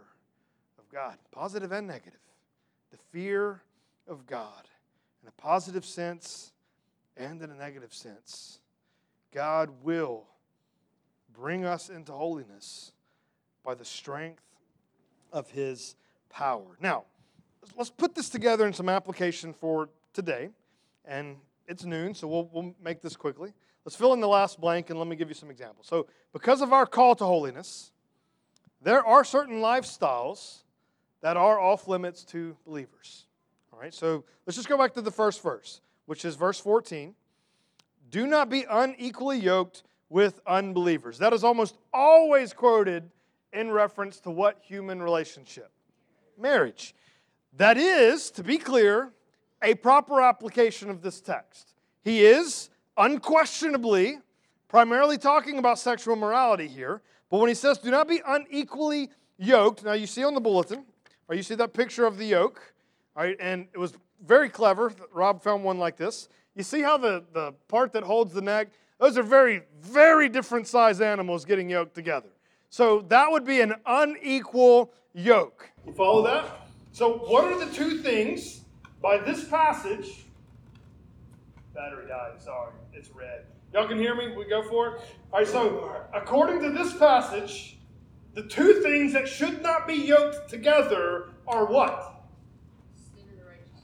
of 0.78 0.90
God, 0.92 1.18
positive 1.32 1.72
and 1.72 1.88
negative. 1.88 2.20
The 2.92 2.98
fear 3.12 3.62
of 4.08 4.26
God 4.26 4.68
in 5.22 5.28
a 5.28 5.42
positive 5.42 5.86
sense 5.86 6.52
and 7.18 7.42
in 7.42 7.50
a 7.50 7.56
negative 7.56 7.94
sense. 7.94 8.60
God 9.34 9.70
will 9.84 10.26
bring 11.38 11.66
us 11.66 11.90
into 11.90 12.12
holiness 12.12 12.92
by 13.64 13.76
the 13.76 13.86
strength 13.86 14.44
of 15.32 15.50
His 15.52 15.96
power. 16.30 16.78
Now, 16.82 17.04
let's 17.78 17.90
put 17.90 18.16
this 18.16 18.30
together 18.30 18.66
in 18.66 18.74
some 18.74 18.90
application 18.90 19.54
for 19.54 19.90
today. 20.14 20.50
And 21.06 21.38
it's 21.68 21.86
noon, 21.86 22.16
so 22.16 22.28
we'll, 22.28 22.50
we'll 22.52 22.76
make 22.84 23.02
this 23.02 23.16
quickly. 23.16 23.54
Let's 23.86 23.96
fill 23.96 24.14
in 24.14 24.20
the 24.20 24.28
last 24.28 24.60
blank 24.60 24.90
and 24.90 25.00
let 25.00 25.08
me 25.08 25.16
give 25.16 25.30
you 25.30 25.36
some 25.36 25.50
examples. 25.50 25.88
So, 25.88 26.08
because 26.34 26.62
of 26.62 26.74
our 26.74 26.86
call 26.86 27.16
to 27.16 27.24
holiness, 27.24 27.92
there 28.82 29.06
are 29.06 29.24
certain 29.24 29.62
lifestyles 29.62 30.64
that 31.22 31.38
are 31.38 31.60
off 31.60 31.88
limits 31.88 32.24
to 32.26 32.58
believers. 32.66 33.26
All 33.72 33.80
right, 33.80 33.94
so 33.94 34.24
let's 34.46 34.58
just 34.58 34.68
go 34.68 34.78
back 34.78 34.94
to 34.96 35.02
the 35.02 35.12
first 35.12 35.42
verse, 35.42 35.82
which 36.06 36.26
is 36.26 36.36
verse 36.36 36.60
14. 36.60 37.16
Do 38.10 38.28
not 38.28 38.50
be 38.50 38.66
unequally 38.70 39.40
yoked 39.40 39.84
with 40.10 40.40
unbelievers. 40.48 41.18
That 41.18 41.34
is 41.34 41.44
almost 41.44 41.78
always 41.94 42.54
quoted 42.54 43.10
in 43.54 43.72
reference 43.72 44.20
to 44.22 44.32
what 44.32 44.60
human 44.62 45.02
relationship? 45.02 45.72
Marriage. 46.40 46.94
That 47.54 47.78
is, 47.78 48.30
to 48.32 48.44
be 48.44 48.58
clear, 48.58 49.12
a 49.62 49.74
proper 49.76 50.22
application 50.22 50.90
of 50.90 51.02
this 51.02 51.20
text. 51.20 51.74
He 52.04 52.26
is 52.26 52.70
unquestionably 52.98 54.20
primarily 54.68 55.18
talking 55.18 55.60
about 55.60 55.80
sexual 55.80 56.16
morality 56.16 56.68
here, 56.68 57.02
but 57.30 57.40
when 57.40 57.48
he 57.48 57.56
says, 57.56 57.78
do 57.78 57.90
not 57.90 58.08
be 58.08 58.22
unequally 58.26 59.10
yoked, 59.38 59.84
now 59.84 59.94
you 59.94 60.08
see 60.08 60.24
on 60.24 60.34
the 60.34 60.42
bulletin, 60.42 60.86
or 61.28 61.36
you 61.36 61.44
see 61.44 61.56
that 61.56 61.74
picture 61.74 62.06
of 62.06 62.18
the 62.18 62.26
yoke, 62.26 62.74
right? 63.16 63.38
And 63.40 63.68
it 63.74 63.78
was 63.78 63.94
very 64.26 64.50
clever. 64.50 64.92
Rob 65.14 65.42
found 65.42 65.64
one 65.64 65.78
like 65.78 65.98
this. 65.98 66.28
You 66.56 66.64
see 66.64 66.82
how 66.82 66.98
the, 66.98 67.24
the 67.34 67.54
part 67.68 67.94
that 67.94 68.04
holds 68.04 68.34
the 68.34 68.42
neck, 68.42 68.70
those 69.00 69.18
are 69.18 69.24
very, 69.24 69.64
very 69.80 70.30
different 70.30 70.68
size 70.68 71.02
animals 71.02 71.46
getting 71.46 71.70
yoked 71.70 71.94
together. 71.94 72.30
So 72.70 73.02
that 73.10 73.32
would 73.32 73.46
be 73.46 73.62
an 73.62 73.76
unequal 73.86 74.94
yoke. 75.14 75.70
You 75.86 75.94
follow 75.94 76.24
that? 76.24 76.68
So, 76.92 77.14
what 77.14 77.46
are 77.46 77.64
the 77.64 77.72
two 77.72 78.00
things 78.00 78.62
by 79.02 79.20
this 79.20 79.48
passage? 79.48 80.26
Battery 81.74 82.08
died, 82.08 82.42
sorry, 82.42 82.74
it's 82.92 83.10
red. 83.12 83.46
Y'all 83.72 83.88
can 83.88 84.00
hear 84.00 84.16
me? 84.16 84.36
We 84.36 84.46
go 84.46 84.64
for 84.64 84.96
it? 84.96 85.02
All 85.32 85.40
right, 85.40 85.48
so 85.48 85.92
according 86.14 86.62
to 86.64 86.72
this 86.72 86.98
passage, 86.98 87.78
the 88.34 88.44
two 88.44 88.82
things 88.82 89.14
that 89.14 89.28
should 89.28 89.62
not 89.62 89.88
be 89.88 89.94
yoked 89.94 90.50
together 90.50 91.30
are 91.48 91.66
what? 91.66 92.24
Sin 92.96 93.26
and 93.30 93.46
righteousness. 93.46 93.84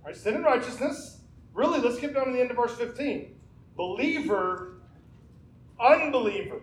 All 0.00 0.06
right, 0.06 0.16
sin 0.16 0.34
and 0.34 0.44
righteousness. 0.44 1.20
Really, 1.54 1.80
let's 1.80 1.98
get 1.98 2.14
down 2.14 2.26
to 2.26 2.32
the 2.32 2.40
end 2.40 2.50
of 2.50 2.56
verse 2.56 2.76
15. 2.76 3.33
Believer, 3.76 4.74
unbeliever. 5.80 6.60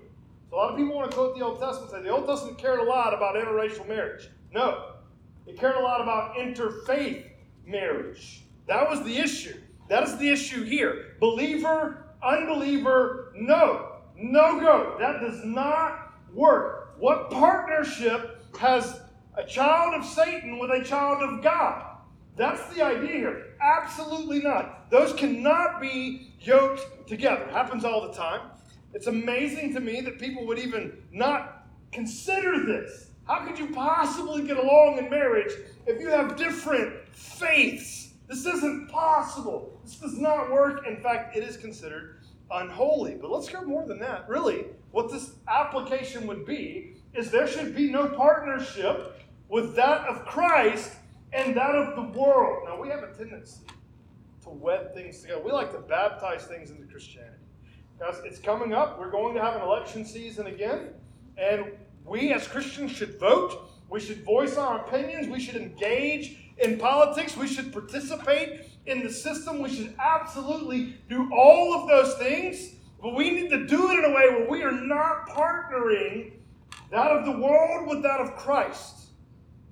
So 0.50 0.56
a 0.56 0.58
lot 0.58 0.72
of 0.72 0.78
people 0.78 0.96
want 0.96 1.12
to 1.12 1.16
quote 1.16 1.38
the 1.38 1.44
Old 1.44 1.60
Testament 1.60 1.94
and 1.94 2.04
say 2.04 2.08
the 2.10 2.14
Old 2.14 2.28
Testament 2.28 2.58
cared 2.58 2.80
a 2.80 2.84
lot 2.84 3.14
about 3.14 3.36
interracial 3.36 3.88
marriage. 3.88 4.30
No. 4.54 4.94
It 5.48 5.60
cared 5.60 5.76
a 5.76 5.80
lot 5.80 6.02
about 6.02 6.36
interfaith 6.36 7.26
marriage. 7.66 8.44
That 8.68 8.90
was 8.90 9.04
the 9.04 9.18
issue. 9.18 9.58
That 9.90 10.04
is 10.04 10.18
the 10.18 10.30
issue 10.30 10.64
here. 10.64 11.16
Believer, 11.20 12.16
unbeliever, 12.24 13.34
no. 13.36 13.88
No 14.16 14.60
go. 14.60 14.96
That 15.00 15.20
does 15.20 15.44
not 15.44 16.14
work. 16.34 16.96
What 17.00 17.32
partnership 17.32 18.46
has 18.60 19.02
a 19.36 19.44
child 19.44 19.96
of 19.96 20.06
Satan 20.06 20.60
with 20.60 20.70
a 20.70 20.84
child 20.84 21.24
of 21.24 21.42
God? 21.42 21.98
That's 22.36 22.74
the 22.74 22.84
idea 22.86 23.08
here. 23.08 23.51
Absolutely 23.62 24.40
not. 24.40 24.90
Those 24.90 25.14
cannot 25.14 25.80
be 25.80 26.34
yoked 26.40 27.08
together. 27.08 27.44
It 27.44 27.52
happens 27.52 27.86
all 27.86 28.08
the 28.08 28.14
time. 28.14 28.42
It's 28.94 29.08
amazing 29.08 29.74
to 29.76 29.80
me 29.80 30.02
that 30.02 30.20
people 30.20 30.46
would 30.48 30.60
even 30.60 31.04
not 31.12 31.68
consider 31.92 32.66
this. 32.66 33.12
How 33.28 33.46
could 33.46 33.60
you 33.60 33.68
possibly 33.68 34.46
get 34.48 34.58
along 34.58 34.98
in 34.98 35.10
marriage 35.10 35.54
if 35.86 36.02
you 36.02 36.10
have 36.10 36.36
different 36.36 37.08
faiths? 37.14 38.14
This 38.28 38.46
isn't 38.46 38.90
possible. 38.90 39.80
This 39.84 39.96
does 39.98 40.18
not 40.18 40.52
work. 40.52 40.88
In 40.88 40.98
fact, 40.98 41.38
it 41.38 41.44
is 41.44 41.56
considered 41.56 42.22
unholy. 42.50 43.18
But 43.22 43.32
let's 43.32 43.48
go 43.48 43.62
more 43.62 43.86
than 43.86 44.00
that. 44.00 44.28
Really, 44.28 44.66
what 44.92 45.12
this 45.12 45.36
application 45.48 46.26
would 46.28 46.46
be 46.46 46.96
is 47.14 47.30
there 47.30 47.48
should 47.48 47.76
be 47.76 47.92
no 47.92 48.08
partnership 48.08 49.22
with 49.50 49.76
that 49.76 50.08
of 50.08 50.26
Christ 50.26 50.94
and 51.34 51.56
that 51.56 51.76
of 51.76 51.96
the 51.96 52.20
world. 52.20 52.64
Now, 52.66 52.80
we 52.80 52.90
have 52.90 53.04
a 53.04 53.14
tendency 53.14 53.62
to 54.44 54.50
wed 54.50 54.94
things 54.94 55.22
together. 55.22 55.42
We 55.42 55.52
like 55.52 55.72
to 55.72 55.80
baptize 55.80 56.46
things 56.46 56.72
into 56.72 56.86
Christianity. 56.86 57.36
Guys, 58.00 58.20
it's 58.26 58.40
coming 58.40 58.74
up. 58.74 59.00
We're 59.00 59.12
going 59.12 59.36
to 59.36 59.42
have 59.42 59.56
an 59.56 59.62
election 59.62 60.06
season 60.06 60.48
again. 60.48 60.90
And 61.38 61.72
we 62.06 62.34
as 62.34 62.48
Christians 62.48 62.92
should 62.92 63.20
vote. 63.20 63.70
We 63.90 64.00
should 64.00 64.24
voice 64.24 64.58
our 64.58 64.80
opinions. 64.80 65.28
We 65.28 65.40
should 65.40 65.56
engage 65.56 66.38
in 66.58 66.78
politics. 66.78 67.38
We 67.38 67.48
should 67.48 67.72
participate 67.72 68.66
in 68.86 69.04
the 69.04 69.12
system. 69.12 69.62
We 69.62 69.70
should 69.70 69.94
absolutely 70.00 70.98
do 71.10 71.30
all 71.34 71.74
of 71.76 71.88
those 71.88 72.18
things. 72.18 72.76
But 73.02 73.16
we 73.16 73.32
need 73.32 73.50
to 73.50 73.68
do 73.68 73.92
it 73.92 74.00
in 74.00 74.06
a 74.06 74.16
way 74.16 74.30
where 74.30 74.50
we 74.50 74.64
are 74.64 74.72
not 74.72 75.28
partnering 75.30 76.34
that 76.90 77.12
of 77.12 77.26
the 77.26 77.40
world 77.40 77.88
with 77.88 78.04
that 78.04 78.20
of 78.20 78.36
Christ. 78.36 79.01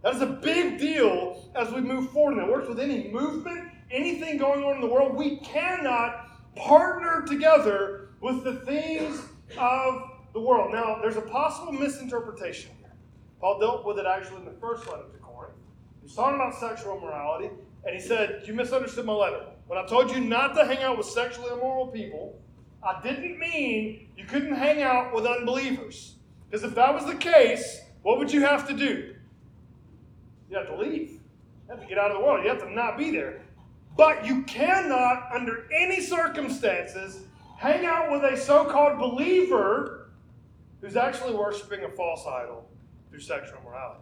That 0.02 0.16
is 0.16 0.22
a 0.22 0.28
big 0.28 0.80
deal 0.80 1.52
as 1.56 1.72
we 1.72 1.82
move 1.82 2.12
forward. 2.12 2.38
And 2.38 2.48
it 2.48 2.52
works 2.52 2.70
with 2.70 2.80
any 2.80 3.10
movement, 3.10 3.70
anything 3.92 4.38
going 4.38 4.64
on 4.64 4.76
in 4.76 4.82
the 4.82 4.88
world. 4.88 5.16
We 5.16 5.38
cannot 5.38 6.28
partner 6.56 7.24
together 7.28 8.10
with 8.22 8.44
the 8.44 8.56
things 8.66 9.22
of 9.58 10.12
the 10.34 10.40
world. 10.40 10.72
Now, 10.72 11.00
there's 11.02 11.18
a 11.18 11.22
possible 11.22 11.74
misinterpretation 11.74 12.72
here. 12.80 12.94
Paul 13.40 13.60
dealt 13.60 13.86
with 13.86 14.00
it 14.00 14.06
actually 14.06 14.38
in 14.38 14.46
the 14.46 14.60
first 14.60 14.88
letter 14.88 15.04
to 15.12 15.18
Corinth. 15.20 15.56
He's 16.02 16.16
talking 16.16 16.36
about 16.36 16.56
sexual 16.56 16.98
immorality, 16.98 17.50
and 17.86 17.96
he 17.96 18.02
said, 18.02 18.44
You 18.46 18.54
misunderstood 18.54 19.06
my 19.06 19.14
letter. 19.14 19.46
When 19.68 19.80
I 19.80 19.86
told 19.86 20.12
you 20.12 20.20
not 20.20 20.56
to 20.56 20.66
hang 20.66 20.84
out 20.84 20.98
with 20.98 21.08
sexually 21.08 21.52
immoral 21.52 21.88
people, 21.88 22.42
I 22.82 23.02
didn't 23.02 23.38
mean 23.38 24.10
you 24.18 24.26
couldn't 24.26 24.56
hang 24.56 24.82
out 24.82 25.14
with 25.14 25.26
unbelievers. 25.26 26.16
Because 26.50 26.64
if 26.64 26.76
that 26.76 26.94
was 26.94 27.06
the 27.06 27.16
case, 27.16 27.82
what 28.02 28.18
would 28.18 28.32
you 28.32 28.42
have 28.42 28.68
to 28.68 28.74
do? 28.74 29.16
You 30.50 30.58
have 30.58 30.68
to 30.68 30.76
leave. 30.76 31.12
You 31.12 31.20
have 31.70 31.82
to 31.82 31.86
get 31.86 31.98
out 31.98 32.12
of 32.12 32.18
the 32.18 32.24
world. 32.24 32.44
You 32.44 32.50
have 32.50 32.62
to 32.62 32.72
not 32.72 32.98
be 32.98 33.12
there. 33.12 33.42
But 33.96 34.26
you 34.26 34.44
cannot, 34.44 35.30
under 35.34 35.68
any 35.74 36.02
circumstances, 36.02 37.22
hang 37.58 37.86
out 37.86 38.12
with 38.12 38.24
a 38.24 38.38
so 38.38 38.66
called 38.66 38.98
believer 38.98 40.10
who's 40.82 40.96
actually 40.96 41.36
worshiping 41.36 41.84
a 41.84 41.90
false 41.90 42.26
idol 42.26 42.70
through 43.10 43.20
sexual 43.20 43.60
immorality. 43.60 44.02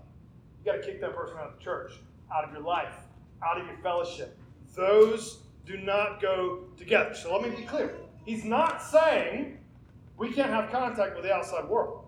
You 0.63 0.71
got 0.71 0.81
to 0.81 0.87
kick 0.87 1.01
that 1.01 1.15
person 1.15 1.37
out 1.37 1.47
of 1.47 1.57
the 1.57 1.63
church, 1.63 1.93
out 2.33 2.43
of 2.43 2.51
your 2.51 2.61
life, 2.61 2.95
out 3.43 3.59
of 3.59 3.65
your 3.65 3.77
fellowship. 3.77 4.37
Those 4.75 5.39
do 5.65 5.77
not 5.77 6.21
go 6.21 6.65
together. 6.77 7.15
So 7.15 7.35
let 7.35 7.49
me 7.49 7.55
be 7.55 7.63
clear. 7.63 7.95
He's 8.25 8.45
not 8.45 8.81
saying 8.81 9.57
we 10.17 10.31
can't 10.31 10.51
have 10.51 10.71
contact 10.71 11.15
with 11.15 11.23
the 11.23 11.33
outside 11.33 11.67
world. 11.67 12.06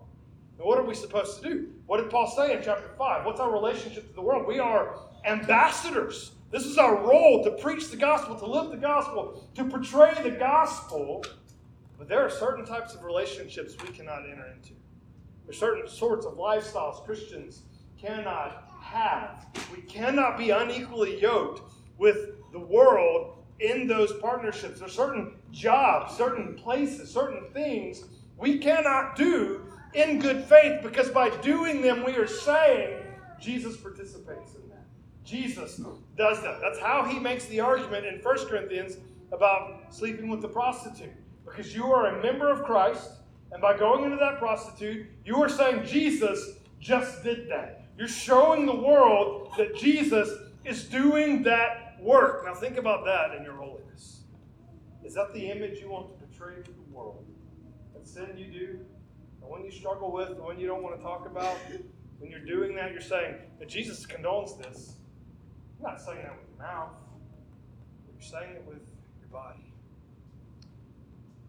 And 0.60 0.68
what 0.68 0.78
are 0.78 0.84
we 0.84 0.94
supposed 0.94 1.42
to 1.42 1.48
do? 1.48 1.68
What 1.86 2.02
did 2.02 2.10
Paul 2.10 2.30
say 2.30 2.56
in 2.56 2.62
chapter 2.62 2.90
5? 2.96 3.26
What's 3.26 3.40
our 3.40 3.50
relationship 3.50 4.06
to 4.10 4.14
the 4.14 4.20
world? 4.20 4.46
We 4.46 4.60
are 4.60 5.00
ambassadors. 5.24 6.32
This 6.52 6.66
is 6.66 6.78
our 6.78 6.96
role 6.96 7.42
to 7.42 7.50
preach 7.52 7.88
the 7.88 7.96
gospel, 7.96 8.36
to 8.36 8.46
live 8.46 8.70
the 8.70 8.76
gospel, 8.76 9.48
to 9.56 9.64
portray 9.64 10.14
the 10.22 10.30
gospel 10.30 11.24
but 12.00 12.08
there 12.08 12.24
are 12.24 12.30
certain 12.30 12.64
types 12.64 12.94
of 12.94 13.04
relationships 13.04 13.76
we 13.82 13.90
cannot 13.90 14.22
enter 14.22 14.46
into. 14.46 14.72
There's 15.44 15.58
certain 15.58 15.86
sorts 15.86 16.24
of 16.24 16.38
lifestyles 16.38 17.04
Christians 17.04 17.60
cannot 18.00 18.70
have. 18.80 19.44
We 19.70 19.82
cannot 19.82 20.38
be 20.38 20.48
unequally 20.48 21.20
yoked 21.20 21.60
with 21.98 22.30
the 22.52 22.58
world 22.58 23.44
in 23.58 23.86
those 23.86 24.14
partnerships. 24.14 24.80
There's 24.80 24.94
certain 24.94 25.34
jobs, 25.52 26.16
certain 26.16 26.54
places, 26.54 27.12
certain 27.12 27.50
things 27.52 28.04
we 28.38 28.56
cannot 28.56 29.14
do 29.14 29.69
in 29.94 30.18
good 30.18 30.44
faith 30.44 30.82
because 30.82 31.08
by 31.10 31.30
doing 31.38 31.82
them, 31.82 32.04
we 32.04 32.14
are 32.16 32.26
saying 32.26 33.02
Jesus 33.40 33.76
participates 33.76 34.54
in 34.54 34.68
that. 34.68 34.84
Jesus 35.24 35.80
does 36.16 36.42
that. 36.42 36.60
That's 36.60 36.78
how 36.78 37.04
he 37.04 37.18
makes 37.18 37.46
the 37.46 37.60
argument 37.60 38.06
in 38.06 38.20
1 38.20 38.46
Corinthians 38.46 38.96
about 39.32 39.92
sleeping 39.94 40.28
with 40.28 40.42
the 40.42 40.48
prostitute 40.48 41.10
because 41.44 41.74
you 41.74 41.86
are 41.86 42.18
a 42.18 42.22
member 42.22 42.50
of 42.50 42.62
Christ, 42.62 43.10
and 43.52 43.60
by 43.60 43.76
going 43.76 44.04
into 44.04 44.16
that 44.16 44.38
prostitute, 44.38 45.06
you 45.24 45.42
are 45.42 45.48
saying 45.48 45.84
Jesus 45.84 46.52
just 46.78 47.22
did 47.24 47.50
that. 47.50 47.86
You're 47.98 48.08
showing 48.08 48.66
the 48.66 48.74
world 48.74 49.52
that 49.58 49.76
Jesus 49.76 50.30
is 50.64 50.84
doing 50.84 51.42
that 51.42 51.96
work. 52.00 52.44
Now, 52.44 52.54
think 52.54 52.76
about 52.76 53.04
that 53.04 53.36
in 53.36 53.42
your 53.42 53.54
holiness. 53.54 54.22
Is 55.04 55.14
that 55.14 55.32
the 55.32 55.50
image 55.50 55.80
you 55.80 55.90
want 55.90 56.08
to 56.08 56.24
portray 56.24 56.62
to 56.62 56.70
the 56.70 56.94
world? 56.94 57.24
That 57.94 58.06
sin 58.06 58.36
you 58.36 58.46
do, 58.46 58.80
one 59.50 59.64
you 59.64 59.70
struggle 59.72 60.12
with, 60.12 60.28
the 60.28 60.42
one 60.42 60.60
you 60.60 60.68
don't 60.68 60.82
want 60.82 60.96
to 60.96 61.02
talk 61.02 61.26
about, 61.26 61.58
when 62.20 62.30
you're 62.30 62.38
doing 62.38 62.76
that, 62.76 62.92
you're 62.92 63.00
saying 63.00 63.34
that 63.58 63.68
Jesus 63.68 64.06
condones 64.06 64.56
this. 64.62 64.94
You're 65.78 65.90
not 65.90 66.00
saying 66.00 66.22
that 66.22 66.36
with 66.38 66.48
your 66.56 66.66
mouth, 66.66 66.92
you're 68.12 68.22
saying 68.22 68.52
it 68.52 68.64
with 68.64 68.88
your 69.18 69.28
body. 69.32 69.72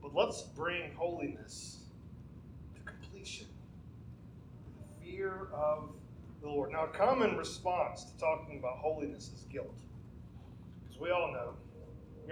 But 0.01 0.15
let's 0.15 0.41
bring 0.41 0.93
holiness 0.95 1.81
to 2.73 2.81
completion. 2.81 3.45
The 4.79 5.05
fear 5.05 5.49
of 5.53 5.91
the 6.41 6.47
Lord. 6.47 6.71
Now, 6.71 6.85
a 6.85 6.87
common 6.87 7.37
response 7.37 8.05
to 8.05 8.17
talking 8.17 8.57
about 8.57 8.77
holiness 8.77 9.29
is 9.35 9.45
guilt. 9.51 9.79
Because 10.81 10.99
we 10.99 11.11
all 11.11 11.31
know, 11.31 11.53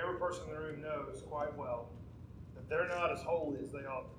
every 0.01 0.17
person 0.17 0.45
in 0.47 0.55
the 0.55 0.59
room 0.59 0.81
knows 0.81 1.21
quite 1.29 1.55
well 1.55 1.89
that 2.55 2.67
they're 2.67 2.87
not 2.87 3.11
as 3.11 3.21
holy 3.21 3.59
as 3.63 3.71
they 3.71 3.85
ought 3.85 4.09
to 4.09 4.15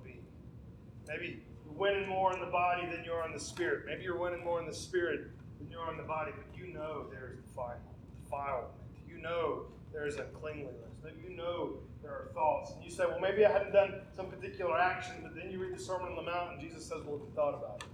Maybe 1.07 1.43
you're 1.65 1.73
winning 1.73 2.07
more 2.07 2.33
in 2.33 2.39
the 2.39 2.51
body 2.51 2.85
than 2.85 3.03
you 3.03 3.11
are 3.11 3.25
in 3.25 3.33
the 3.33 3.39
spirit. 3.39 3.85
Maybe 3.85 4.03
you're 4.03 4.19
winning 4.19 4.43
more 4.43 4.59
in 4.59 4.67
the 4.67 4.73
spirit 4.73 5.27
than 5.59 5.69
you 5.69 5.77
are 5.77 5.91
in 5.91 5.97
the 5.97 6.03
body, 6.03 6.31
but 6.35 6.45
you 6.57 6.73
know 6.73 7.05
there 7.11 7.33
is 7.33 7.39
defilement. 7.53 8.71
You 9.07 9.21
know 9.21 9.65
there 9.91 10.07
is 10.07 10.15
uncleanliness. 10.15 10.75
You 11.23 11.35
know 11.35 11.77
there 12.01 12.11
are 12.11 12.29
thoughts. 12.33 12.71
And 12.71 12.83
you 12.83 12.91
say, 12.91 13.05
well, 13.05 13.19
maybe 13.19 13.45
I 13.45 13.51
hadn't 13.51 13.73
done 13.73 14.01
some 14.15 14.27
particular 14.27 14.77
action, 14.77 15.15
but 15.21 15.35
then 15.35 15.51
you 15.51 15.59
read 15.59 15.75
the 15.75 15.81
Sermon 15.81 16.09
on 16.09 16.15
the 16.15 16.21
Mount, 16.21 16.53
and 16.53 16.61
Jesus 16.61 16.85
says, 16.85 17.01
well, 17.05 17.17
if 17.17 17.21
you 17.21 17.31
thought 17.35 17.55
about 17.55 17.83
it, 17.83 17.89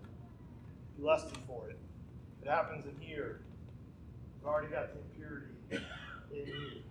you 0.97 1.05
lusted 1.05 1.37
for 1.47 1.69
it. 1.69 1.77
It 2.41 2.49
happens 2.49 2.85
in 2.85 2.95
here. 2.99 3.41
You've 4.35 4.47
already 4.47 4.67
got 4.71 4.93
the 4.93 4.99
impurity 4.99 5.53
in 6.31 6.47
you. 6.47 6.81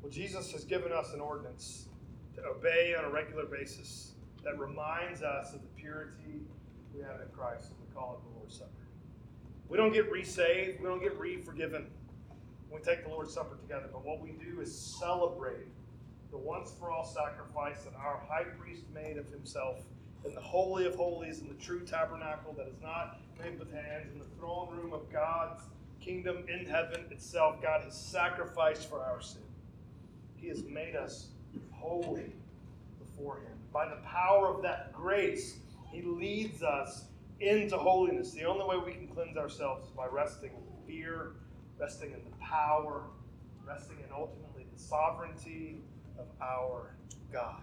Well, 0.00 0.10
Jesus 0.10 0.52
has 0.52 0.64
given 0.64 0.92
us 0.92 1.12
an 1.12 1.20
ordinance 1.20 1.88
to 2.36 2.42
obey 2.44 2.94
on 2.98 3.04
a 3.04 3.10
regular 3.10 3.44
basis 3.44 4.12
that 4.44 4.58
reminds 4.58 5.22
us 5.22 5.52
of 5.54 5.62
the 5.62 5.68
purity 5.76 6.40
we 6.94 7.02
have 7.02 7.20
in 7.20 7.28
Christ, 7.36 7.70
and 7.70 7.76
we 7.80 7.94
call 7.94 8.14
it 8.14 8.32
the 8.32 8.38
Lord's 8.38 8.56
Supper. 8.56 8.70
We 9.68 9.76
don't 9.76 9.92
get 9.92 10.10
resaved, 10.10 10.80
we 10.80 10.86
don't 10.86 11.02
get 11.02 11.18
re-forgiven 11.18 11.86
when 12.68 12.80
we 12.80 12.84
take 12.84 13.04
the 13.04 13.10
Lord's 13.10 13.32
Supper 13.32 13.56
together, 13.56 13.88
but 13.92 14.04
what 14.04 14.20
we 14.20 14.30
do 14.32 14.60
is 14.60 14.74
celebrate 14.74 15.66
the 16.30 16.38
once 16.38 16.72
for 16.78 16.90
all 16.90 17.04
sacrifice 17.04 17.82
that 17.82 17.94
our 17.94 18.22
high 18.28 18.44
priest 18.58 18.82
made 18.94 19.16
of 19.16 19.28
himself 19.30 19.82
in 20.24 20.34
the 20.34 20.40
Holy 20.40 20.86
of 20.86 20.94
Holies, 20.94 21.40
in 21.40 21.48
the 21.48 21.54
true 21.54 21.80
tabernacle 21.80 22.52
that 22.56 22.68
is 22.68 22.80
not 22.82 23.20
made 23.42 23.58
with 23.58 23.72
hands, 23.72 24.12
in 24.12 24.18
the 24.18 24.26
throne 24.38 24.68
room 24.70 24.92
of 24.92 25.10
God's 25.12 25.62
kingdom 26.00 26.44
in 26.48 26.66
heaven 26.66 27.04
itself. 27.10 27.60
God 27.62 27.82
has 27.82 27.98
sacrificed 27.98 28.88
for 28.88 29.00
our 29.00 29.20
sin. 29.20 29.42
He 30.36 30.48
has 30.48 30.62
made 30.64 30.94
us 30.94 31.28
holy 31.72 32.32
before 32.98 33.36
Him. 33.36 33.59
By 33.72 33.88
the 33.88 34.00
power 34.04 34.48
of 34.48 34.62
that 34.62 34.92
grace, 34.92 35.58
He 35.90 36.02
leads 36.02 36.62
us 36.62 37.04
into 37.40 37.76
holiness. 37.76 38.32
The 38.32 38.44
only 38.44 38.64
way 38.64 38.82
we 38.84 38.92
can 38.92 39.08
cleanse 39.08 39.36
ourselves 39.36 39.86
is 39.86 39.90
by 39.90 40.06
resting 40.06 40.50
in 40.50 40.86
fear, 40.86 41.32
resting 41.78 42.12
in 42.12 42.20
the 42.24 42.36
power, 42.44 43.04
resting 43.66 43.98
in 43.98 44.12
ultimately 44.12 44.66
the 44.72 44.78
sovereignty 44.78 45.80
of 46.18 46.26
our 46.42 46.94
God. 47.32 47.62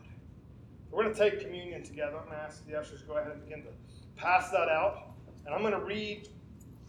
We're 0.90 1.04
going 1.04 1.14
to 1.14 1.20
take 1.20 1.42
communion 1.42 1.84
together. 1.84 2.18
I'm 2.18 2.26
going 2.26 2.38
to 2.38 2.44
ask 2.44 2.66
the 2.66 2.78
ushers 2.80 3.02
to 3.02 3.08
go 3.08 3.18
ahead 3.18 3.34
and 3.34 3.44
begin 3.44 3.64
to 3.64 3.70
pass 4.16 4.50
that 4.52 4.70
out. 4.70 5.12
And 5.46 5.54
I'm 5.54 5.62
going 5.62 5.74
to 5.74 5.86
read 5.86 6.30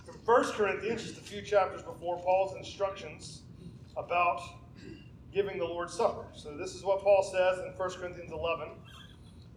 from 0.06 0.16
1 0.24 0.52
Corinthians, 0.52 1.02
just 1.02 1.18
a 1.18 1.20
few 1.20 1.42
chapters 1.42 1.82
before 1.82 2.18
Paul's 2.18 2.56
instructions 2.56 3.42
about 3.96 4.40
giving 5.32 5.58
the 5.58 5.64
Lord's 5.64 5.94
Supper. 5.94 6.26
So 6.34 6.56
this 6.56 6.74
is 6.74 6.84
what 6.84 7.02
Paul 7.02 7.22
says 7.22 7.58
in 7.58 7.72
1 7.76 7.90
Corinthians 7.90 8.32
11. 8.32 8.68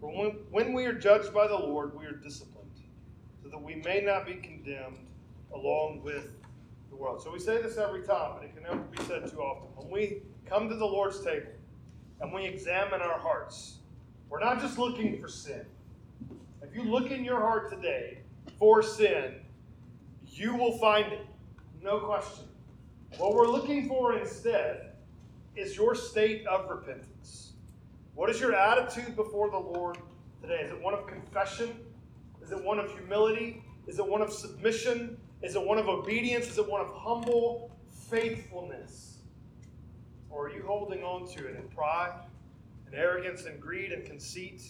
For 0.00 0.10
when, 0.10 0.30
when 0.50 0.72
we 0.72 0.86
are 0.86 0.92
judged 0.92 1.34
by 1.34 1.48
the 1.48 1.56
Lord, 1.56 1.98
we 1.98 2.06
are 2.06 2.12
disciplined, 2.12 2.70
so 3.42 3.48
that 3.48 3.60
we 3.60 3.76
may 3.76 4.00
not 4.00 4.26
be 4.26 4.34
condemned 4.34 5.06
along 5.52 6.02
with 6.02 6.34
the 6.90 6.96
world. 6.96 7.22
So 7.22 7.32
we 7.32 7.38
say 7.38 7.60
this 7.60 7.78
every 7.78 8.02
time, 8.02 8.32
but 8.36 8.44
it 8.44 8.54
can 8.54 8.62
never 8.62 8.76
be 8.76 9.02
said 9.04 9.28
too 9.30 9.40
often. 9.40 9.68
When 9.76 9.90
we 9.90 10.22
come 10.46 10.68
to 10.68 10.76
the 10.76 10.84
Lord's 10.84 11.22
table 11.24 11.50
and 12.20 12.32
we 12.32 12.44
examine 12.44 13.00
our 13.00 13.18
hearts, 13.18 13.78
we're 14.28 14.40
not 14.40 14.60
just 14.60 14.78
looking 14.78 15.20
for 15.20 15.28
sin. 15.28 15.64
If 16.62 16.74
you 16.74 16.84
look 16.84 17.10
in 17.10 17.24
your 17.24 17.40
heart 17.40 17.70
today 17.70 18.18
for 18.58 18.82
sin, 18.82 19.34
you 20.26 20.54
will 20.54 20.78
find 20.78 21.12
it. 21.12 21.26
No 21.82 22.00
question. 22.00 22.44
What 23.16 23.34
we're 23.34 23.48
looking 23.48 23.88
for 23.88 24.18
instead 24.18 24.92
is 25.56 25.76
your 25.76 25.94
state 25.94 26.46
of 26.46 26.68
repentance. 26.68 27.17
What 28.18 28.30
is 28.30 28.40
your 28.40 28.52
attitude 28.52 29.14
before 29.14 29.48
the 29.48 29.58
Lord 29.58 29.96
today? 30.42 30.62
Is 30.64 30.72
it 30.72 30.82
one 30.82 30.92
of 30.92 31.06
confession? 31.06 31.70
Is 32.42 32.50
it 32.50 32.60
one 32.64 32.80
of 32.80 32.90
humility? 32.90 33.62
Is 33.86 34.00
it 34.00 34.04
one 34.08 34.22
of 34.22 34.32
submission? 34.32 35.16
Is 35.40 35.54
it 35.54 35.64
one 35.64 35.78
of 35.78 35.88
obedience? 35.88 36.48
Is 36.48 36.58
it 36.58 36.68
one 36.68 36.80
of 36.80 36.90
humble 36.92 37.70
faithfulness? 38.10 39.18
Or 40.30 40.48
are 40.48 40.50
you 40.50 40.64
holding 40.66 41.04
on 41.04 41.28
to 41.36 41.46
it 41.46 41.54
in 41.54 41.68
pride 41.68 42.10
and 42.86 42.94
arrogance 42.96 43.44
and 43.44 43.60
greed 43.60 43.92
and 43.92 44.04
conceit? 44.04 44.62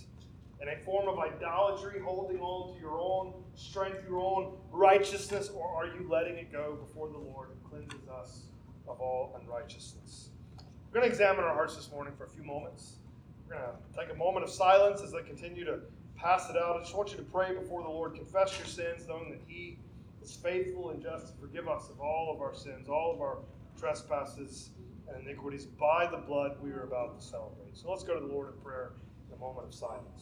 in 0.61 0.69
a 0.69 0.77
form 0.85 1.09
of 1.09 1.19
idolatry, 1.19 2.01
holding 2.05 2.41
on 2.41 2.75
to 2.75 2.81
your 2.81 3.01
own 3.01 3.33
strength, 3.55 4.03
your 4.07 4.19
own 4.19 4.57
righteousness, 4.73 5.51
or 5.55 5.67
are 5.69 5.87
you 5.87 6.07
letting 6.11 6.37
it 6.37 6.53
go 6.53 6.77
before 6.85 7.09
the 7.09 7.17
Lord 7.17 7.51
who 7.51 7.69
cleanses 7.69 8.09
us 8.09 8.43
of 8.89 9.01
all 9.01 9.41
unrighteousness? 9.41 10.31
We're 10.59 11.01
going 11.01 11.09
to 11.09 11.11
examine 11.11 11.45
our 11.45 11.55
hearts 11.55 11.77
this 11.77 11.91
morning 11.93 12.13
for 12.19 12.25
a 12.25 12.29
few 12.29 12.43
moments. 12.43 12.97
We're 13.49 13.57
going 13.57 13.71
to 13.71 13.99
take 13.99 14.15
a 14.15 14.19
moment 14.19 14.45
of 14.45 14.51
silence 14.51 15.01
as 15.01 15.13
they 15.13 15.23
continue 15.23 15.65
to 15.65 15.81
pass 16.17 16.51
it 16.51 16.57
out. 16.57 16.77
I 16.77 16.81
just 16.81 16.95
want 16.95 17.11
you 17.13 17.17
to 17.17 17.23
pray 17.23 17.55
before 17.55 17.83
the 17.83 17.89
Lord, 17.89 18.15
confess 18.15 18.59
your 18.59 18.67
sins, 18.67 19.07
knowing 19.09 19.31
that 19.31 19.41
He 19.47 19.79
is 20.23 20.35
faithful 20.35 20.91
and 20.91 21.03
just 21.03 21.29
to 21.29 21.41
forgive 21.41 21.67
us 21.69 21.89
of 21.89 22.01
all 22.01 22.31
of 22.35 22.43
our 22.43 22.55
sins, 22.55 22.89
all 22.89 23.13
of 23.15 23.21
our 23.23 23.39
trespasses 23.79 24.71
and 25.09 25.27
iniquities 25.27 25.65
by 25.65 26.07
the 26.11 26.19
blood 26.19 26.57
we 26.61 26.71
are 26.71 26.83
about 26.83 27.19
to 27.19 27.25
celebrate. 27.25 27.75
So 27.75 27.91
let's 27.91 28.05
go 28.05 28.15
to 28.15 28.21
the 28.21 28.33
Lord 28.33 28.53
in 28.55 28.61
prayer 28.61 28.93
in 29.29 29.37
a 29.37 29.41
moment 29.41 29.67
of 29.67 29.75
silence. 29.75 30.17